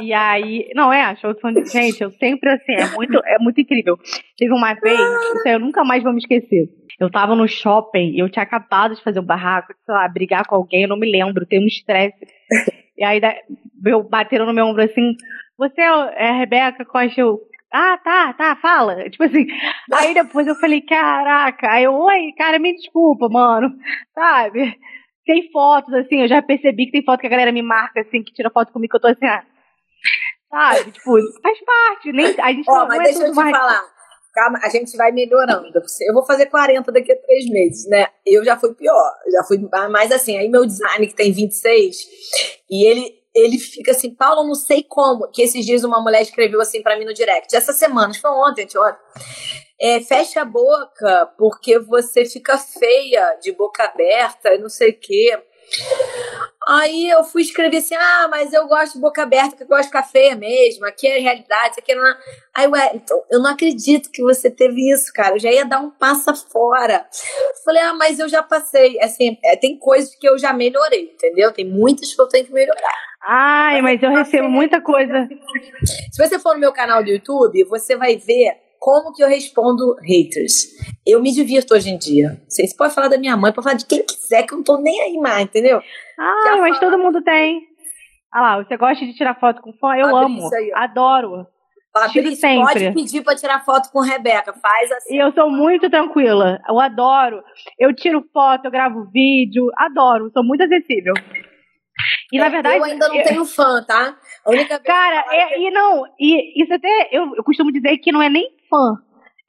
E 0.00 0.12
aí, 0.12 0.68
não 0.74 0.92
é, 0.92 1.14
show 1.16 1.34
de 1.34 1.64
gente, 1.66 2.02
eu 2.02 2.10
sempre 2.12 2.50
assim, 2.50 2.72
é 2.72 2.90
muito, 2.94 3.20
é 3.24 3.38
muito 3.38 3.60
incrível. 3.60 3.98
Teve 4.38 4.52
uma 4.52 4.74
vez, 4.74 4.98
isso 4.98 5.42
aí 5.46 5.54
eu 5.54 5.60
nunca 5.60 5.84
mais 5.84 6.02
vou 6.02 6.12
me 6.12 6.18
esquecer. 6.18 6.68
Eu 6.98 7.10
tava 7.10 7.34
no 7.34 7.46
shopping 7.46 8.12
e 8.12 8.18
eu 8.18 8.30
tinha 8.30 8.42
acabado 8.42 8.94
de 8.94 9.02
fazer 9.02 9.20
um 9.20 9.24
barraco, 9.24 9.74
sei 9.84 9.94
lá, 9.94 10.08
brigar 10.08 10.46
com 10.46 10.54
alguém, 10.54 10.82
eu 10.82 10.88
não 10.88 10.98
me 10.98 11.10
lembro, 11.10 11.46
tem 11.46 11.62
um 11.62 11.66
estresse. 11.66 12.26
E 12.96 13.04
aí 13.04 13.20
meu, 13.80 14.02
bateram 14.02 14.46
no 14.46 14.52
meu 14.52 14.66
ombro 14.66 14.82
assim, 14.82 15.16
você 15.58 15.80
é 15.80 16.28
a 16.28 16.38
Rebeca 16.38 16.84
Costa? 16.84 17.20
Eu, 17.20 17.40
ah, 17.72 17.98
tá, 17.98 18.32
tá, 18.34 18.56
fala. 18.56 19.08
Tipo 19.10 19.24
assim, 19.24 19.46
aí 19.92 20.14
depois 20.14 20.46
eu 20.46 20.54
falei, 20.56 20.80
caraca, 20.82 21.70
aí 21.70 21.84
eu, 21.84 21.94
oi, 21.94 22.32
cara, 22.36 22.58
me 22.58 22.74
desculpa, 22.74 23.28
mano, 23.28 23.74
sabe? 24.14 24.78
Tem 25.24 25.50
fotos, 25.52 25.94
assim, 25.94 26.22
eu 26.22 26.28
já 26.28 26.42
percebi 26.42 26.86
que 26.86 26.92
tem 26.92 27.04
foto 27.04 27.20
que 27.20 27.26
a 27.26 27.30
galera 27.30 27.52
me 27.52 27.62
marca, 27.62 28.00
assim, 28.00 28.22
que 28.22 28.32
tira 28.32 28.50
foto 28.50 28.72
comigo, 28.72 28.90
que 28.90 28.96
eu 28.96 29.00
tô 29.00 29.08
assim, 29.08 29.24
ah, 29.24 29.44
sabe? 30.50 30.90
Tipo, 30.90 31.12
faz 31.40 31.58
parte, 31.64 32.12
nem, 32.12 32.26
a 32.40 32.52
gente 32.52 32.68
Ó, 32.68 32.74
não, 32.74 32.88
mas 32.88 32.98
não 32.98 33.04
é 33.04 33.04
deixa 33.04 33.26
eu 33.26 33.30
te 33.30 33.36
mais... 33.36 33.56
falar. 33.56 33.92
Calma, 34.34 34.58
a 34.62 34.68
gente 34.70 34.96
vai 34.96 35.12
melhorando. 35.12 35.70
Eu 36.06 36.14
vou 36.14 36.24
fazer 36.24 36.46
40 36.46 36.90
daqui 36.90 37.12
a 37.12 37.16
três 37.16 37.44
meses, 37.50 37.86
né? 37.86 38.06
Eu 38.24 38.42
já 38.42 38.58
fui 38.58 38.74
pior. 38.74 39.12
Já 39.30 39.44
fui 39.44 39.58
mais 39.90 40.10
assim. 40.10 40.38
Aí 40.38 40.48
meu 40.48 40.64
design, 40.64 41.06
que 41.06 41.14
tem 41.14 41.30
26, 41.30 41.96
e 42.70 42.88
ele, 42.88 43.12
ele 43.34 43.58
fica 43.58 43.90
assim, 43.90 44.14
Paulo, 44.14 44.48
não 44.48 44.54
sei 44.54 44.82
como. 44.88 45.30
Que 45.30 45.42
esses 45.42 45.66
dias 45.66 45.84
uma 45.84 46.00
mulher 46.02 46.22
escreveu 46.22 46.62
assim 46.62 46.82
pra 46.82 46.98
mim 46.98 47.04
no 47.04 47.12
direct. 47.12 47.54
Essa 47.54 47.74
semana, 47.74 48.08
acho 48.08 48.22
que 48.22 48.22
foi 48.22 48.30
ontem, 48.30 48.64
ontem. 48.64 48.98
É, 49.82 50.00
fecha 50.00 50.42
a 50.42 50.44
boca, 50.44 51.26
porque 51.36 51.76
você 51.80 52.24
fica 52.24 52.56
feia 52.56 53.36
de 53.42 53.50
boca 53.50 53.82
aberta, 53.82 54.54
e 54.54 54.58
não 54.58 54.68
sei 54.68 54.90
o 54.90 54.98
quê. 54.98 55.36
Aí 56.68 57.10
eu 57.10 57.24
fui 57.24 57.42
escrever 57.42 57.78
assim: 57.78 57.96
ah, 57.96 58.28
mas 58.30 58.52
eu 58.52 58.68
gosto 58.68 58.94
de 58.94 59.00
boca 59.00 59.22
aberta, 59.22 59.50
porque 59.50 59.64
eu 59.64 59.68
gosto 59.68 59.82
de 59.82 59.88
ficar 59.88 60.04
feia 60.04 60.36
mesmo, 60.36 60.86
aqui 60.86 61.08
é 61.08 61.18
a 61.18 61.20
realidade, 61.20 61.74
aqui 61.78 61.94
não 61.94 62.06
é. 62.06 62.16
Aí, 62.54 62.68
ué, 62.68 62.92
então, 62.94 63.24
eu 63.30 63.40
não 63.40 63.50
acredito 63.50 64.10
que 64.10 64.22
você 64.22 64.50
teve 64.50 64.88
isso, 64.92 65.12
cara. 65.12 65.34
Eu 65.34 65.40
já 65.40 65.50
ia 65.50 65.64
dar 65.64 65.80
um 65.80 65.90
passo 65.90 66.32
fora. 66.50 67.04
Falei, 67.64 67.82
ah, 67.82 67.94
mas 67.94 68.18
eu 68.18 68.28
já 68.28 68.42
passei. 68.42 69.00
Assim, 69.00 69.36
é, 69.44 69.56
tem 69.56 69.76
coisas 69.78 70.14
que 70.14 70.28
eu 70.28 70.38
já 70.38 70.52
melhorei, 70.52 71.12
entendeu? 71.14 71.50
Tem 71.50 71.64
muitas 71.64 72.14
que 72.14 72.20
eu 72.20 72.28
tenho 72.28 72.46
que 72.46 72.52
melhorar. 72.52 73.12
Ai, 73.24 73.80
mas 73.82 74.02
eu 74.02 74.10
recebo 74.10 74.48
muita 74.48 74.80
coisa. 74.80 75.28
Se 76.12 76.22
você 76.22 76.38
for 76.38 76.54
no 76.54 76.60
meu 76.60 76.72
canal 76.72 77.02
do 77.02 77.10
YouTube, 77.10 77.64
você 77.64 77.96
vai 77.96 78.16
ver 78.16 78.61
como 78.82 79.12
que 79.12 79.22
eu 79.22 79.28
respondo 79.28 79.94
haters. 80.02 80.66
Eu 81.06 81.22
me 81.22 81.30
divirto 81.30 81.72
hoje 81.72 81.88
em 81.88 81.96
dia. 81.96 82.42
Você 82.48 82.64
pode 82.76 82.92
falar 82.92 83.06
da 83.06 83.16
minha 83.16 83.36
mãe, 83.36 83.52
pode 83.52 83.62
falar 83.64 83.76
de 83.76 83.86
quem 83.86 84.02
quiser, 84.04 84.42
que 84.42 84.52
eu 84.52 84.56
não 84.56 84.64
tô 84.64 84.76
nem 84.78 85.00
aí 85.02 85.16
mais, 85.18 85.44
entendeu? 85.44 85.80
Ai, 86.18 86.42
Já 86.44 86.56
mas 86.56 86.76
fala- 86.78 86.90
todo 86.90 87.00
mundo 87.00 87.22
tem. 87.22 87.60
Ah 88.32 88.40
lá, 88.40 88.56
você 88.64 88.76
gosta 88.76 89.04
de 89.06 89.14
tirar 89.14 89.38
foto 89.38 89.62
com 89.62 89.72
fã? 89.74 89.94
Eu 89.94 90.10
Fabrício 90.10 90.46
amo, 90.46 90.54
aí, 90.56 90.72
adoro. 90.74 91.46
Fabrício, 91.92 92.36
sempre. 92.36 92.64
pode 92.64 92.92
pedir 92.92 93.22
pra 93.22 93.36
tirar 93.36 93.64
foto 93.64 93.88
com 93.92 94.00
Rebeca. 94.00 94.52
Faz 94.54 94.90
assim. 94.90 95.14
E 95.14 95.18
eu 95.22 95.30
sou 95.32 95.48
muito 95.48 95.88
tranquila, 95.88 96.58
eu 96.68 96.80
adoro. 96.80 97.40
Eu 97.78 97.94
tiro 97.94 98.24
foto, 98.32 98.64
eu 98.64 98.70
gravo 98.70 99.04
vídeo, 99.12 99.70
adoro, 99.76 100.28
sou 100.32 100.42
muito 100.42 100.64
acessível. 100.64 101.12
E 102.32 102.38
na 102.38 102.48
verdade. 102.48 102.78
eu 102.78 102.84
ainda 102.84 103.06
não 103.08 103.14
eu- 103.14 103.24
tenho 103.26 103.44
fã, 103.44 103.84
tá? 103.86 104.16
A 104.44 104.50
única 104.50 104.78
Cara, 104.80 105.24
eu 105.26 105.32
é- 105.32 105.60
e 105.60 105.70
não, 105.70 106.04
e 106.18 106.62
isso 106.64 106.72
até 106.74 107.10
eu, 107.12 107.36
eu 107.36 107.44
costumo 107.44 107.70
dizer 107.70 107.96
que 107.98 108.10
não 108.10 108.20
é 108.22 108.28
nem 108.30 108.48
fã. 108.72 108.96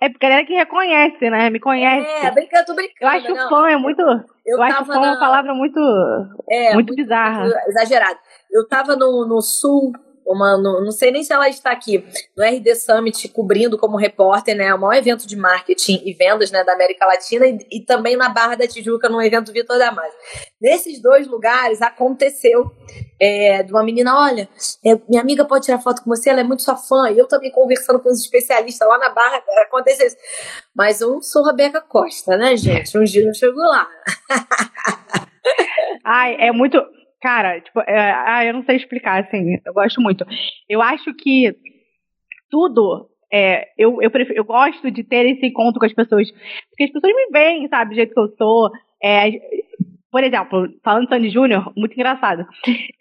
É 0.02 0.10
galera 0.10 0.46
que 0.46 0.54
reconhece, 0.54 1.30
né? 1.30 1.50
Me 1.50 1.62
conhece. 1.62 2.06
É, 2.26 2.30
brincando, 2.32 2.66
tô 2.66 2.76
brincando. 2.76 2.98
eu 3.00 3.08
acho 3.08 3.34
não. 3.34 3.50
fã 3.50 3.70
é 3.70 3.78
muito. 3.78 4.02
Eu, 4.02 4.58
Eu, 4.58 4.62
acho 4.62 4.84
fã 4.86 4.98
uma 4.98 5.12
na- 5.14 5.20
palavra 5.20 5.54
muito, 5.54 5.80
é, 6.50 6.74
muito 6.74 6.94
bizarra. 6.94 7.44
muito 7.46 7.58
exagerado. 7.70 8.20
Eu 8.52 8.68
tava 8.68 8.98
no, 8.98 9.26
no 9.26 9.42
sul 9.42 9.94
uma 10.26 10.58
não 10.58 10.92
sei 10.92 11.12
nem 11.12 11.24
se 11.24 11.34
ela 11.34 11.48
está 11.50 11.72
aqui 11.72 12.04
no 12.36 12.44
RD 12.44 12.76
Summit 12.76 13.28
cobrindo 13.30 13.78
como 13.78 13.98
repórter, 13.98 14.56
né, 14.56 14.74
o 14.74 14.80
maior 14.80 14.98
evento 14.98 15.28
de 15.28 15.36
marketing 15.36 16.02
e 16.06 16.14
vendas, 16.14 16.52
né, 16.52 16.64
da 16.64 16.74
América 16.74 17.06
Latina 17.06 17.46
e, 17.48 17.58
e 17.72 17.82
também 17.82 18.16
na 18.16 18.30
Barra 18.30 18.56
da 18.56 18.68
Tijuca 18.68 19.10
no 19.10 19.22
evento 19.22 19.52
Vitor 19.52 19.78
Damasio. 19.78 20.14
Nesses 20.62 21.02
dois 21.02 21.28
lugares 21.28 21.82
aconteceu 21.82 22.72
é, 23.22 23.64
de 23.64 23.72
uma 23.72 23.84
menina, 23.84 24.18
olha, 24.18 24.50
é, 24.86 25.00
minha 25.08 25.22
amiga 25.22 25.46
pode 25.46 25.66
tirar 25.66 25.80
foto 25.80 26.04
com 26.04 26.10
você, 26.10 26.30
ela 26.30 26.42
é 26.42 26.44
muito 26.44 26.64
sua 26.64 26.76
fã, 26.76 27.10
e 27.10 27.18
eu 27.18 27.28
também 27.28 27.52
conversando 27.52 28.00
com 28.00 28.10
os 28.10 28.20
especialistas 28.20 28.88
lá 28.88 28.98
na 28.98 29.10
Barra, 29.10 29.42
aconteceu 29.66 30.08
isso. 30.08 30.18
Mas 30.76 31.02
eu 31.02 31.22
sou 31.22 31.46
Rebeca 31.46 31.82
Costa, 31.82 32.36
né, 32.38 32.58
gente? 32.58 32.98
Um 32.98 33.04
dia 33.04 33.26
eu 33.26 33.34
chego 33.34 33.60
lá. 33.60 33.88
Ai, 36.04 36.36
é 36.40 36.52
muito 36.52 36.78
Cara, 37.24 37.62
tipo, 37.62 37.80
é, 37.80 38.12
ah, 38.12 38.44
eu 38.44 38.54
não 38.54 38.66
sei 38.66 38.76
explicar, 38.76 39.24
assim, 39.24 39.58
eu 39.66 39.74
gosto 39.74 40.02
muito. 40.02 40.26
Eu 40.68 40.82
acho 40.82 41.14
que 41.14 41.56
tudo 42.52 43.10
é, 43.32 43.70
eu, 43.78 44.02
eu, 44.02 44.12
prefiro, 44.12 44.38
eu 44.38 44.44
gosto 44.44 44.92
de 44.92 45.06
ter 45.06 45.26
esse 45.28 45.46
encontro 45.46 45.80
com 45.80 45.86
as 45.86 45.94
pessoas, 45.94 46.30
porque 46.70 46.84
as 46.84 46.92
pessoas 46.92 47.16
me 47.16 47.30
veem, 47.32 47.70
sabe, 47.70 47.92
do 47.92 47.96
jeito 47.96 48.14
que 48.14 48.20
eu 48.20 48.28
sou. 48.38 48.70
É, 49.02 49.32
por 50.12 50.22
exemplo, 50.22 50.68
falando 50.84 51.06
de 51.06 51.16
Sandy 51.16 51.30
Júnior, 51.30 51.72
muito 51.78 51.94
engraçado. 51.94 52.46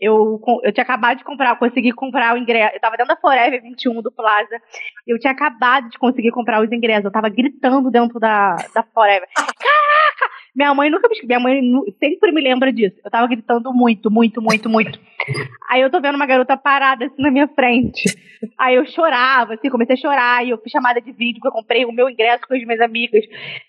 Eu, 0.01 0.41
eu 0.63 0.73
tinha 0.73 0.85
acabado 0.85 1.19
de 1.19 1.25
comprar, 1.25 1.59
consegui 1.59 1.91
comprar 1.91 2.35
o 2.35 2.39
ingresso. 2.39 2.77
Eu 2.77 2.81
tava 2.81 2.97
dentro 2.97 3.15
da 3.15 3.21
Forever 3.21 3.61
21 3.61 4.01
do 4.03 4.13
Plaza. 4.13 4.57
Eu 5.05 5.19
tinha 5.19 5.33
acabado 5.33 5.91
de 5.91 5.99
conseguir 5.99 6.31
comprar 6.31 6.63
os 6.63 6.71
ingressos. 6.71 7.07
Eu 7.07 7.13
tava 7.13 7.29
gritando 7.29 7.91
dentro 7.91 8.21
da, 8.21 8.55
da 8.73 8.85
Forever. 8.85 9.29
Caraca! 9.35 10.42
Minha 10.55 10.75
mãe 10.75 10.91
nunca 10.91 11.09
me 11.09 11.17
Minha 11.27 11.41
mãe 11.41 11.61
sempre 11.99 12.31
me 12.31 12.41
lembra 12.41 12.73
disso. 12.73 12.97
Eu 13.05 13.11
tava 13.11 13.27
gritando 13.27 13.73
muito, 13.73 14.11
muito, 14.11 14.43
muito, 14.43 14.69
muito. 14.69 14.99
Aí 15.71 15.81
eu 15.81 15.91
tô 15.91 16.01
vendo 16.01 16.17
uma 16.17 16.27
garota 16.27 16.57
parada 16.57 17.07
assim 17.07 17.23
na 17.23 17.31
minha 17.31 17.49
frente. 17.49 18.15
Aí 18.59 18.75
eu 18.75 18.85
chorava, 18.85 19.55
assim, 19.55 19.71
comecei 19.71 19.95
a 19.95 19.99
chorar. 19.99 20.45
E 20.45 20.51
eu 20.51 20.59
fiz 20.59 20.71
chamada 20.71 21.01
de 21.01 21.13
vídeo, 21.13 21.41
que 21.41 21.49
eu 21.49 21.53
comprei 21.53 21.85
o 21.85 21.93
meu 21.93 22.09
ingresso 22.11 22.47
com 22.47 22.55
as 22.55 22.63
minhas 22.63 22.81
amigas. 22.81 23.25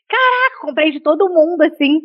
Caraca, 0.09 0.61
comprei 0.61 0.91
de 0.91 0.99
todo 0.99 1.29
mundo, 1.29 1.61
assim. 1.61 2.01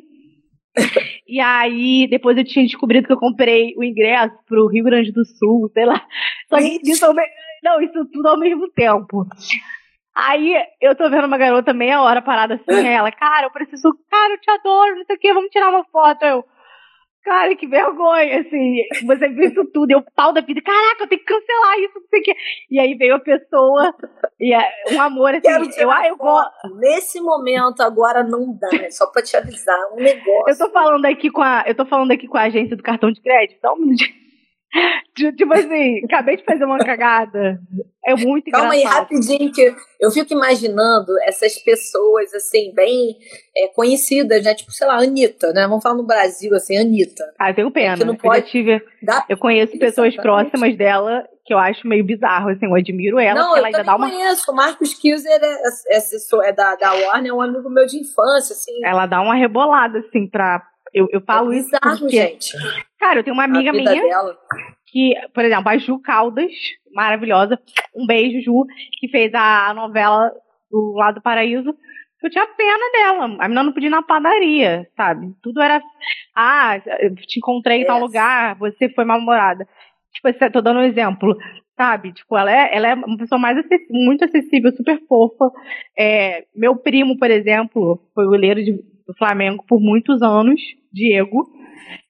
E 1.26 1.40
aí, 1.40 2.06
depois 2.08 2.36
eu 2.36 2.44
tinha 2.44 2.64
descobrido 2.64 3.06
que 3.06 3.12
eu 3.12 3.18
comprei 3.18 3.74
o 3.76 3.82
ingresso 3.82 4.36
pro 4.46 4.68
Rio 4.68 4.84
Grande 4.84 5.12
do 5.12 5.24
Sul, 5.24 5.70
sei 5.72 5.84
lá. 5.84 6.06
Só 6.48 6.58
que 6.58 6.80
isso, 6.84 7.06
não, 7.62 7.80
isso 7.80 8.04
tudo 8.12 8.28
ao 8.28 8.38
mesmo 8.38 8.70
tempo. 8.70 9.26
Aí 10.18 10.52
eu 10.80 10.96
tô 10.96 11.08
vendo 11.08 11.26
uma 11.26 11.38
garota 11.38 11.72
meia 11.72 12.02
hora 12.02 12.20
parada 12.20 12.54
assim, 12.54 12.88
é. 12.88 12.94
ela, 12.94 13.12
cara, 13.12 13.46
eu 13.46 13.52
preciso, 13.52 13.96
cara, 14.10 14.34
eu 14.34 14.40
te 14.40 14.50
adoro, 14.50 14.96
não 14.96 15.04
sei 15.04 15.14
o 15.14 15.18
que, 15.18 15.32
vamos 15.32 15.50
tirar 15.50 15.68
uma 15.68 15.84
foto. 15.84 16.24
Eu, 16.24 16.44
cara, 17.22 17.54
que 17.54 17.68
vergonha, 17.68 18.40
assim, 18.40 18.78
você 19.06 19.28
viu 19.28 19.44
isso 19.44 19.64
tudo, 19.72 19.92
eu 19.92 20.02
pau 20.16 20.32
da 20.32 20.40
vida, 20.40 20.60
caraca, 20.60 21.04
eu 21.04 21.08
tenho 21.08 21.20
que 21.20 21.24
cancelar 21.24 21.78
isso, 21.78 22.00
não 22.00 22.08
sei 22.08 22.18
o 22.18 22.22
que. 22.24 22.34
E 22.68 22.80
aí 22.80 22.94
veio 22.96 23.14
a 23.14 23.20
pessoa, 23.20 23.94
e 24.40 24.52
é 24.52 24.68
um 24.90 25.00
amor, 25.00 25.36
assim, 25.36 25.80
eu, 25.80 25.88
eu 25.88 26.16
vou. 26.16 26.42
Nesse 26.80 27.20
momento, 27.20 27.80
agora 27.80 28.24
não 28.24 28.58
dá, 28.58 28.70
é 28.72 28.90
só 28.90 29.06
pra 29.12 29.22
te 29.22 29.36
avisar, 29.36 29.78
um 29.92 30.02
negócio. 30.02 30.48
Eu 30.48 30.58
tô 30.58 30.70
falando 30.72 31.04
aqui 31.04 31.30
com 31.30 31.42
a, 31.42 31.62
eu 31.64 31.76
tô 31.76 31.86
falando 31.86 32.10
aqui 32.10 32.26
com 32.26 32.36
a 32.36 32.42
agência 32.42 32.76
do 32.76 32.82
cartão 32.82 33.12
de 33.12 33.20
crédito, 33.20 33.60
dá 33.62 33.72
um 33.72 33.76
minutinho. 33.76 34.27
Tipo 35.36 35.52
assim, 35.52 36.04
acabei 36.04 36.36
de 36.36 36.44
fazer 36.44 36.64
uma 36.64 36.78
cagada. 36.78 37.60
É 38.06 38.14
muito 38.14 38.50
Calma 38.50 38.76
engraçado. 38.76 39.08
Calma 39.08 39.08
aí, 39.08 39.18
rapidinho, 39.18 39.52
que 39.52 39.74
eu 40.00 40.10
fico 40.10 40.32
imaginando 40.32 41.12
essas 41.24 41.58
pessoas, 41.58 42.32
assim, 42.34 42.72
bem 42.74 43.16
é, 43.56 43.68
conhecidas, 43.68 44.44
né? 44.44 44.54
Tipo, 44.54 44.70
sei 44.70 44.86
lá, 44.86 44.96
Anitta, 44.98 45.52
né? 45.52 45.66
Vamos 45.66 45.82
falar 45.82 45.96
no 45.96 46.06
Brasil, 46.06 46.54
assim, 46.54 46.76
Anitta. 46.78 47.24
Ah, 47.38 47.50
eu 47.50 47.54
tenho 47.54 47.70
pena. 47.70 47.96
Que 47.96 48.04
não 48.04 48.14
pode... 48.14 48.46
eu, 48.46 48.50
tive... 48.50 48.82
eu 49.28 49.36
conheço 49.36 49.78
pessoas 49.78 50.14
próximas 50.16 50.76
dela 50.76 51.26
que 51.44 51.54
eu 51.54 51.58
acho 51.58 51.88
meio 51.88 52.04
bizarro, 52.04 52.50
assim, 52.50 52.66
eu 52.66 52.74
admiro 52.74 53.18
ela. 53.18 53.40
Não, 53.40 53.52
eu 53.52 53.56
ela 53.56 53.66
ainda 53.68 53.82
dá 53.82 53.96
uma... 53.96 54.10
conheço. 54.10 54.52
O 54.52 54.54
Marcos 54.54 54.92
Kisser 54.92 55.32
é, 55.32 55.36
é, 55.36 55.96
é, 55.96 56.48
é, 56.48 56.52
da, 56.52 56.76
da 56.76 56.92
Warner, 56.92 57.30
é 57.30 57.34
um 57.34 57.40
amigo 57.40 57.70
meu 57.70 57.86
de 57.86 57.96
infância, 57.98 58.52
assim. 58.52 58.72
Ela 58.84 59.06
dá 59.06 59.20
uma 59.22 59.34
rebolada, 59.34 59.98
assim, 59.98 60.28
pra 60.28 60.62
eu, 60.92 61.08
eu 61.10 61.20
falo 61.20 61.52
é 61.52 61.56
bizarro, 61.56 61.92
isso 61.92 62.00
porque, 62.00 62.16
gente. 62.16 62.52
Cara, 62.98 63.20
eu 63.20 63.24
tenho 63.24 63.34
uma 63.34 63.44
amiga 63.44 63.72
minha 63.72 63.84
dela. 63.84 64.36
que, 64.86 65.14
por 65.34 65.44
exemplo, 65.44 65.68
a 65.68 65.78
Ju 65.78 65.98
Caldas, 66.00 66.52
maravilhosa, 66.92 67.58
um 67.94 68.06
beijo, 68.06 68.40
Ju, 68.40 68.64
que 68.98 69.08
fez 69.08 69.32
a 69.34 69.72
novela 69.74 70.32
do 70.70 70.94
Lado 70.94 71.16
do 71.16 71.22
Paraíso. 71.22 71.74
Eu 72.22 72.30
tinha 72.30 72.46
pena 72.46 72.90
dela. 72.92 73.24
A 73.38 73.48
menina 73.48 73.62
não 73.62 73.72
podia 73.72 73.88
ir 73.88 73.90
na 73.90 74.02
padaria, 74.02 74.88
sabe? 74.96 75.32
Tudo 75.40 75.62
era. 75.62 75.80
Ah, 76.34 76.80
eu 77.00 77.14
te 77.14 77.38
encontrei 77.38 77.82
em 77.82 77.86
tal 77.86 78.00
lugar, 78.00 78.56
você 78.56 78.88
foi 78.88 79.04
mal-humorada. 79.04 79.68
Tipo, 80.12 80.50
tô 80.50 80.60
dando 80.60 80.80
um 80.80 80.84
exemplo, 80.84 81.36
sabe? 81.76 82.12
Tipo, 82.12 82.36
ela 82.36 82.50
é, 82.50 82.76
ela 82.76 82.88
é 82.88 82.94
uma 82.94 83.16
pessoa 83.16 83.38
mais 83.38 83.56
acessível, 83.56 83.86
muito 83.94 84.24
acessível, 84.24 84.72
super 84.72 85.00
fofa. 85.06 85.50
É, 85.96 86.44
meu 86.54 86.74
primo, 86.76 87.16
por 87.16 87.30
exemplo, 87.30 88.02
foi 88.12 88.26
o 88.26 88.30
goleiro 88.30 88.62
de, 88.64 88.72
do 89.08 89.16
Flamengo 89.16 89.64
por 89.66 89.80
muitos 89.80 90.20
anos, 90.20 90.60
Diego. 90.92 91.48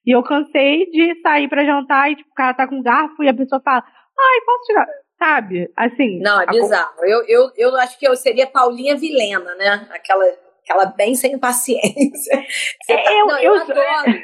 E 0.05 0.13
eu 0.13 0.21
cansei 0.21 0.85
de 0.91 1.21
sair 1.21 1.47
para 1.47 1.63
jantar 1.63 2.11
e 2.11 2.17
tipo, 2.17 2.29
o 2.29 2.33
cara 2.33 2.53
tá 2.53 2.67
com 2.67 2.81
garfo 2.81 3.23
e 3.23 3.29
a 3.29 3.33
pessoa 3.33 3.61
fala: 3.63 3.81
ai, 3.81 4.41
posso 4.45 4.65
tirar? 4.65 4.87
Sabe? 5.17 5.71
Assim. 5.77 6.19
Não, 6.19 6.41
é 6.41 6.45
bizarro. 6.45 7.01
A... 7.01 7.07
Eu, 7.07 7.23
eu, 7.27 7.51
eu 7.55 7.75
acho 7.77 7.97
que 7.97 8.07
eu 8.07 8.15
seria 8.15 8.47
Paulinha 8.47 8.97
Vilena, 8.97 9.55
né? 9.55 9.87
Aquela, 9.91 10.25
aquela 10.63 10.85
bem 10.85 11.15
sem 11.15 11.39
paciência. 11.39 12.45
Tá... 12.87 12.93
eu, 13.11 13.27
Não, 13.27 13.39
eu, 13.39 13.55
eu 13.55 13.61
adoro. 13.61 14.21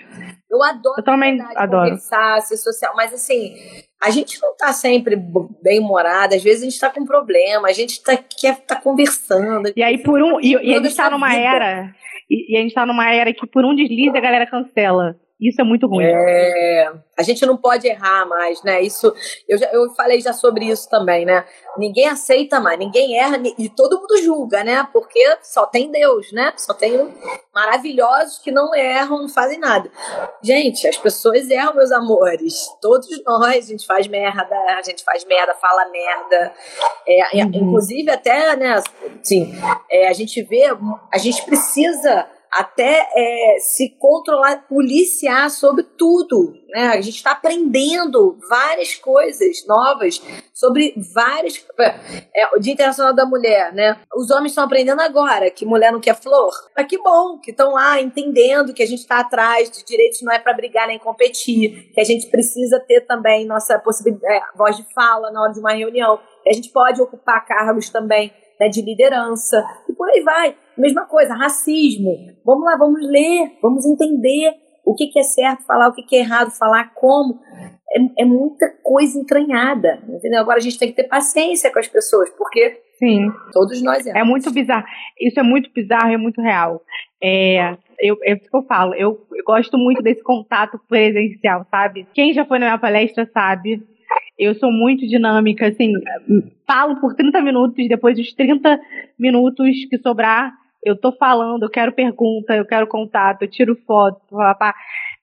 Eu 0.50 0.64
adoro. 0.64 0.96
Eu 1.00 1.04
também 1.04 1.42
adoro. 1.56 1.90
Conversar, 1.90 2.42
ser 2.42 2.58
social. 2.58 2.94
Mas 2.96 3.14
assim, 3.14 3.56
a 4.02 4.10
gente 4.10 4.42
não 4.42 4.56
tá 4.56 4.72
sempre 4.72 5.16
bem 5.62 5.80
humorada, 5.80 6.36
às 6.36 6.44
vezes 6.44 6.62
a 6.62 6.66
gente 6.66 6.80
tá 6.80 6.90
com 6.90 7.06
problema, 7.06 7.68
a 7.68 7.74
gente 7.74 8.02
tá, 8.02 8.18
quer 8.18 8.58
tá 8.62 8.76
conversando. 8.80 9.72
E 9.76 9.84
aí, 9.84 9.98
por 9.98 10.22
um. 10.22 10.40
E, 10.40 10.54
e 10.54 10.76
a 10.76 10.82
gente 10.82 10.96
tá 10.96 11.10
numa 11.10 11.30
vida. 11.30 11.42
era 11.42 11.96
e, 12.30 12.54
e 12.54 12.58
a 12.58 12.62
gente 12.62 12.74
tá 12.74 12.86
numa 12.86 13.12
era 13.12 13.34
que 13.34 13.46
por 13.48 13.66
um 13.66 13.76
deslize 13.76 14.18
a 14.18 14.22
galera 14.22 14.48
cancela. 14.48 15.20
Isso 15.40 15.60
é 15.60 15.66
muito 15.66 15.86
ruim. 15.86 16.06
É, 16.06 16.94
a 17.20 17.22
gente 17.22 17.46
não 17.46 17.58
pode 17.58 17.86
errar 17.86 18.26
mais, 18.26 18.64
né? 18.64 18.82
Isso, 18.82 19.14
eu, 19.50 19.58
já, 19.58 19.66
eu 19.68 19.90
falei 19.94 20.22
já 20.22 20.32
sobre 20.32 20.66
isso 20.66 20.90
também, 20.90 21.26
né? 21.26 21.46
Ninguém 21.78 22.08
aceita 22.08 22.58
mais, 22.62 22.80
ninguém 22.80 23.20
erra 23.20 23.38
e 23.58 23.68
todo 23.68 24.00
mundo 24.00 24.18
julga, 24.24 24.64
né? 24.64 24.88
Porque 24.94 25.20
só 25.42 25.66
tem 25.66 25.92
Deus, 25.92 26.32
né? 26.32 26.54
Só 26.56 26.74
tem 26.74 27.14
maravilhosos 27.54 28.40
que 28.40 28.50
não 28.50 28.74
erram, 28.74 29.24
não 29.24 29.30
fazem 29.30 29.60
nada. 29.60 29.92
Gente, 30.42 30.88
as 30.88 30.98
pessoas 30.98 31.50
erram, 31.50 31.76
meus 31.76 31.92
amores. 31.92 32.70
Todos 32.82 33.10
nós, 33.26 33.66
a 33.66 33.72
gente 33.72 33.86
faz 33.86 34.08
merda, 34.08 34.56
a 34.70 34.82
gente 34.84 35.04
faz 35.04 35.26
merda, 35.26 35.54
fala 35.56 35.90
merda. 35.90 36.54
É, 37.06 37.44
uhum. 37.44 37.52
Inclusive, 37.54 38.10
até, 38.10 38.56
né? 38.56 38.82
Assim, 39.22 39.54
é, 39.92 40.08
a 40.08 40.14
gente 40.14 40.42
vê, 40.44 40.64
a 41.12 41.18
gente 41.18 41.44
precisa 41.44 42.26
até 42.56 43.06
é, 43.14 43.58
se 43.60 43.90
controlar, 44.00 44.66
policiar 44.68 45.50
sobre 45.50 45.84
tudo. 45.84 46.54
Né? 46.70 46.88
A 46.88 47.02
gente 47.02 47.18
está 47.18 47.32
aprendendo 47.32 48.38
várias 48.50 48.96
coisas 48.96 49.66
novas 49.68 50.22
sobre 50.54 50.94
várias. 51.14 51.66
É, 52.34 52.56
o 52.56 52.60
Dia 52.60 52.72
Internacional 52.72 53.14
da 53.14 53.26
Mulher, 53.26 53.74
né? 53.74 54.00
Os 54.16 54.32
homens 54.32 54.52
estão 54.52 54.64
aprendendo 54.64 55.02
agora 55.02 55.52
que 55.52 55.66
mulher 55.66 55.92
não 55.92 56.00
quer 56.00 56.16
flor. 56.16 56.52
Mas 56.76 56.88
que 56.88 56.98
bom 56.98 57.40
que 57.40 57.52
estão 57.52 57.74
lá 57.74 58.00
entendendo 58.00 58.74
que 58.74 58.84
a 58.84 58.88
gente 58.88 59.00
está 59.00 59.20
atrás 59.20 59.70
de 59.70 59.84
direitos, 59.84 60.22
não 60.22 60.32
é 60.32 60.40
para 60.40 60.54
brigar 60.54 60.88
nem 60.88 60.98
competir, 60.98 61.92
que 61.94 62.00
a 62.00 62.06
gente 62.06 62.28
precisa 62.28 62.80
ter 62.80 63.02
também 63.02 63.46
nossa 63.46 63.78
possibilidade, 63.80 64.34
é, 64.34 64.42
voz 64.56 64.78
de 64.78 64.86
fala 64.94 65.30
na 65.30 65.42
hora 65.42 65.52
de 65.52 65.60
uma 65.60 65.74
reunião, 65.74 66.20
a 66.48 66.54
gente 66.54 66.70
pode 66.70 67.02
ocupar 67.02 67.46
cargos 67.46 67.90
também 67.90 68.32
né, 68.60 68.70
de 68.70 68.82
liderança, 68.82 69.62
e 69.90 69.94
por 69.94 70.10
aí 70.10 70.22
vai. 70.22 70.56
Mesma 70.78 71.06
coisa, 71.06 71.34
racismo. 71.34 72.12
Vamos 72.46 72.66
lá, 72.66 72.78
vamos 72.78 73.02
ler, 73.08 73.52
vamos 73.62 73.86
entender 73.86 74.54
o 74.86 74.94
que, 74.94 75.08
que 75.08 75.20
é 75.20 75.24
certo 75.24 75.66
falar, 75.66 75.88
o 75.88 75.94
que, 75.94 76.04
que 76.04 76.16
é 76.16 76.20
errado 76.20 76.52
falar, 76.52 76.94
como. 76.94 77.40
É, 77.92 78.24
é, 78.24 78.26
muita 78.26 78.68
coisa 78.84 79.18
entranhada, 79.18 80.00
entendeu? 80.10 80.42
Agora 80.42 80.58
a 80.58 80.62
gente 80.62 80.78
tem 80.78 80.90
que 80.90 80.96
ter 80.96 81.08
paciência 81.08 81.72
com 81.72 81.80
as 81.80 81.88
pessoas, 81.88 82.30
porque 82.32 82.82
Sim. 83.00 83.32
todos 83.54 83.82
nós 83.82 84.06
É 84.08 84.24
muito 84.24 84.52
bizarro. 84.52 84.86
Isso 85.20 85.40
é 85.40 85.44
muito 85.44 85.72
bizarro 85.74 86.10
e 86.10 86.14
é 86.14 86.18
muito 86.18 86.42
real. 86.42 86.82
É, 87.24 87.78
eu, 88.00 88.18
é 88.24 88.34
isso 88.34 88.50
que 88.50 88.56
eu 88.56 88.64
falo. 88.64 88.94
Eu, 88.96 89.26
eu 89.34 89.44
gosto 89.46 89.78
muito 89.78 90.02
desse 90.02 90.22
contato 90.22 90.80
presencial, 90.90 91.66
sabe? 91.72 92.06
Quem 92.14 92.34
já 92.34 92.44
foi 92.44 92.60
na 92.60 92.66
minha 92.66 92.78
palestra 92.78 93.30
sabe 93.34 93.82
eu 94.38 94.54
sou 94.56 94.72
muito 94.72 95.08
dinâmica, 95.08 95.68
assim, 95.68 95.94
falo 96.68 97.00
por 97.00 97.16
30 97.16 97.42
minutos, 97.42 97.88
depois 97.88 98.18
dos 98.18 98.34
30 98.34 98.80
minutos 99.18 99.86
que 99.90 99.98
sobrar, 100.00 100.54
eu 100.86 100.96
tô 100.96 101.12
falando, 101.12 101.64
eu 101.64 101.70
quero 101.70 101.92
pergunta, 101.92 102.56
eu 102.56 102.66
quero 102.66 102.88
contato, 102.88 103.42
eu 103.42 103.50
tiro 103.50 103.76
foto, 103.88 104.22
papá. 104.30 104.74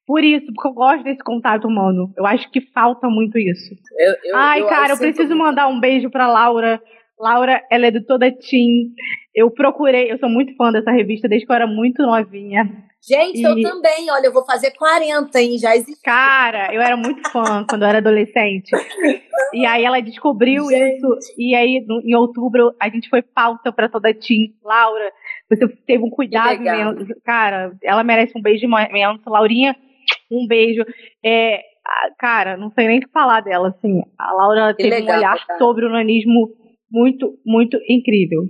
Por 0.05 0.25
isso, 0.25 0.47
porque 0.53 0.69
eu 0.69 0.73
gosto 0.73 1.05
desse 1.05 1.23
contato 1.23 1.69
humano. 1.69 2.13
Eu 2.17 2.27
acho 2.27 2.51
que 2.51 2.61
falta 2.61 3.09
muito 3.09 3.39
isso. 3.39 3.75
Eu, 3.97 4.15
eu, 4.25 4.37
Ai, 4.37 4.61
eu 4.61 4.67
cara, 4.67 4.93
eu 4.95 4.99
preciso 4.99 5.35
mandar 5.37 5.69
um 5.69 5.79
beijo 5.79 6.11
pra 6.11 6.27
Laura. 6.27 6.83
Laura, 7.19 7.63
ela 7.71 7.87
é 7.87 7.91
do 7.93 8.05
Toda 8.05 8.29
Team. 8.31 8.91
Eu 9.33 9.49
procurei, 9.51 10.11
eu 10.11 10.19
sou 10.19 10.29
muito 10.29 10.57
fã 10.57 10.73
dessa 10.73 10.91
revista 10.91 11.29
desde 11.29 11.47
que 11.47 11.53
eu 11.53 11.57
era 11.57 11.69
muito 11.69 12.03
novinha. 12.03 12.69
Gente, 13.01 13.41
e... 13.41 13.43
eu 13.43 13.61
também. 13.61 14.11
Olha, 14.11 14.27
eu 14.27 14.33
vou 14.33 14.45
fazer 14.45 14.71
40, 14.73 15.41
hein? 15.41 15.59
Já 15.59 15.75
existe. 15.77 16.03
Cara, 16.03 16.73
eu 16.73 16.81
era 16.81 16.97
muito 16.97 17.29
fã 17.31 17.65
quando 17.69 17.83
eu 17.83 17.89
era 17.89 17.99
adolescente. 17.99 18.71
E 19.53 19.67
aí 19.67 19.85
ela 19.85 20.01
descobriu 20.01 20.65
gente. 20.69 20.97
isso. 20.97 21.19
E 21.37 21.55
aí, 21.55 21.85
no, 21.87 22.01
em 22.01 22.15
outubro, 22.15 22.73
a 22.81 22.89
gente 22.89 23.09
foi 23.09 23.21
pauta 23.21 23.73
pra 23.73 23.89
toda 23.89 24.15
Tim. 24.15 24.55
Laura, 24.65 25.13
você 25.57 25.69
teve 25.87 26.05
um 26.05 26.11
cuidado 26.11 26.55
imenso. 26.55 27.07
Cara, 27.25 27.73
ela 27.83 28.03
merece 28.03 28.33
um 28.37 28.43
beijo 28.43 28.65
imenso. 28.65 29.21
Laurinha, 29.27 29.77
um 30.31 30.47
beijo. 30.47 30.85
É, 31.25 31.61
cara, 32.19 32.57
não 32.57 32.71
sei 32.71 32.87
nem 32.87 32.99
o 32.99 33.03
que 33.03 33.09
falar 33.09 33.41
dela, 33.41 33.69
assim. 33.69 34.03
A 34.19 34.33
Laura 34.33 34.75
que 34.75 34.83
teve 34.83 35.01
legal, 35.01 35.17
um 35.17 35.19
olhar 35.19 35.39
sobre 35.59 35.87
o 35.87 35.91
nanismo 35.91 36.51
muito, 36.93 37.39
muito 37.45 37.79
incrível. 37.89 38.43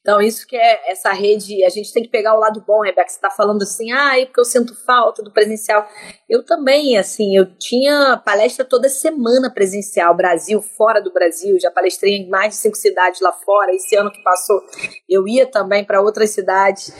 Então, 0.00 0.20
isso 0.20 0.46
que 0.46 0.56
é 0.56 0.90
essa 0.90 1.12
rede, 1.12 1.64
a 1.64 1.68
gente 1.68 1.92
tem 1.92 2.02
que 2.02 2.08
pegar 2.08 2.36
o 2.36 2.38
lado 2.38 2.62
bom, 2.66 2.82
Rebeca. 2.82 3.08
Você 3.08 3.16
está 3.16 3.30
falando 3.30 3.62
assim, 3.62 3.90
ah, 3.90 4.18
é 4.18 4.26
porque 4.26 4.40
eu 4.40 4.44
sinto 4.44 4.74
falta 4.84 5.22
do 5.22 5.32
presencial. 5.32 5.86
Eu 6.28 6.44
também, 6.44 6.96
assim, 6.96 7.36
eu 7.36 7.46
tinha 7.58 8.16
palestra 8.24 8.64
toda 8.64 8.88
semana 8.88 9.52
presencial, 9.52 10.16
Brasil, 10.16 10.62
fora 10.62 11.00
do 11.00 11.12
Brasil, 11.12 11.58
já 11.58 11.70
palestrei 11.70 12.18
em 12.18 12.28
mais 12.28 12.50
de 12.50 12.56
cinco 12.56 12.76
cidades 12.76 13.20
lá 13.20 13.32
fora. 13.32 13.74
Esse 13.74 13.96
ano 13.96 14.12
que 14.12 14.22
passou, 14.22 14.60
eu 15.08 15.26
ia 15.26 15.46
também 15.46 15.84
para 15.84 16.00
outras 16.00 16.30
cidades. 16.30 16.94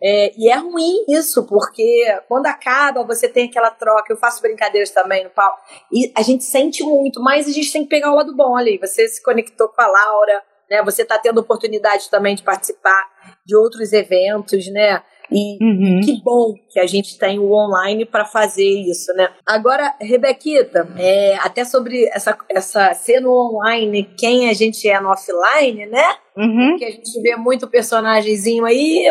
É, 0.00 0.32
e 0.38 0.48
é 0.48 0.54
ruim 0.54 1.04
isso, 1.08 1.44
porque 1.46 2.04
quando 2.28 2.46
acaba, 2.46 3.02
você 3.02 3.28
tem 3.28 3.48
aquela 3.48 3.70
troca. 3.70 4.12
Eu 4.12 4.16
faço 4.16 4.40
brincadeiras 4.40 4.90
também 4.90 5.24
no 5.24 5.30
pau. 5.30 5.52
E 5.92 6.12
a 6.16 6.22
gente 6.22 6.44
sente 6.44 6.84
muito, 6.84 7.20
mas 7.20 7.48
a 7.48 7.52
gente 7.52 7.72
tem 7.72 7.82
que 7.82 7.88
pegar 7.88 8.12
o 8.12 8.14
lado 8.14 8.34
bom 8.36 8.56
ali. 8.56 8.78
Você 8.78 9.08
se 9.08 9.22
conectou 9.22 9.68
com 9.68 9.82
a 9.82 9.86
Laura, 9.86 10.27
né? 10.70 10.82
Você 10.84 11.02
está 11.02 11.18
tendo 11.18 11.38
oportunidade 11.38 12.10
também 12.10 12.34
de 12.34 12.42
participar 12.42 13.08
de 13.44 13.56
outros 13.56 13.92
eventos, 13.92 14.70
né? 14.72 15.02
E 15.30 15.62
uhum. 15.62 16.00
que 16.02 16.22
bom 16.22 16.54
que 16.70 16.80
a 16.80 16.86
gente 16.86 17.18
tem 17.18 17.38
o 17.38 17.52
online 17.52 18.06
para 18.06 18.24
fazer 18.24 18.64
isso, 18.64 19.12
né? 19.12 19.28
Agora, 19.44 19.94
Rebequita, 20.00 20.88
é, 20.98 21.36
até 21.36 21.64
sobre 21.64 22.06
essa, 22.08 22.36
essa 22.48 22.94
ser 22.94 23.20
no 23.20 23.30
online, 23.30 24.08
quem 24.18 24.48
a 24.48 24.54
gente 24.54 24.88
é 24.88 24.98
no 24.98 25.10
offline, 25.10 25.86
né? 25.86 26.14
Uhum. 26.34 26.76
Que 26.78 26.84
a 26.84 26.90
gente 26.90 27.20
vê 27.20 27.36
muito 27.36 27.68
personagemzinho 27.68 28.64
aí. 28.64 29.06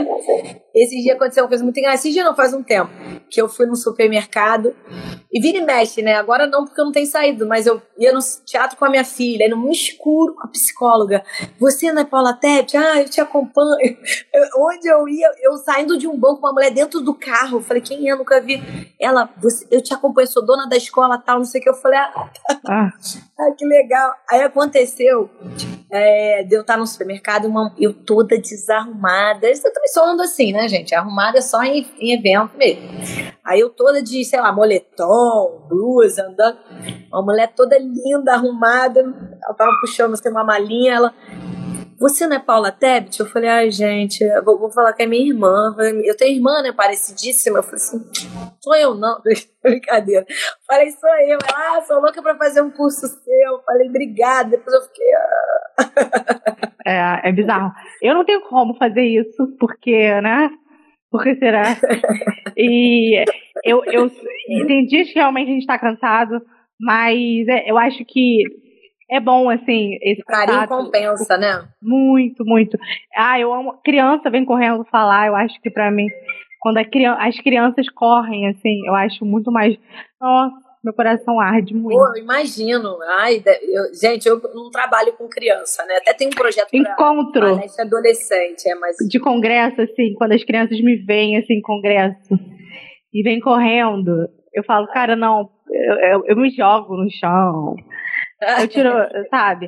Esse 0.74 1.02
dia 1.04 1.14
aconteceu 1.14 1.44
uma 1.44 1.50
coisa 1.50 1.64
muito 1.64 1.78
engraçada. 1.78 2.00
Esse 2.00 2.12
dia 2.12 2.24
não 2.24 2.36
faz 2.36 2.54
um 2.54 2.64
tempo. 2.64 2.90
Que 3.30 3.42
eu 3.42 3.50
fui 3.50 3.66
no 3.66 3.76
supermercado 3.76 4.76
e 5.32 5.42
vira 5.42 5.58
e 5.58 5.62
mexe, 5.62 6.02
né? 6.02 6.16
Agora 6.16 6.48
não, 6.48 6.66
porque 6.66 6.80
eu 6.80 6.86
não 6.86 6.92
tenho 6.92 7.06
saído, 7.06 7.46
mas 7.46 7.66
eu 7.66 7.82
ia 7.98 8.14
no 8.14 8.20
teatro 8.46 8.78
com 8.78 8.86
a 8.86 8.90
minha 8.90 9.04
filha, 9.04 9.46
aí 9.46 9.50
no 9.50 9.70
escuro, 9.70 10.36
a 10.40 10.48
psicóloga. 10.48 11.24
Você 11.60 11.92
não 11.92 12.02
é 12.02 12.06
Paula 12.06 12.34
Tete? 12.34 12.78
Ah, 12.78 13.02
eu 13.02 13.10
te 13.10 13.20
acompanho. 13.20 13.98
Eu, 14.34 14.62
onde 14.64 14.88
eu 14.88 15.08
ia, 15.08 15.30
eu 15.42 15.58
saindo 15.58 15.98
de 15.98 16.08
um 16.08 16.18
banco, 16.18 16.40
uma 16.40 16.54
mulher 16.54 16.72
dentro 16.72 17.02
do 17.02 17.14
carro. 17.14 17.58
Eu 17.58 17.62
falei, 17.62 17.82
quem 17.82 18.08
é? 18.08 18.14
Eu 18.14 18.18
nunca 18.18 18.40
vi. 18.40 18.62
Ela, 19.00 19.30
você, 19.38 19.68
eu 19.70 19.82
te 19.82 19.94
acompanho, 19.94 20.28
sou 20.28 20.46
dona 20.46 20.68
da 20.68 20.78
escola 20.78 21.18
tal, 21.18 21.38
não 21.38 21.46
sei 21.46 21.60
o 21.60 21.64
que. 21.64 21.70
Eu 21.70 21.76
falei, 21.76 22.00
ah, 22.00 22.30
ah. 22.68 22.90
ah 23.40 23.52
que 23.58 23.66
legal. 23.66 24.14
Aí 24.30 24.42
aconteceu 24.42 25.30
é, 25.90 26.44
de 26.44 26.56
eu 26.56 26.62
estar 26.62 26.78
no 26.78 26.86
supermercado, 26.86 27.50
eu 27.80 27.94
toda 27.94 28.38
desarrumada. 28.38 29.48
Eu 29.48 29.74
também 29.74 29.88
só 29.88 30.06
ando 30.06 30.22
assim, 30.22 30.52
né, 30.52 30.68
gente? 30.68 30.94
Arrumada 30.94 31.42
só 31.42 31.64
em, 31.64 31.88
em 32.00 32.14
evento 32.14 32.58
mesmo. 32.58 32.84
Aí 33.44 33.60
eu 33.60 33.70
toda 33.70 34.02
de, 34.02 34.24
sei 34.26 34.40
lá, 34.42 34.52
moletom, 34.52 35.66
blusa, 35.70 36.26
andando. 36.26 36.58
Uma 37.12 37.22
mulher 37.22 37.54
toda 37.56 37.78
linda, 37.78 38.34
arrumada. 38.34 39.00
Ela 39.00 39.54
tava 39.54 39.72
puxando 39.80 40.14
assim, 40.14 40.30
uma 40.30 40.44
malinha, 40.44 40.96
ela 40.96 41.14
você 42.00 42.28
não 42.28 42.36
é 42.36 42.40
Paula 42.40 42.72
Tebet? 42.72 43.20
Eu 43.20 43.26
falei, 43.26 43.50
ai, 43.50 43.72
gente, 43.72 44.24
vou, 44.44 44.60
vou, 44.60 44.72
falar 44.72 44.94
que 44.94 45.04
é 45.04 45.08
minha 45.08 45.28
irmã. 45.28 45.76
Eu 46.04 46.16
tenho 46.16 46.36
irmã, 46.36 46.62
né? 46.62 46.72
Parecidíssima. 46.72 47.60
Eu 47.60 47.64
falei 47.64 47.78
assim, 47.78 48.06
sou 48.62 48.76
eu 48.76 48.96
não. 48.96 49.22
Brincadeira. 49.64 50.26
Falei, 50.68 50.92
sou 50.92 51.10
eu. 51.22 51.40
Ela, 51.42 51.78
ah, 51.78 51.82
sou 51.82 52.00
louca 52.00 52.22
pra 52.22 52.38
fazer 52.38 52.62
um 52.62 52.72
curso 52.72 53.08
seu. 53.08 53.52
Eu 53.54 53.62
falei, 53.66 53.90
obrigada. 53.90 54.52
Depois 54.52 54.74
eu 54.76 54.82
fiquei. 54.84 55.08
Ah. 55.14 56.58
É, 56.86 57.30
é 57.30 57.32
bizarro. 57.34 57.74
Eu 58.02 58.14
não 58.14 58.24
tenho 58.24 58.42
como 58.48 58.78
fazer 58.78 59.04
isso, 59.04 59.56
porque, 59.60 60.22
né? 60.22 60.50
Por 61.12 61.24
que 61.24 61.36
será? 61.36 61.64
E 62.56 63.24
eu, 63.64 63.84
eu 63.86 64.10
dias 64.88 65.10
que 65.10 65.16
realmente 65.16 65.52
a 65.52 65.54
gente 65.54 65.66
tá 65.66 65.78
cansado, 65.78 66.42
mas 66.80 67.48
é, 67.48 67.70
eu 67.70 67.78
acho 67.78 68.04
que 68.06 68.42
é 69.10 69.20
bom, 69.20 69.50
assim, 69.50 69.98
esse 70.02 70.22
Carinho 70.24 70.68
compensa, 70.68 71.38
né? 71.38 71.68
Muito, 71.82 72.46
muito. 72.46 72.78
Ah, 73.16 73.40
eu 73.40 73.54
amo. 73.54 73.80
Criança 73.84 74.30
vem 74.30 74.46
correndo 74.46 74.86
falar, 74.86 75.28
eu 75.28 75.36
acho 75.36 75.60
que 75.62 75.70
para 75.70 75.90
mim, 75.90 76.08
quando 76.60 76.84
criança, 76.90 77.22
as 77.22 77.40
crianças 77.40 77.90
correm, 77.90 78.48
assim, 78.48 78.86
eu 78.86 78.94
acho 78.96 79.24
muito 79.26 79.52
mais. 79.52 79.78
Nossa, 80.20 80.56
meu 80.84 80.94
coração 80.94 81.40
arde 81.40 81.74
muito. 81.74 81.98
Pô, 81.98 82.18
eu 82.18 82.24
imagino. 82.24 82.98
Ai, 83.20 83.42
eu, 83.62 83.94
gente, 83.94 84.28
eu 84.28 84.42
não 84.54 84.70
trabalho 84.70 85.14
com 85.14 85.28
criança, 85.28 85.86
né? 85.86 85.96
Até 85.98 86.14
tem 86.14 86.28
um 86.28 86.32
projeto 86.32 86.74
Encontro. 86.74 87.58
Pra 87.58 87.84
adolescente, 87.84 88.70
é, 88.70 88.76
mas... 88.76 88.98
De 89.08 89.20
congresso, 89.20 89.82
assim, 89.82 90.14
quando 90.16 90.34
as 90.34 90.44
crianças 90.44 90.80
me 90.82 90.98
veem, 90.98 91.38
assim, 91.38 91.62
congresso, 91.62 92.36
e 93.14 93.24
vem 93.24 93.40
correndo, 93.40 94.28
eu 94.54 94.64
falo, 94.64 94.88
cara, 94.88 95.16
não, 95.16 95.50
eu, 95.70 95.96
eu, 95.96 96.24
eu 96.28 96.36
me 96.38 96.50
jogo 96.50 96.96
no 96.96 97.10
chão. 97.10 97.76
Eu 98.42 98.68
tiro, 98.68 98.92
sabe? 99.30 99.68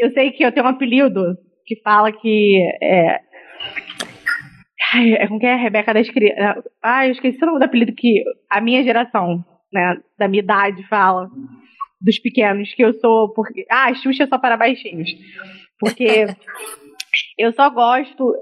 Eu 0.00 0.10
sei 0.12 0.30
que 0.32 0.44
eu 0.44 0.52
tenho 0.52 0.66
um 0.66 0.70
apelido 0.70 1.36
que 1.66 1.80
fala 1.82 2.12
que 2.12 2.58
é. 2.82 3.20
Ai, 4.92 5.14
é 5.14 5.26
como 5.28 5.38
que 5.38 5.46
é? 5.46 5.54
Rebeca 5.54 5.94
das 5.94 6.08
crianças. 6.08 6.64
Ai, 6.82 7.08
eu 7.08 7.12
esqueci 7.12 7.38
o 7.42 7.46
nome 7.46 7.58
do 7.60 7.64
apelido 7.64 7.94
que 7.94 8.22
a 8.50 8.60
minha 8.60 8.82
geração, 8.82 9.44
né, 9.72 9.96
da 10.18 10.26
minha 10.26 10.42
idade 10.42 10.82
fala 10.88 11.28
dos 12.00 12.18
pequenos, 12.18 12.72
que 12.74 12.82
eu 12.82 12.92
sou 12.94 13.32
porque. 13.32 13.66
Ah, 13.70 13.92
Xuxa 13.94 14.24
é 14.24 14.26
só 14.26 14.38
para 14.38 14.56
baixinhos. 14.56 15.10
Porque 15.78 16.26
eu 17.38 17.52
só 17.52 17.70
gosto. 17.70 18.34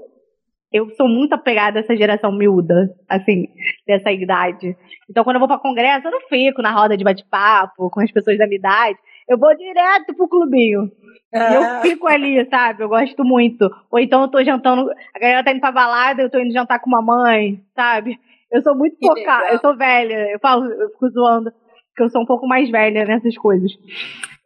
Eu 0.71 0.87
sou 0.91 1.07
muito 1.07 1.33
apegada 1.33 1.79
a 1.79 1.81
essa 1.81 1.95
geração 1.95 2.31
miúda, 2.31 2.75
assim, 3.07 3.47
dessa 3.87 4.11
idade. 4.11 4.77
Então, 5.09 5.23
quando 5.23 5.37
eu 5.37 5.39
vou 5.39 5.47
para 5.47 5.57
congresso, 5.57 6.07
eu 6.07 6.11
não 6.11 6.21
fico 6.27 6.61
na 6.61 6.71
roda 6.71 6.95
de 6.95 7.03
bate-papo 7.03 7.89
com 7.89 7.99
as 7.99 8.11
pessoas 8.11 8.37
da 8.37 8.45
minha 8.45 8.59
idade 8.59 8.99
eu 9.29 9.37
vou 9.37 9.55
direto 9.55 10.15
pro 10.15 10.27
clubinho. 10.27 10.91
Eu 11.31 11.61
ah. 11.61 11.79
fico 11.81 12.07
ali, 12.07 12.43
sabe? 12.49 12.83
Eu 12.83 12.89
gosto 12.89 13.23
muito. 13.23 13.69
Ou 13.91 13.99
então 13.99 14.23
eu 14.23 14.27
tô 14.27 14.43
jantando, 14.43 14.89
a 15.15 15.19
galera 15.19 15.43
tá 15.43 15.51
indo 15.51 15.59
pra 15.59 15.71
balada, 15.71 16.23
eu 16.23 16.29
tô 16.29 16.39
indo 16.39 16.51
jantar 16.51 16.79
com 16.79 16.89
uma 16.89 17.01
mãe, 17.01 17.61
sabe? 17.75 18.19
Eu 18.51 18.63
sou 18.63 18.75
muito 18.75 18.97
focada, 18.99 19.53
eu 19.53 19.59
sou 19.59 19.77
velha, 19.77 20.31
eu 20.31 20.39
falo, 20.39 20.65
eu 20.65 20.89
fico 20.89 21.09
zoando, 21.09 21.51
que 21.95 22.01
eu 22.01 22.09
sou 22.09 22.23
um 22.23 22.25
pouco 22.25 22.47
mais 22.47 22.67
velha 22.71 23.05
nessas 23.05 23.37
coisas. 23.37 23.71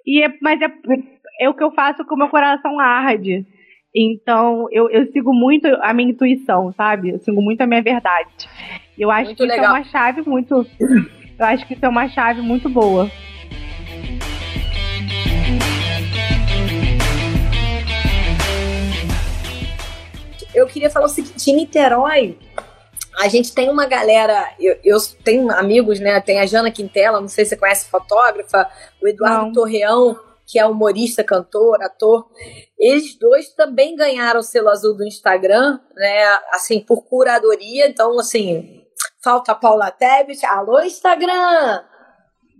E 0.05 0.21
é, 0.21 0.33
mas 0.41 0.59
é, 0.61 0.67
é 1.39 1.49
o 1.49 1.53
que 1.53 1.63
eu 1.63 1.71
faço 1.71 2.03
com 2.03 2.15
o 2.15 2.17
meu 2.17 2.27
coração 2.27 2.77
arde. 2.77 3.45
Então, 3.95 4.67
eu, 4.71 4.89
eu 4.89 5.05
sigo 5.13 5.31
muito 5.33 5.67
a 5.81 5.93
minha 5.93 6.09
intuição, 6.09 6.73
sabe? 6.73 7.11
Eu 7.11 7.19
sigo 7.19 7.41
muito 7.41 7.61
a 7.61 7.67
minha 7.67 7.81
verdade. 7.81 8.49
Eu 8.97 9.09
acho 9.09 9.27
muito 9.27 9.37
que 9.37 9.43
legal. 9.43 9.57
isso 9.57 9.65
é 9.65 9.77
uma 9.77 9.83
chave 9.85 10.29
muito. 10.29 10.65
Eu 11.39 11.45
acho 11.45 11.65
que 11.65 11.73
isso 11.73 11.85
é 11.85 11.89
uma 11.89 12.09
chave 12.09 12.41
muito 12.41 12.69
boa. 12.69 13.09
Eu 20.53 20.67
queria 20.67 20.89
falar 20.89 21.05
o 21.05 21.09
seguinte: 21.09 21.51
em 21.51 21.55
Niterói, 21.55 22.37
a 23.19 23.27
gente 23.27 23.53
tem 23.53 23.69
uma 23.69 23.85
galera, 23.85 24.53
eu, 24.59 24.77
eu, 24.83 24.97
tenho 25.23 25.51
amigos, 25.51 25.99
né? 25.99 26.19
Tem 26.21 26.39
a 26.39 26.45
Jana 26.45 26.71
Quintela, 26.71 27.21
não 27.21 27.27
sei 27.27 27.45
se 27.45 27.49
você 27.49 27.57
conhece, 27.57 27.89
fotógrafa, 27.89 28.69
o 29.01 29.07
Eduardo 29.07 29.45
não. 29.45 29.53
Torreão, 29.53 30.19
que 30.45 30.59
é 30.59 30.65
humorista, 30.65 31.23
cantor, 31.23 31.81
ator. 31.81 32.27
Eles 32.77 33.17
dois 33.17 33.49
também 33.53 33.95
ganharam 33.95 34.39
o 34.39 34.43
selo 34.43 34.69
azul 34.69 34.95
do 34.95 35.05
Instagram, 35.05 35.79
né? 35.95 36.23
Assim, 36.51 36.79
por 36.79 37.03
curadoria. 37.03 37.87
Então, 37.87 38.19
assim, 38.19 38.83
falta 39.23 39.51
a 39.51 39.55
Paula 39.55 39.91
Tebet. 39.91 40.45
Alô, 40.45 40.81
Instagram! 40.81 41.83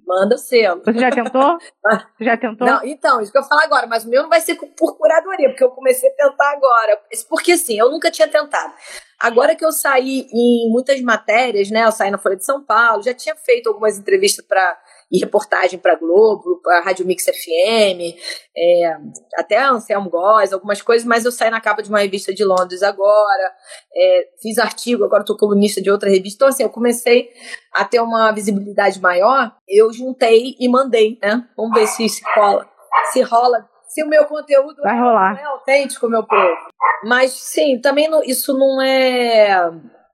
Manda 0.05 0.37
o. 0.37 0.81
Você 0.83 0.99
já 0.99 1.09
tentou? 1.09 1.57
Você 2.17 2.23
já 2.23 2.37
tentou? 2.37 2.67
Não, 2.67 2.83
então, 2.83 3.21
isso 3.21 3.31
que 3.31 3.37
eu 3.37 3.43
falo 3.43 3.61
agora, 3.61 3.87
mas 3.87 4.03
o 4.03 4.09
meu 4.09 4.23
não 4.23 4.29
vai 4.29 4.41
ser 4.41 4.55
por 4.55 4.97
curadoria, 4.97 5.49
porque 5.49 5.63
eu 5.63 5.71
comecei 5.71 6.09
a 6.09 6.13
tentar 6.13 6.51
agora. 6.51 7.01
Porque 7.29 7.53
assim, 7.53 7.77
eu 7.77 7.89
nunca 7.89 8.11
tinha 8.11 8.27
tentado. 8.27 8.73
Agora 9.19 9.55
que 9.55 9.65
eu 9.65 9.71
saí 9.71 10.27
em 10.31 10.69
muitas 10.71 11.01
matérias, 11.01 11.69
né? 11.69 11.85
Eu 11.85 11.91
saí 11.91 12.11
na 12.11 12.17
Folha 12.17 12.35
de 12.35 12.45
São 12.45 12.63
Paulo, 12.63 13.03
já 13.03 13.13
tinha 13.13 13.35
feito 13.35 13.69
algumas 13.69 13.97
entrevistas 13.97 14.45
para 14.45 14.77
e 15.13 15.19
reportagem 15.19 15.77
para 15.77 15.95
Globo, 15.95 16.59
para 16.63 16.81
Rádio 16.81 17.05
Mix 17.05 17.25
FM, 17.25 18.17
é, 18.57 18.97
até 19.37 19.63
Anselmo 19.63 20.09
Góes, 20.09 20.51
algumas 20.51 20.81
coisas, 20.81 21.05
mas 21.05 21.23
eu 21.23 21.31
saí 21.31 21.51
na 21.51 21.61
capa 21.61 21.83
de 21.83 21.89
uma 21.89 21.99
revista 21.99 22.33
de 22.33 22.43
Londres 22.43 22.81
agora, 22.81 23.53
é, 23.95 24.27
fiz 24.41 24.57
artigo, 24.57 25.03
agora 25.03 25.21
estou 25.21 25.37
colunista 25.37 25.79
de 25.79 25.91
outra 25.91 26.09
revista. 26.09 26.37
Então, 26.37 26.47
assim, 26.47 26.63
eu 26.63 26.69
comecei 26.69 27.29
a 27.71 27.85
ter 27.85 28.01
uma 28.01 28.31
visibilidade 28.31 28.99
maior, 28.99 29.55
eu 29.69 29.93
juntei 29.93 30.55
e 30.59 30.67
mandei, 30.67 31.19
né? 31.21 31.47
Vamos 31.55 31.79
ver 31.79 31.85
se 31.85 32.09
se 32.09 32.23
cola, 32.33 32.67
se 33.11 33.21
rola 33.21 33.69
se 33.93 34.03
o 34.03 34.07
meu 34.07 34.25
conteúdo 34.25 34.81
Vai 34.81 34.99
rolar. 34.99 35.35
não 35.35 35.39
é 35.39 35.43
autêntico, 35.43 36.09
meu 36.09 36.25
povo. 36.25 36.57
Mas 37.05 37.31
sim, 37.31 37.79
também 37.79 38.09
não, 38.09 38.23
isso 38.23 38.57
não 38.57 38.81
é 38.81 39.71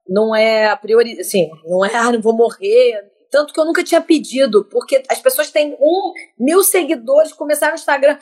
não 0.08 0.36
é 0.36 0.68
a 0.68 0.76
priori, 0.76 1.20
assim, 1.20 1.50
não 1.66 1.86
é, 1.86 1.96
ah, 1.96 2.12
não 2.12 2.22
vou 2.22 2.36
morrer. 2.36 3.10
Tanto 3.32 3.54
que 3.54 3.60
eu 3.60 3.66
nunca 3.66 3.84
tinha 3.84 4.02
pedido, 4.02 4.66
porque 4.72 5.04
as 5.08 5.22
pessoas 5.22 5.52
têm 5.52 5.78
um 5.80 6.14
mil 6.38 6.64
seguidores, 6.64 7.32
começaram 7.32 7.74
no 7.74 7.80
Instagram, 7.80 8.18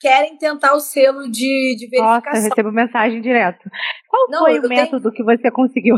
querem 0.00 0.38
tentar 0.38 0.72
o 0.72 0.80
selo 0.80 1.30
de, 1.30 1.76
de 1.78 1.86
verificação. 1.90 2.32
Nossa, 2.32 2.38
eu 2.38 2.42
recebo 2.42 2.72
mensagem 2.72 3.20
direto. 3.20 3.70
Qual 4.08 4.30
não, 4.30 4.40
foi 4.40 4.58
o 4.58 4.68
método 4.68 5.12
tenho... 5.12 5.14
que 5.14 5.22
você 5.22 5.50
conseguiu? 5.50 5.96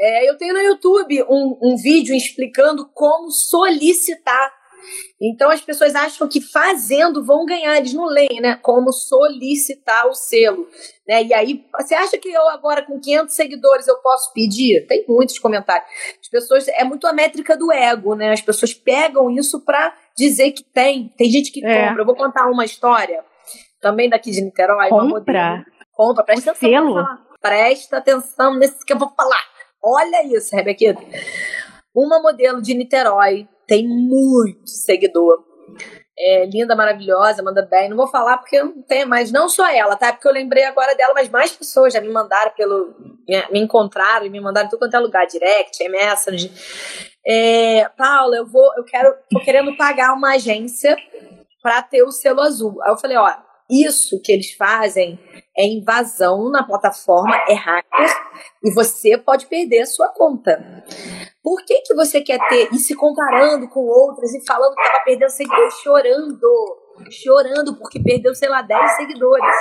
É, 0.00 0.28
eu 0.28 0.38
tenho 0.38 0.54
no 0.54 0.60
YouTube 0.60 1.22
um, 1.24 1.58
um 1.62 1.76
vídeo 1.76 2.14
explicando 2.14 2.88
como 2.94 3.30
solicitar 3.30 4.59
então 5.20 5.50
as 5.50 5.60
pessoas 5.60 5.94
acham 5.94 6.28
que 6.28 6.40
fazendo 6.40 7.24
vão 7.24 7.44
ganhar, 7.44 7.76
eles 7.76 7.92
não 7.92 8.06
leem, 8.06 8.40
né? 8.40 8.56
Como 8.62 8.92
solicitar 8.92 10.06
o 10.06 10.14
selo, 10.14 10.68
né? 11.06 11.22
E 11.24 11.34
aí, 11.34 11.64
você 11.78 11.94
acha 11.94 12.18
que 12.18 12.28
eu 12.28 12.48
agora 12.48 12.82
com 12.82 13.00
500 13.00 13.34
seguidores 13.34 13.86
eu 13.86 13.96
posso 13.98 14.32
pedir? 14.32 14.86
Tem 14.86 15.04
muitos 15.08 15.38
comentários. 15.38 15.88
As 16.20 16.28
pessoas 16.28 16.68
é 16.68 16.84
muito 16.84 17.06
a 17.06 17.12
métrica 17.12 17.56
do 17.56 17.72
ego, 17.72 18.14
né? 18.14 18.32
As 18.32 18.40
pessoas 18.40 18.74
pegam 18.74 19.30
isso 19.30 19.64
para 19.64 19.94
dizer 20.16 20.52
que 20.52 20.62
tem. 20.62 21.08
Tem 21.16 21.30
gente 21.30 21.50
que 21.50 21.64
é. 21.64 21.88
compra. 21.88 22.02
Eu 22.02 22.06
vou 22.06 22.16
contar 22.16 22.46
uma 22.48 22.64
história 22.64 23.24
também 23.80 24.08
daqui 24.08 24.30
de 24.30 24.42
Niterói, 24.42 24.88
compra. 24.88 25.64
Compra, 25.92 26.24
presta 26.24 26.52
atenção. 26.52 26.70
Selo. 26.70 27.04
Presta 27.40 27.96
atenção 27.96 28.54
nesse 28.58 28.84
que 28.84 28.92
eu 28.92 28.98
vou 28.98 29.08
falar. 29.10 29.42
Olha 29.82 30.24
isso, 30.26 30.54
Rebequita. 30.54 31.00
Uma 31.94 32.20
modelo 32.20 32.60
de 32.60 32.74
Niterói 32.74 33.48
tem 33.70 33.86
muito 33.86 34.68
seguidor. 34.68 35.44
É 36.18 36.44
linda, 36.46 36.74
maravilhosa, 36.74 37.40
manda 37.40 37.62
bem. 37.62 37.88
Não 37.88 37.96
vou 37.96 38.08
falar 38.08 38.36
porque 38.38 38.60
não 38.60 38.82
tem 38.82 39.06
mais, 39.06 39.30
não 39.30 39.48
só 39.48 39.70
ela, 39.70 39.94
tá? 39.94 40.12
Porque 40.12 40.26
eu 40.26 40.32
lembrei 40.32 40.64
agora 40.64 40.92
dela, 40.96 41.14
mas 41.14 41.28
mais 41.28 41.52
pessoas 41.52 41.92
já 41.92 42.00
me 42.00 42.08
mandaram 42.08 42.50
pelo. 42.56 42.96
me 43.52 43.60
encontraram 43.60 44.26
e 44.26 44.28
me 44.28 44.40
mandaram 44.40 44.68
tudo 44.68 44.80
quanto 44.80 44.96
é 44.96 44.98
lugar, 44.98 45.24
direct, 45.24 45.88
message. 45.88 46.50
É, 47.24 47.88
Paula, 47.96 48.38
eu 48.38 48.46
vou, 48.46 48.74
eu 48.76 48.82
quero, 48.82 49.14
tô 49.30 49.38
querendo 49.38 49.76
pagar 49.76 50.14
uma 50.14 50.34
agência 50.34 50.96
para 51.62 51.80
ter 51.80 52.02
o 52.02 52.10
selo 52.10 52.40
azul. 52.40 52.82
Aí 52.82 52.90
eu 52.90 52.98
falei, 52.98 53.16
ó, 53.16 53.32
isso 53.70 54.20
que 54.20 54.32
eles 54.32 54.52
fazem 54.52 55.16
é 55.56 55.64
invasão 55.64 56.50
na 56.50 56.64
plataforma, 56.64 57.36
é 57.48 57.54
hacker, 57.54 58.10
e 58.64 58.74
você 58.74 59.16
pode 59.16 59.46
perder 59.46 59.82
a 59.82 59.86
sua 59.86 60.08
conta. 60.08 60.84
Por 61.42 61.64
que, 61.64 61.80
que 61.82 61.94
você 61.94 62.20
quer 62.20 62.38
ter, 62.48 62.68
e 62.72 62.78
se 62.78 62.94
comparando 62.94 63.68
com 63.68 63.80
outras, 63.80 64.32
e 64.34 64.44
falando 64.46 64.74
que 64.74 64.82
estava 64.82 65.04
perdendo 65.04 65.30
seguidores, 65.30 65.74
chorando, 65.82 66.48
chorando 67.10 67.76
porque 67.76 67.98
perdeu, 67.98 68.34
sei 68.34 68.48
lá, 68.48 68.60
10 68.60 68.96
seguidores. 68.96 69.54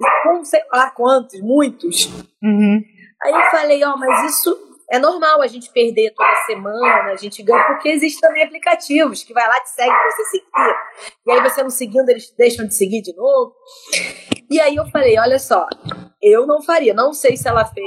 E 0.00 0.22
com 0.22 0.44
sei 0.44 0.62
lá 0.72 0.90
quantos, 0.90 1.40
muitos. 1.40 2.06
Uhum. 2.42 2.80
Aí 3.22 3.32
eu 3.32 3.50
falei, 3.50 3.84
ó, 3.84 3.94
oh, 3.94 3.98
mas 3.98 4.32
isso 4.32 4.56
é 4.90 4.98
normal 4.98 5.42
a 5.42 5.46
gente 5.46 5.70
perder 5.70 6.14
toda 6.14 6.34
semana, 6.46 7.12
a 7.12 7.16
gente 7.16 7.42
ganha, 7.42 7.62
porque 7.64 7.90
existem 7.90 8.20
também 8.20 8.44
aplicativos 8.44 9.22
que 9.22 9.34
vai 9.34 9.46
lá, 9.46 9.60
te 9.60 9.70
segue 9.70 9.90
pra 9.90 10.10
você 10.10 10.24
seguir, 10.24 10.76
e 11.26 11.30
aí 11.30 11.42
você 11.42 11.62
não 11.62 11.70
seguindo, 11.70 12.08
eles 12.08 12.34
deixam 12.38 12.66
de 12.66 12.74
seguir 12.74 13.02
de 13.02 13.14
novo. 13.14 13.54
E 14.50 14.58
aí 14.58 14.76
eu 14.76 14.86
falei, 14.86 15.18
olha 15.18 15.38
só, 15.38 15.66
eu 16.22 16.46
não 16.46 16.62
faria, 16.62 16.94
não 16.94 17.12
sei 17.12 17.36
se 17.36 17.46
ela 17.46 17.66
fez, 17.66 17.86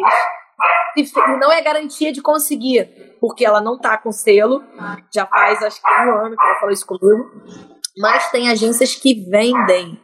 e 0.97 1.37
não 1.39 1.51
é 1.51 1.61
garantia 1.61 2.11
de 2.11 2.21
conseguir, 2.21 3.15
porque 3.19 3.45
ela 3.45 3.61
não 3.61 3.77
tá 3.77 3.97
com 3.97 4.11
selo, 4.11 4.63
já 5.13 5.25
faz 5.25 5.61
acho 5.61 5.81
que 5.81 5.87
um 5.87 6.25
ano 6.25 6.35
que 6.35 6.43
ela 6.43 6.55
falou 6.55 6.73
isso 6.73 6.85
comigo, 6.85 7.31
mas 7.97 8.29
tem 8.31 8.49
agências 8.49 8.95
que 8.95 9.13
vendem 9.29 9.99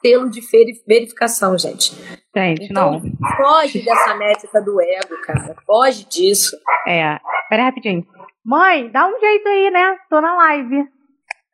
selo 0.00 0.30
de 0.30 0.40
verificação, 0.86 1.58
gente. 1.58 1.94
Gente, 2.34 2.64
então, 2.70 2.92
não. 2.92 3.36
Foge 3.36 3.84
dessa 3.84 4.14
métrica 4.14 4.62
do 4.62 4.80
ego, 4.80 5.20
cara. 5.22 5.56
Foge 5.66 6.04
disso. 6.04 6.56
É. 6.86 7.18
Pera 7.48 7.64
rapidinho. 7.64 8.06
Mãe, 8.44 8.90
dá 8.90 9.06
um 9.06 9.18
jeito 9.18 9.48
aí, 9.48 9.70
né? 9.70 9.98
Tô 10.08 10.20
na 10.20 10.34
live. 10.34 10.88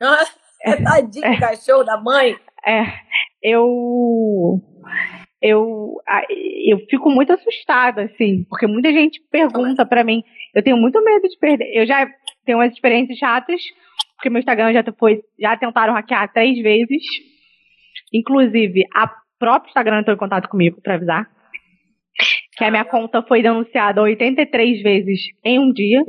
Ah, 0.00 0.24
é 0.62 0.76
tadinho 0.82 1.24
é. 1.24 1.40
cachorro 1.40 1.84
da 1.84 2.00
mãe. 2.00 2.38
É. 2.64 2.84
Eu. 3.42 4.60
Eu, 5.46 5.94
eu 6.64 6.78
fico 6.90 7.10
muito 7.10 7.32
assustada, 7.32 8.02
assim, 8.02 8.44
porque 8.48 8.66
muita 8.66 8.90
gente 8.92 9.20
pergunta 9.30 9.84
para 9.86 10.04
mim. 10.04 10.22
Eu 10.54 10.62
tenho 10.62 10.76
muito 10.76 11.02
medo 11.02 11.28
de 11.28 11.38
perder. 11.38 11.70
Eu 11.74 11.86
já 11.86 12.08
tenho 12.44 12.58
umas 12.58 12.72
experiências 12.72 13.18
chatas, 13.18 13.60
porque 14.16 14.30
meu 14.30 14.40
Instagram 14.40 14.72
já 14.72 14.84
foi, 14.98 15.20
já 15.38 15.56
tentaram 15.56 15.94
hackear 15.94 16.32
três 16.32 16.58
vezes. 16.62 17.02
Inclusive, 18.12 18.82
a 18.94 19.10
própria 19.38 19.68
Instagram 19.68 20.00
entrou 20.00 20.14
em 20.14 20.18
contato 20.18 20.48
comigo 20.48 20.80
para 20.82 20.94
avisar 20.94 21.36
que 22.56 22.64
a 22.64 22.70
minha 22.70 22.84
conta 22.84 23.22
foi 23.22 23.42
denunciada 23.42 24.00
83 24.00 24.82
vezes 24.82 25.20
em 25.44 25.58
um 25.58 25.72
dia. 25.72 26.02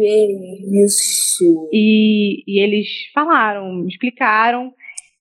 Isso. 0.85 1.69
E, 1.73 2.43
e 2.47 2.63
eles 2.63 2.87
falaram, 3.13 3.85
explicaram. 3.85 4.73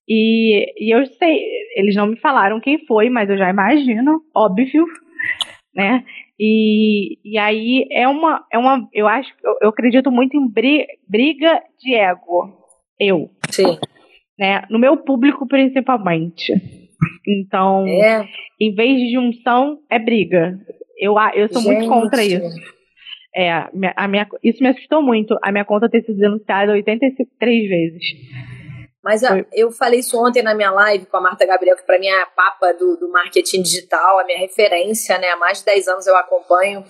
E, 0.08 0.72
e 0.78 0.94
eu 0.94 1.04
sei, 1.06 1.38
eles 1.76 1.94
não 1.94 2.06
me 2.06 2.16
falaram 2.20 2.60
quem 2.60 2.84
foi, 2.86 3.10
mas 3.10 3.28
eu 3.28 3.36
já 3.36 3.50
imagino, 3.50 4.20
óbvio, 4.34 4.84
né? 5.74 6.04
E, 6.38 7.18
e 7.24 7.38
aí 7.38 7.86
é 7.90 8.06
uma, 8.06 8.44
é 8.52 8.58
uma 8.58 8.88
eu 8.92 9.08
acho, 9.08 9.32
eu, 9.42 9.56
eu 9.62 9.68
acredito 9.70 10.10
muito 10.10 10.36
em 10.36 10.48
briga 10.48 11.62
de 11.80 11.94
ego. 11.94 12.54
Eu. 12.98 13.30
Sim 13.50 13.78
né? 14.38 14.62
No 14.70 14.78
meu 14.78 14.96
público, 14.98 15.46
principalmente. 15.46 16.52
Então, 17.26 17.86
é. 17.86 18.26
em 18.60 18.74
vez 18.74 18.98
de 18.98 19.12
junção, 19.12 19.78
é 19.90 19.98
briga. 19.98 20.58
Eu, 20.98 21.14
eu 21.34 21.48
sou 21.52 21.62
Gente. 21.62 21.74
muito 21.74 21.88
contra 21.88 22.24
isso. 22.24 22.60
É, 23.34 23.50
a 23.96 24.08
minha, 24.08 24.26
isso 24.42 24.62
me 24.62 24.70
assustou 24.70 25.02
muito, 25.02 25.38
a 25.42 25.52
minha 25.52 25.64
conta 25.64 25.90
ter 25.90 26.02
sido 26.02 26.18
denunciada 26.18 26.72
83 26.72 27.68
vezes. 27.68 28.02
Mas 29.06 29.22
ó, 29.22 29.28
eu 29.52 29.70
falei 29.70 30.00
isso 30.00 30.20
ontem 30.20 30.42
na 30.42 30.52
minha 30.52 30.72
live 30.72 31.06
com 31.06 31.16
a 31.16 31.20
Marta 31.20 31.46
Gabriel, 31.46 31.76
que 31.76 31.86
para 31.86 31.96
mim 31.96 32.08
é 32.08 32.22
a 32.22 32.26
papa 32.26 32.72
do, 32.72 32.96
do, 32.96 33.08
marketing 33.08 33.62
digital, 33.62 34.18
a 34.18 34.24
minha 34.24 34.36
referência, 34.36 35.16
né? 35.16 35.28
Há 35.28 35.36
mais 35.36 35.60
de 35.60 35.64
10 35.66 35.86
anos 35.86 36.06
eu 36.08 36.16
acompanho. 36.16 36.84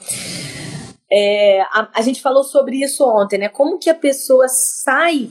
É, 1.13 1.61
a, 1.61 1.91
a 1.93 2.01
gente 2.01 2.23
falou 2.23 2.43
sobre 2.43 2.83
isso 2.83 3.05
ontem, 3.05 3.37
né? 3.37 3.51
Como 3.51 3.79
que 3.79 3.91
a 3.91 3.95
pessoa 3.95 4.49
sai 4.49 5.31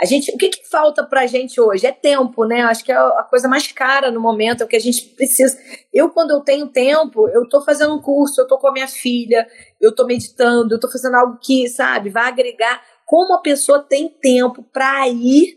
a 0.00 0.06
gente, 0.06 0.30
o 0.30 0.38
que, 0.38 0.48
que 0.48 0.68
falta 0.68 1.04
pra 1.04 1.26
gente 1.26 1.60
hoje? 1.60 1.86
É 1.86 1.92
tempo, 1.92 2.46
né? 2.46 2.62
Acho 2.62 2.82
que 2.82 2.92
é 2.92 2.96
a 2.96 3.26
coisa 3.28 3.46
mais 3.46 3.70
cara 3.72 4.10
no 4.10 4.20
momento, 4.20 4.62
é 4.62 4.64
o 4.64 4.68
que 4.68 4.76
a 4.76 4.80
gente 4.80 5.06
precisa. 5.16 5.58
Eu, 5.92 6.08
quando 6.08 6.30
eu 6.30 6.40
tenho 6.40 6.66
tempo, 6.68 7.28
eu 7.28 7.46
tô 7.46 7.62
fazendo 7.62 7.94
um 7.94 8.00
curso, 8.00 8.40
eu 8.40 8.46
tô 8.46 8.58
com 8.58 8.68
a 8.68 8.72
minha 8.72 8.88
filha, 8.88 9.46
eu 9.80 9.94
tô 9.94 10.06
meditando, 10.06 10.74
eu 10.74 10.80
tô 10.80 10.90
fazendo 10.90 11.14
algo 11.14 11.38
que, 11.42 11.68
sabe, 11.68 12.08
vai 12.08 12.28
agregar. 12.28 12.82
Como 13.06 13.34
a 13.34 13.40
pessoa 13.40 13.82
tem 13.82 14.08
tempo 14.08 14.62
para 14.70 15.08
ir 15.08 15.56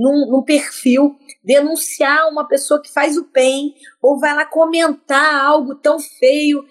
num, 0.00 0.30
num, 0.30 0.42
perfil, 0.42 1.14
denunciar 1.44 2.28
uma 2.30 2.48
pessoa 2.48 2.80
que 2.80 2.92
faz 2.92 3.18
o 3.18 3.28
bem, 3.32 3.74
ou 4.00 4.18
vai 4.18 4.34
lá 4.34 4.46
comentar 4.46 5.44
algo 5.44 5.74
tão 5.74 5.98
feio. 5.98 6.64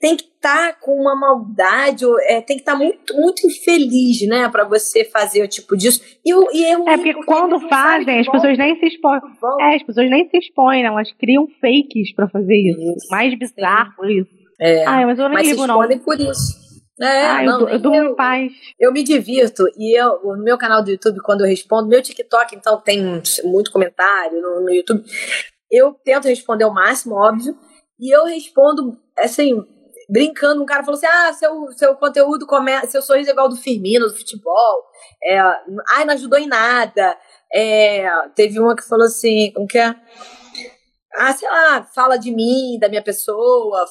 Tem 0.00 0.16
que 0.16 0.24
estar 0.24 0.72
tá 0.72 0.78
com 0.80 0.92
uma 0.92 1.14
maldade, 1.14 2.04
é, 2.22 2.40
tem 2.40 2.56
que 2.56 2.62
estar 2.62 2.72
tá 2.72 2.78
muito, 2.78 3.14
muito 3.14 3.46
infeliz, 3.46 4.26
né, 4.26 4.48
para 4.48 4.64
você 4.64 5.04
fazer 5.04 5.42
o 5.42 5.48
tipo 5.48 5.76
disso. 5.76 6.00
E, 6.24 6.32
e 6.56 6.64
é, 6.64 6.72
é 6.72 6.96
porque 6.96 7.14
quando 7.24 7.60
fazem, 7.68 8.20
as 8.20 8.30
pessoas 8.30 8.56
nem 8.56 8.78
se 8.80 8.86
expõem. 8.86 9.20
É, 9.60 9.76
as 9.76 9.82
pessoas 9.82 10.10
nem 10.10 10.28
se 10.30 10.38
expõem, 10.38 10.82
né? 10.82 10.88
elas 10.88 11.12
criam 11.12 11.46
fakes 11.60 12.14
para 12.14 12.28
fazer 12.28 12.56
isso. 12.56 12.80
isso. 12.80 13.08
Mais 13.10 13.38
bizarro 13.38 14.06
isso. 14.08 14.30
É. 14.58 14.86
Ai, 14.86 15.04
mas 15.04 15.18
eu 15.18 15.28
não 15.28 15.34
mas 15.34 15.46
ligo, 15.46 15.66
não. 15.66 15.80
por 15.98 16.18
isso. 16.18 16.63
É, 17.00 17.26
ah, 17.26 17.42
não, 17.42 17.60
eu, 17.62 17.68
eu 17.70 17.78
durmo 17.78 18.10
em 18.10 18.14
paz. 18.14 18.52
Eu 18.78 18.92
me 18.92 19.02
divirto 19.02 19.64
e 19.76 19.98
eu, 19.98 20.20
no 20.22 20.44
meu 20.44 20.56
canal 20.56 20.82
do 20.82 20.90
YouTube, 20.90 21.20
quando 21.22 21.40
eu 21.40 21.46
respondo, 21.46 21.88
meu 21.88 22.02
TikTok, 22.02 22.54
então, 22.54 22.80
tem 22.80 23.20
muito 23.44 23.72
comentário 23.72 24.40
no, 24.40 24.60
no 24.60 24.70
YouTube. 24.72 25.04
Eu 25.70 25.92
tento 26.04 26.28
responder 26.28 26.64
o 26.64 26.72
máximo, 26.72 27.16
óbvio, 27.16 27.56
e 27.98 28.14
eu 28.14 28.24
respondo, 28.24 28.96
assim, 29.18 29.64
brincando. 30.08 30.62
Um 30.62 30.66
cara 30.66 30.84
falou 30.84 30.96
assim: 30.96 31.06
ah, 31.06 31.32
seu, 31.32 31.72
seu 31.72 31.94
conteúdo 31.96 32.46
começa, 32.46 32.86
seu 32.86 33.02
sorriso 33.02 33.30
é 33.30 33.32
igual 33.32 33.48
do 33.48 33.56
Firmino, 33.56 34.06
do 34.06 34.16
futebol. 34.16 34.84
É, 35.22 35.38
ai, 35.90 36.04
não 36.04 36.14
ajudou 36.14 36.38
em 36.38 36.46
nada. 36.46 37.16
É, 37.52 38.06
teve 38.34 38.60
uma 38.60 38.76
que 38.76 38.86
falou 38.86 39.06
assim: 39.06 39.52
como 39.52 39.66
que 39.66 39.78
é? 39.78 39.94
Ah, 41.16 41.32
sei 41.32 41.48
lá, 41.48 41.84
fala 41.94 42.16
de 42.16 42.30
mim, 42.30 42.78
da 42.80 42.88
minha 42.88 43.02
pessoa. 43.02 43.84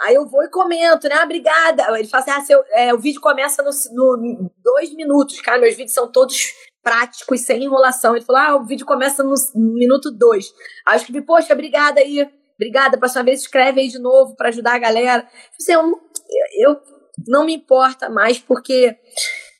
Aí 0.00 0.14
eu 0.14 0.28
vou 0.28 0.42
e 0.42 0.50
comento, 0.50 1.08
né? 1.08 1.16
Ah, 1.16 1.24
obrigada. 1.24 1.98
Ele 1.98 2.08
fala 2.08 2.22
assim: 2.22 2.30
ah, 2.30 2.40
seu, 2.42 2.62
é, 2.72 2.92
o 2.92 2.98
vídeo 2.98 3.20
começa 3.20 3.62
no, 3.62 3.70
no 3.92 4.50
dois 4.62 4.94
minutos. 4.94 5.40
Cara, 5.40 5.58
meus 5.58 5.74
vídeos 5.74 5.94
são 5.94 6.10
todos 6.10 6.52
práticos, 6.82 7.40
sem 7.40 7.64
enrolação. 7.64 8.14
Ele 8.14 8.24
falou: 8.24 8.42
ah, 8.42 8.56
o 8.56 8.66
vídeo 8.66 8.84
começa 8.86 9.22
no 9.22 9.34
minuto 9.54 10.10
dois. 10.10 10.52
Aí 10.86 10.94
eu 10.94 11.00
escrevi: 11.00 11.24
poxa, 11.24 11.54
obrigada 11.54 12.00
aí. 12.00 12.28
Obrigada, 12.56 12.98
próxima 12.98 13.24
vez 13.24 13.40
escreve 13.40 13.80
aí 13.80 13.88
de 13.88 13.98
novo 13.98 14.36
para 14.36 14.48
ajudar 14.48 14.74
a 14.74 14.78
galera. 14.78 15.28
Assim, 15.58 15.72
eu, 15.72 16.00
eu 16.56 16.80
não 17.26 17.44
me 17.44 17.54
importa 17.54 18.08
mais 18.08 18.38
porque 18.38 18.96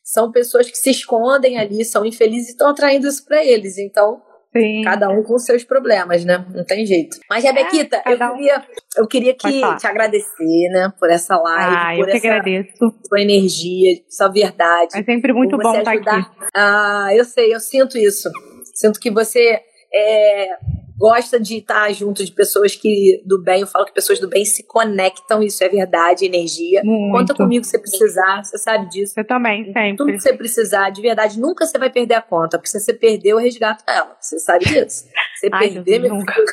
são 0.03 0.30
pessoas 0.30 0.70
que 0.70 0.76
se 0.76 0.91
escondem 0.91 1.59
ali, 1.59 1.85
são 1.85 2.05
infelizes 2.05 2.49
e 2.49 2.53
estão 2.53 2.68
atraindo 2.68 3.09
isso 3.09 3.24
para 3.24 3.45
eles. 3.45 3.78
Então, 3.78 4.22
Sim. 4.57 4.83
Cada 4.85 5.09
um 5.11 5.23
com 5.23 5.37
seus 5.39 5.65
problemas, 5.65 6.25
né? 6.25 6.45
Não 6.55 6.65
tem 6.65 6.87
jeito. 6.87 7.17
Mas, 7.29 7.43
Rebequita, 7.43 8.03
é, 8.07 8.13
eu, 8.13 8.19
queria, 8.19 8.63
eu 8.97 9.09
queria 9.09 9.35
que 9.35 9.77
te 9.77 9.87
agradecer, 9.87 10.69
né, 10.71 10.93
por 10.99 11.11
essa 11.11 11.37
live. 11.37 11.77
Ah, 11.77 11.93
por 11.97 12.09
eu 12.09 12.15
essa 12.15 12.21
que 12.21 12.29
agradeço. 12.29 12.95
Sua 13.09 13.21
energia, 13.21 14.01
sua 14.09 14.29
verdade. 14.29 14.97
É 14.97 15.03
sempre 15.03 15.33
muito 15.33 15.59
bom 15.59 15.77
estar 15.77 15.93
aqui. 15.93 16.27
Ah, 16.55 17.09
eu 17.13 17.25
sei, 17.25 17.53
eu 17.53 17.59
sinto 17.59 17.99
isso. 17.99 18.31
Sinto 18.75 19.01
que 19.01 19.11
você 19.11 19.61
é, 19.93 20.49
gosta 20.97 21.40
de 21.40 21.59
estar 21.59 21.92
junto 21.92 22.24
de 22.24 22.32
pessoas 22.32 22.74
que 22.76 23.22
do 23.26 23.42
bem, 23.42 23.62
eu 23.62 23.66
falo 23.66 23.84
que 23.84 23.92
pessoas 23.92 24.20
do 24.20 24.28
bem 24.28 24.45
se 24.45 24.62
conectam, 24.66 25.42
isso 25.42 25.62
é 25.62 25.68
verdade, 25.68 26.24
energia. 26.24 26.82
Muito. 26.84 27.12
Conta 27.12 27.34
comigo 27.34 27.64
se 27.64 27.72
você 27.72 27.78
precisar, 27.78 28.45
você 28.45 28.59
sabe 28.59 28.88
disso. 28.88 29.14
Eu 29.16 29.26
também, 29.26 29.64
sempre. 29.64 29.97
Tudo 29.97 30.12
que 30.12 30.20
você 30.20 30.32
precisar, 30.32 30.90
de 30.90 31.03
verdade, 31.03 31.38
nunca 31.38 31.66
você 31.66 31.78
vai 31.78 31.90
perder 31.90 32.14
a 32.14 32.22
conta, 32.22 32.59
porque 32.59 32.70
se 32.70 32.80
você 32.80 32.92
perdeu, 32.92 33.38
eu 33.38 33.42
resgato 33.42 33.84
ela. 33.88 34.16
Você 34.20 34.38
sabe 34.38 34.64
disso. 34.64 35.05
Você 35.36 35.49
Ai, 35.53 35.70
perder, 35.70 36.01
meu 36.01 36.14
nunca. 36.14 36.32
Filho, 36.32 36.47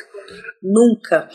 nunca. 0.62 1.28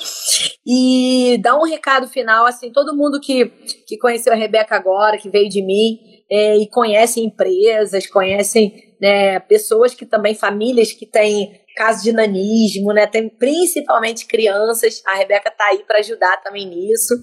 E 0.66 1.40
dá 1.42 1.58
um 1.58 1.64
recado 1.64 2.08
final, 2.08 2.46
assim, 2.46 2.72
todo 2.72 2.96
mundo 2.96 3.20
que, 3.22 3.46
que 3.88 3.98
conheceu 3.98 4.34
a 4.34 4.36
Rebeca 4.36 4.76
agora, 4.76 5.18
que 5.18 5.30
veio 5.30 5.50
de 5.50 5.62
mim, 5.62 6.00
é, 6.30 6.58
e 6.58 6.70
conhece 6.70 7.22
empresas, 7.22 8.06
conhecem 8.08 8.87
né, 9.02 9.40
pessoas 9.40 9.94
que 9.94 10.06
também, 10.06 10.36
famílias 10.36 10.92
que 10.92 11.06
têm 11.06 11.62
casos 11.78 12.02
de 12.02 12.12
nanismo, 12.12 12.92
né? 12.92 13.06
Tem 13.06 13.30
principalmente 13.30 14.26
crianças. 14.26 15.04
A 15.06 15.14
Rebeca 15.14 15.52
tá 15.52 15.66
aí 15.66 15.84
para 15.86 16.00
ajudar 16.00 16.38
também 16.38 16.68
nisso. 16.68 17.14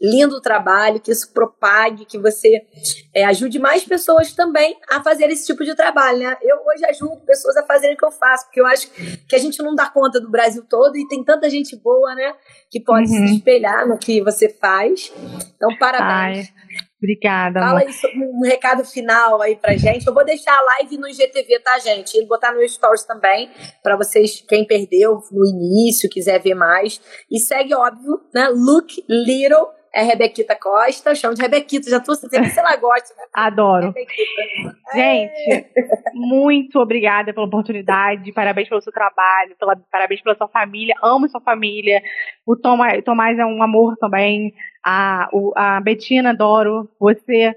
Lindo 0.00 0.40
trabalho, 0.40 0.98
que 0.98 1.12
isso 1.12 1.30
propague, 1.34 2.06
que 2.06 2.16
você 2.16 2.62
é, 3.14 3.26
ajude 3.26 3.58
mais 3.58 3.84
pessoas 3.84 4.32
também 4.32 4.78
a 4.90 5.02
fazer 5.02 5.26
esse 5.30 5.44
tipo 5.46 5.62
de 5.62 5.76
trabalho, 5.76 6.20
né? 6.20 6.36
Eu 6.40 6.56
hoje 6.66 6.86
ajudo 6.86 7.20
pessoas 7.26 7.58
a 7.58 7.66
fazerem 7.66 7.94
o 7.94 7.98
que 7.98 8.06
eu 8.06 8.10
faço, 8.10 8.46
porque 8.46 8.60
eu 8.60 8.66
acho 8.66 8.90
que 9.28 9.36
a 9.36 9.38
gente 9.38 9.62
não 9.62 9.74
dá 9.74 9.90
conta 9.90 10.18
do 10.18 10.30
Brasil 10.30 10.64
todo 10.66 10.96
e 10.96 11.06
tem 11.06 11.22
tanta 11.22 11.50
gente 11.50 11.76
boa, 11.76 12.14
né? 12.14 12.34
Que 12.70 12.80
pode 12.80 13.10
uhum. 13.10 13.28
se 13.28 13.34
espelhar 13.34 13.86
no 13.86 13.98
que 13.98 14.22
você 14.22 14.48
faz. 14.48 15.12
Então, 15.54 15.76
parabéns. 15.78 16.48
Ai. 16.48 16.87
Obrigada. 16.98 17.60
Fala 17.60 17.84
isso, 17.84 18.06
um 18.16 18.42
recado 18.44 18.84
final 18.84 19.40
aí 19.40 19.54
pra 19.54 19.76
gente. 19.76 20.06
Eu 20.06 20.12
vou 20.12 20.24
deixar 20.24 20.52
a 20.52 20.62
live 20.62 20.98
no 20.98 21.08
IGTV, 21.08 21.60
tá, 21.60 21.78
gente? 21.78 22.18
E 22.18 22.26
botar 22.26 22.52
no 22.52 22.68
Stories 22.68 23.04
também, 23.04 23.48
para 23.82 23.96
vocês, 23.96 24.44
quem 24.48 24.66
perdeu 24.66 25.20
no 25.30 25.46
início, 25.46 26.10
quiser 26.10 26.40
ver 26.40 26.54
mais. 26.54 27.00
E 27.30 27.38
segue, 27.38 27.72
óbvio, 27.72 28.20
né? 28.34 28.48
Look 28.48 29.04
Little 29.08 29.78
é 29.92 30.02
Rebequita 30.02 30.54
Costa, 30.54 31.10
eu 31.10 31.16
chamo 31.16 31.34
de 31.34 31.42
Rebequita, 31.42 31.90
já 31.90 32.00
tô 32.00 32.14
sei 32.14 32.28
se 32.28 32.58
ela 32.58 32.76
gosta. 32.76 33.14
Né? 33.14 33.24
Adoro. 33.34 33.92
Gente, 34.94 35.52
é. 35.52 35.64
muito 36.14 36.78
obrigada 36.78 37.32
pela 37.32 37.46
oportunidade, 37.46 38.32
parabéns 38.32 38.68
pelo 38.68 38.80
seu 38.80 38.92
trabalho, 38.92 39.56
pela, 39.58 39.76
parabéns 39.90 40.22
pela 40.22 40.36
sua 40.36 40.48
família, 40.48 40.94
amo 41.02 41.28
sua 41.28 41.40
família. 41.40 42.02
O 42.46 42.56
Tomás, 42.56 43.02
Tomás 43.04 43.38
é 43.38 43.44
um 43.44 43.62
amor 43.62 43.96
também, 43.96 44.52
a, 44.84 45.28
a 45.56 45.80
Betina, 45.80 46.30
adoro 46.30 46.88
você. 46.98 47.54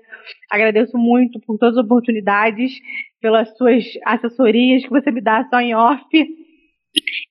Agradeço 0.50 0.98
muito 0.98 1.40
por 1.40 1.58
todas 1.58 1.78
as 1.78 1.86
oportunidades, 1.86 2.72
pelas 3.20 3.56
suas 3.58 3.84
assessorias 4.06 4.84
que 4.84 4.90
você 4.90 5.12
me 5.12 5.22
dá 5.22 5.48
só 5.50 5.60
em 5.60 5.76
off. 5.76 6.06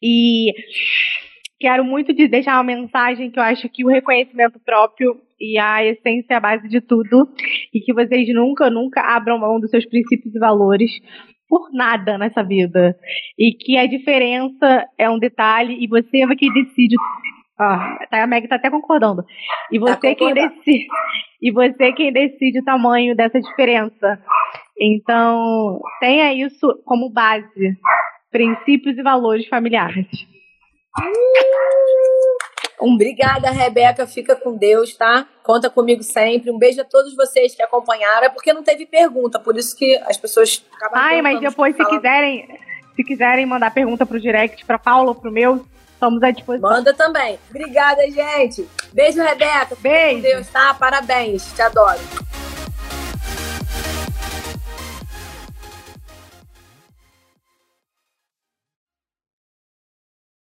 E 0.02 0.52
quero 1.58 1.84
muito 1.84 2.12
de 2.14 2.26
deixar 2.26 2.56
uma 2.56 2.64
mensagem 2.64 3.30
que 3.30 3.38
eu 3.38 3.42
acho 3.42 3.68
que 3.68 3.84
o 3.84 3.88
reconhecimento 3.88 4.58
próprio 4.64 5.20
e 5.38 5.58
a 5.58 5.84
essência 5.84 6.34
é 6.34 6.36
a 6.36 6.40
base 6.40 6.68
de 6.68 6.80
tudo 6.80 7.28
e 7.72 7.80
que 7.80 7.92
vocês 7.92 8.28
nunca, 8.34 8.70
nunca 8.70 9.00
abram 9.00 9.38
mão 9.38 9.60
dos 9.60 9.70
seus 9.70 9.86
princípios 9.86 10.34
e 10.34 10.38
valores 10.38 10.90
por 11.48 11.70
nada 11.72 12.16
nessa 12.16 12.42
vida 12.42 12.96
e 13.38 13.52
que 13.52 13.76
a 13.76 13.86
diferença 13.86 14.86
é 14.96 15.10
um 15.10 15.18
detalhe 15.18 15.76
e 15.82 15.86
você 15.86 16.22
é 16.22 16.36
quem 16.36 16.52
decide 16.52 16.94
ah, 17.60 17.98
a 18.10 18.26
Meg 18.26 18.48
tá 18.48 18.56
até 18.56 18.70
concordando. 18.70 19.22
E 19.70 19.78
tá 19.78 19.86
você 19.86 20.08
tá 20.08 20.14
quem 20.14 20.32
decide 20.32 20.86
e 21.42 21.52
você 21.52 21.92
quem 21.92 22.10
decide 22.10 22.60
o 22.60 22.64
tamanho 22.64 23.14
dessa 23.14 23.38
diferença. 23.38 24.18
Então, 24.80 25.78
tenha 26.00 26.32
isso 26.32 26.80
como 26.86 27.10
base, 27.10 27.76
princípios 28.30 28.96
e 28.96 29.02
valores 29.02 29.46
familiares. 29.46 30.06
Obrigada, 32.80 33.50
Rebeca. 33.50 34.06
Fica 34.06 34.34
com 34.34 34.56
Deus, 34.56 34.96
tá? 34.96 35.26
Conta 35.42 35.68
comigo 35.68 36.02
sempre. 36.02 36.50
Um 36.50 36.58
beijo 36.58 36.80
a 36.80 36.84
todos 36.84 37.14
vocês 37.14 37.54
que 37.54 37.62
acompanharam. 37.62 38.24
É 38.24 38.30
porque 38.30 38.54
não 38.54 38.62
teve 38.62 38.86
pergunta, 38.86 39.38
por 39.38 39.54
isso 39.54 39.76
que 39.76 39.98
as 40.06 40.16
pessoas 40.16 40.64
acabam 40.76 40.98
Ai, 40.98 41.20
mas 41.20 41.38
depois, 41.40 41.76
se 41.76 41.84
quiserem, 41.84 42.48
se 42.96 43.04
quiserem 43.04 43.44
mandar 43.44 43.70
pergunta 43.70 44.06
pro 44.06 44.18
direct, 44.18 44.64
pra 44.64 44.78
Paula 44.78 45.10
ou 45.10 45.14
pro 45.14 45.30
meu, 45.30 45.62
estamos 46.00 46.22
à 46.22 46.30
disposição. 46.30 46.70
Manda 46.70 46.94
também. 46.94 47.38
Obrigada, 47.50 48.02
gente. 48.10 48.66
Beijo, 48.92 49.22
Rebeca. 49.22 49.76
Beijo. 49.78 50.22
Deus, 50.22 50.48
tá? 50.48 50.74
Parabéns. 50.74 51.52
Te 51.52 51.60
adoro. 51.60 52.00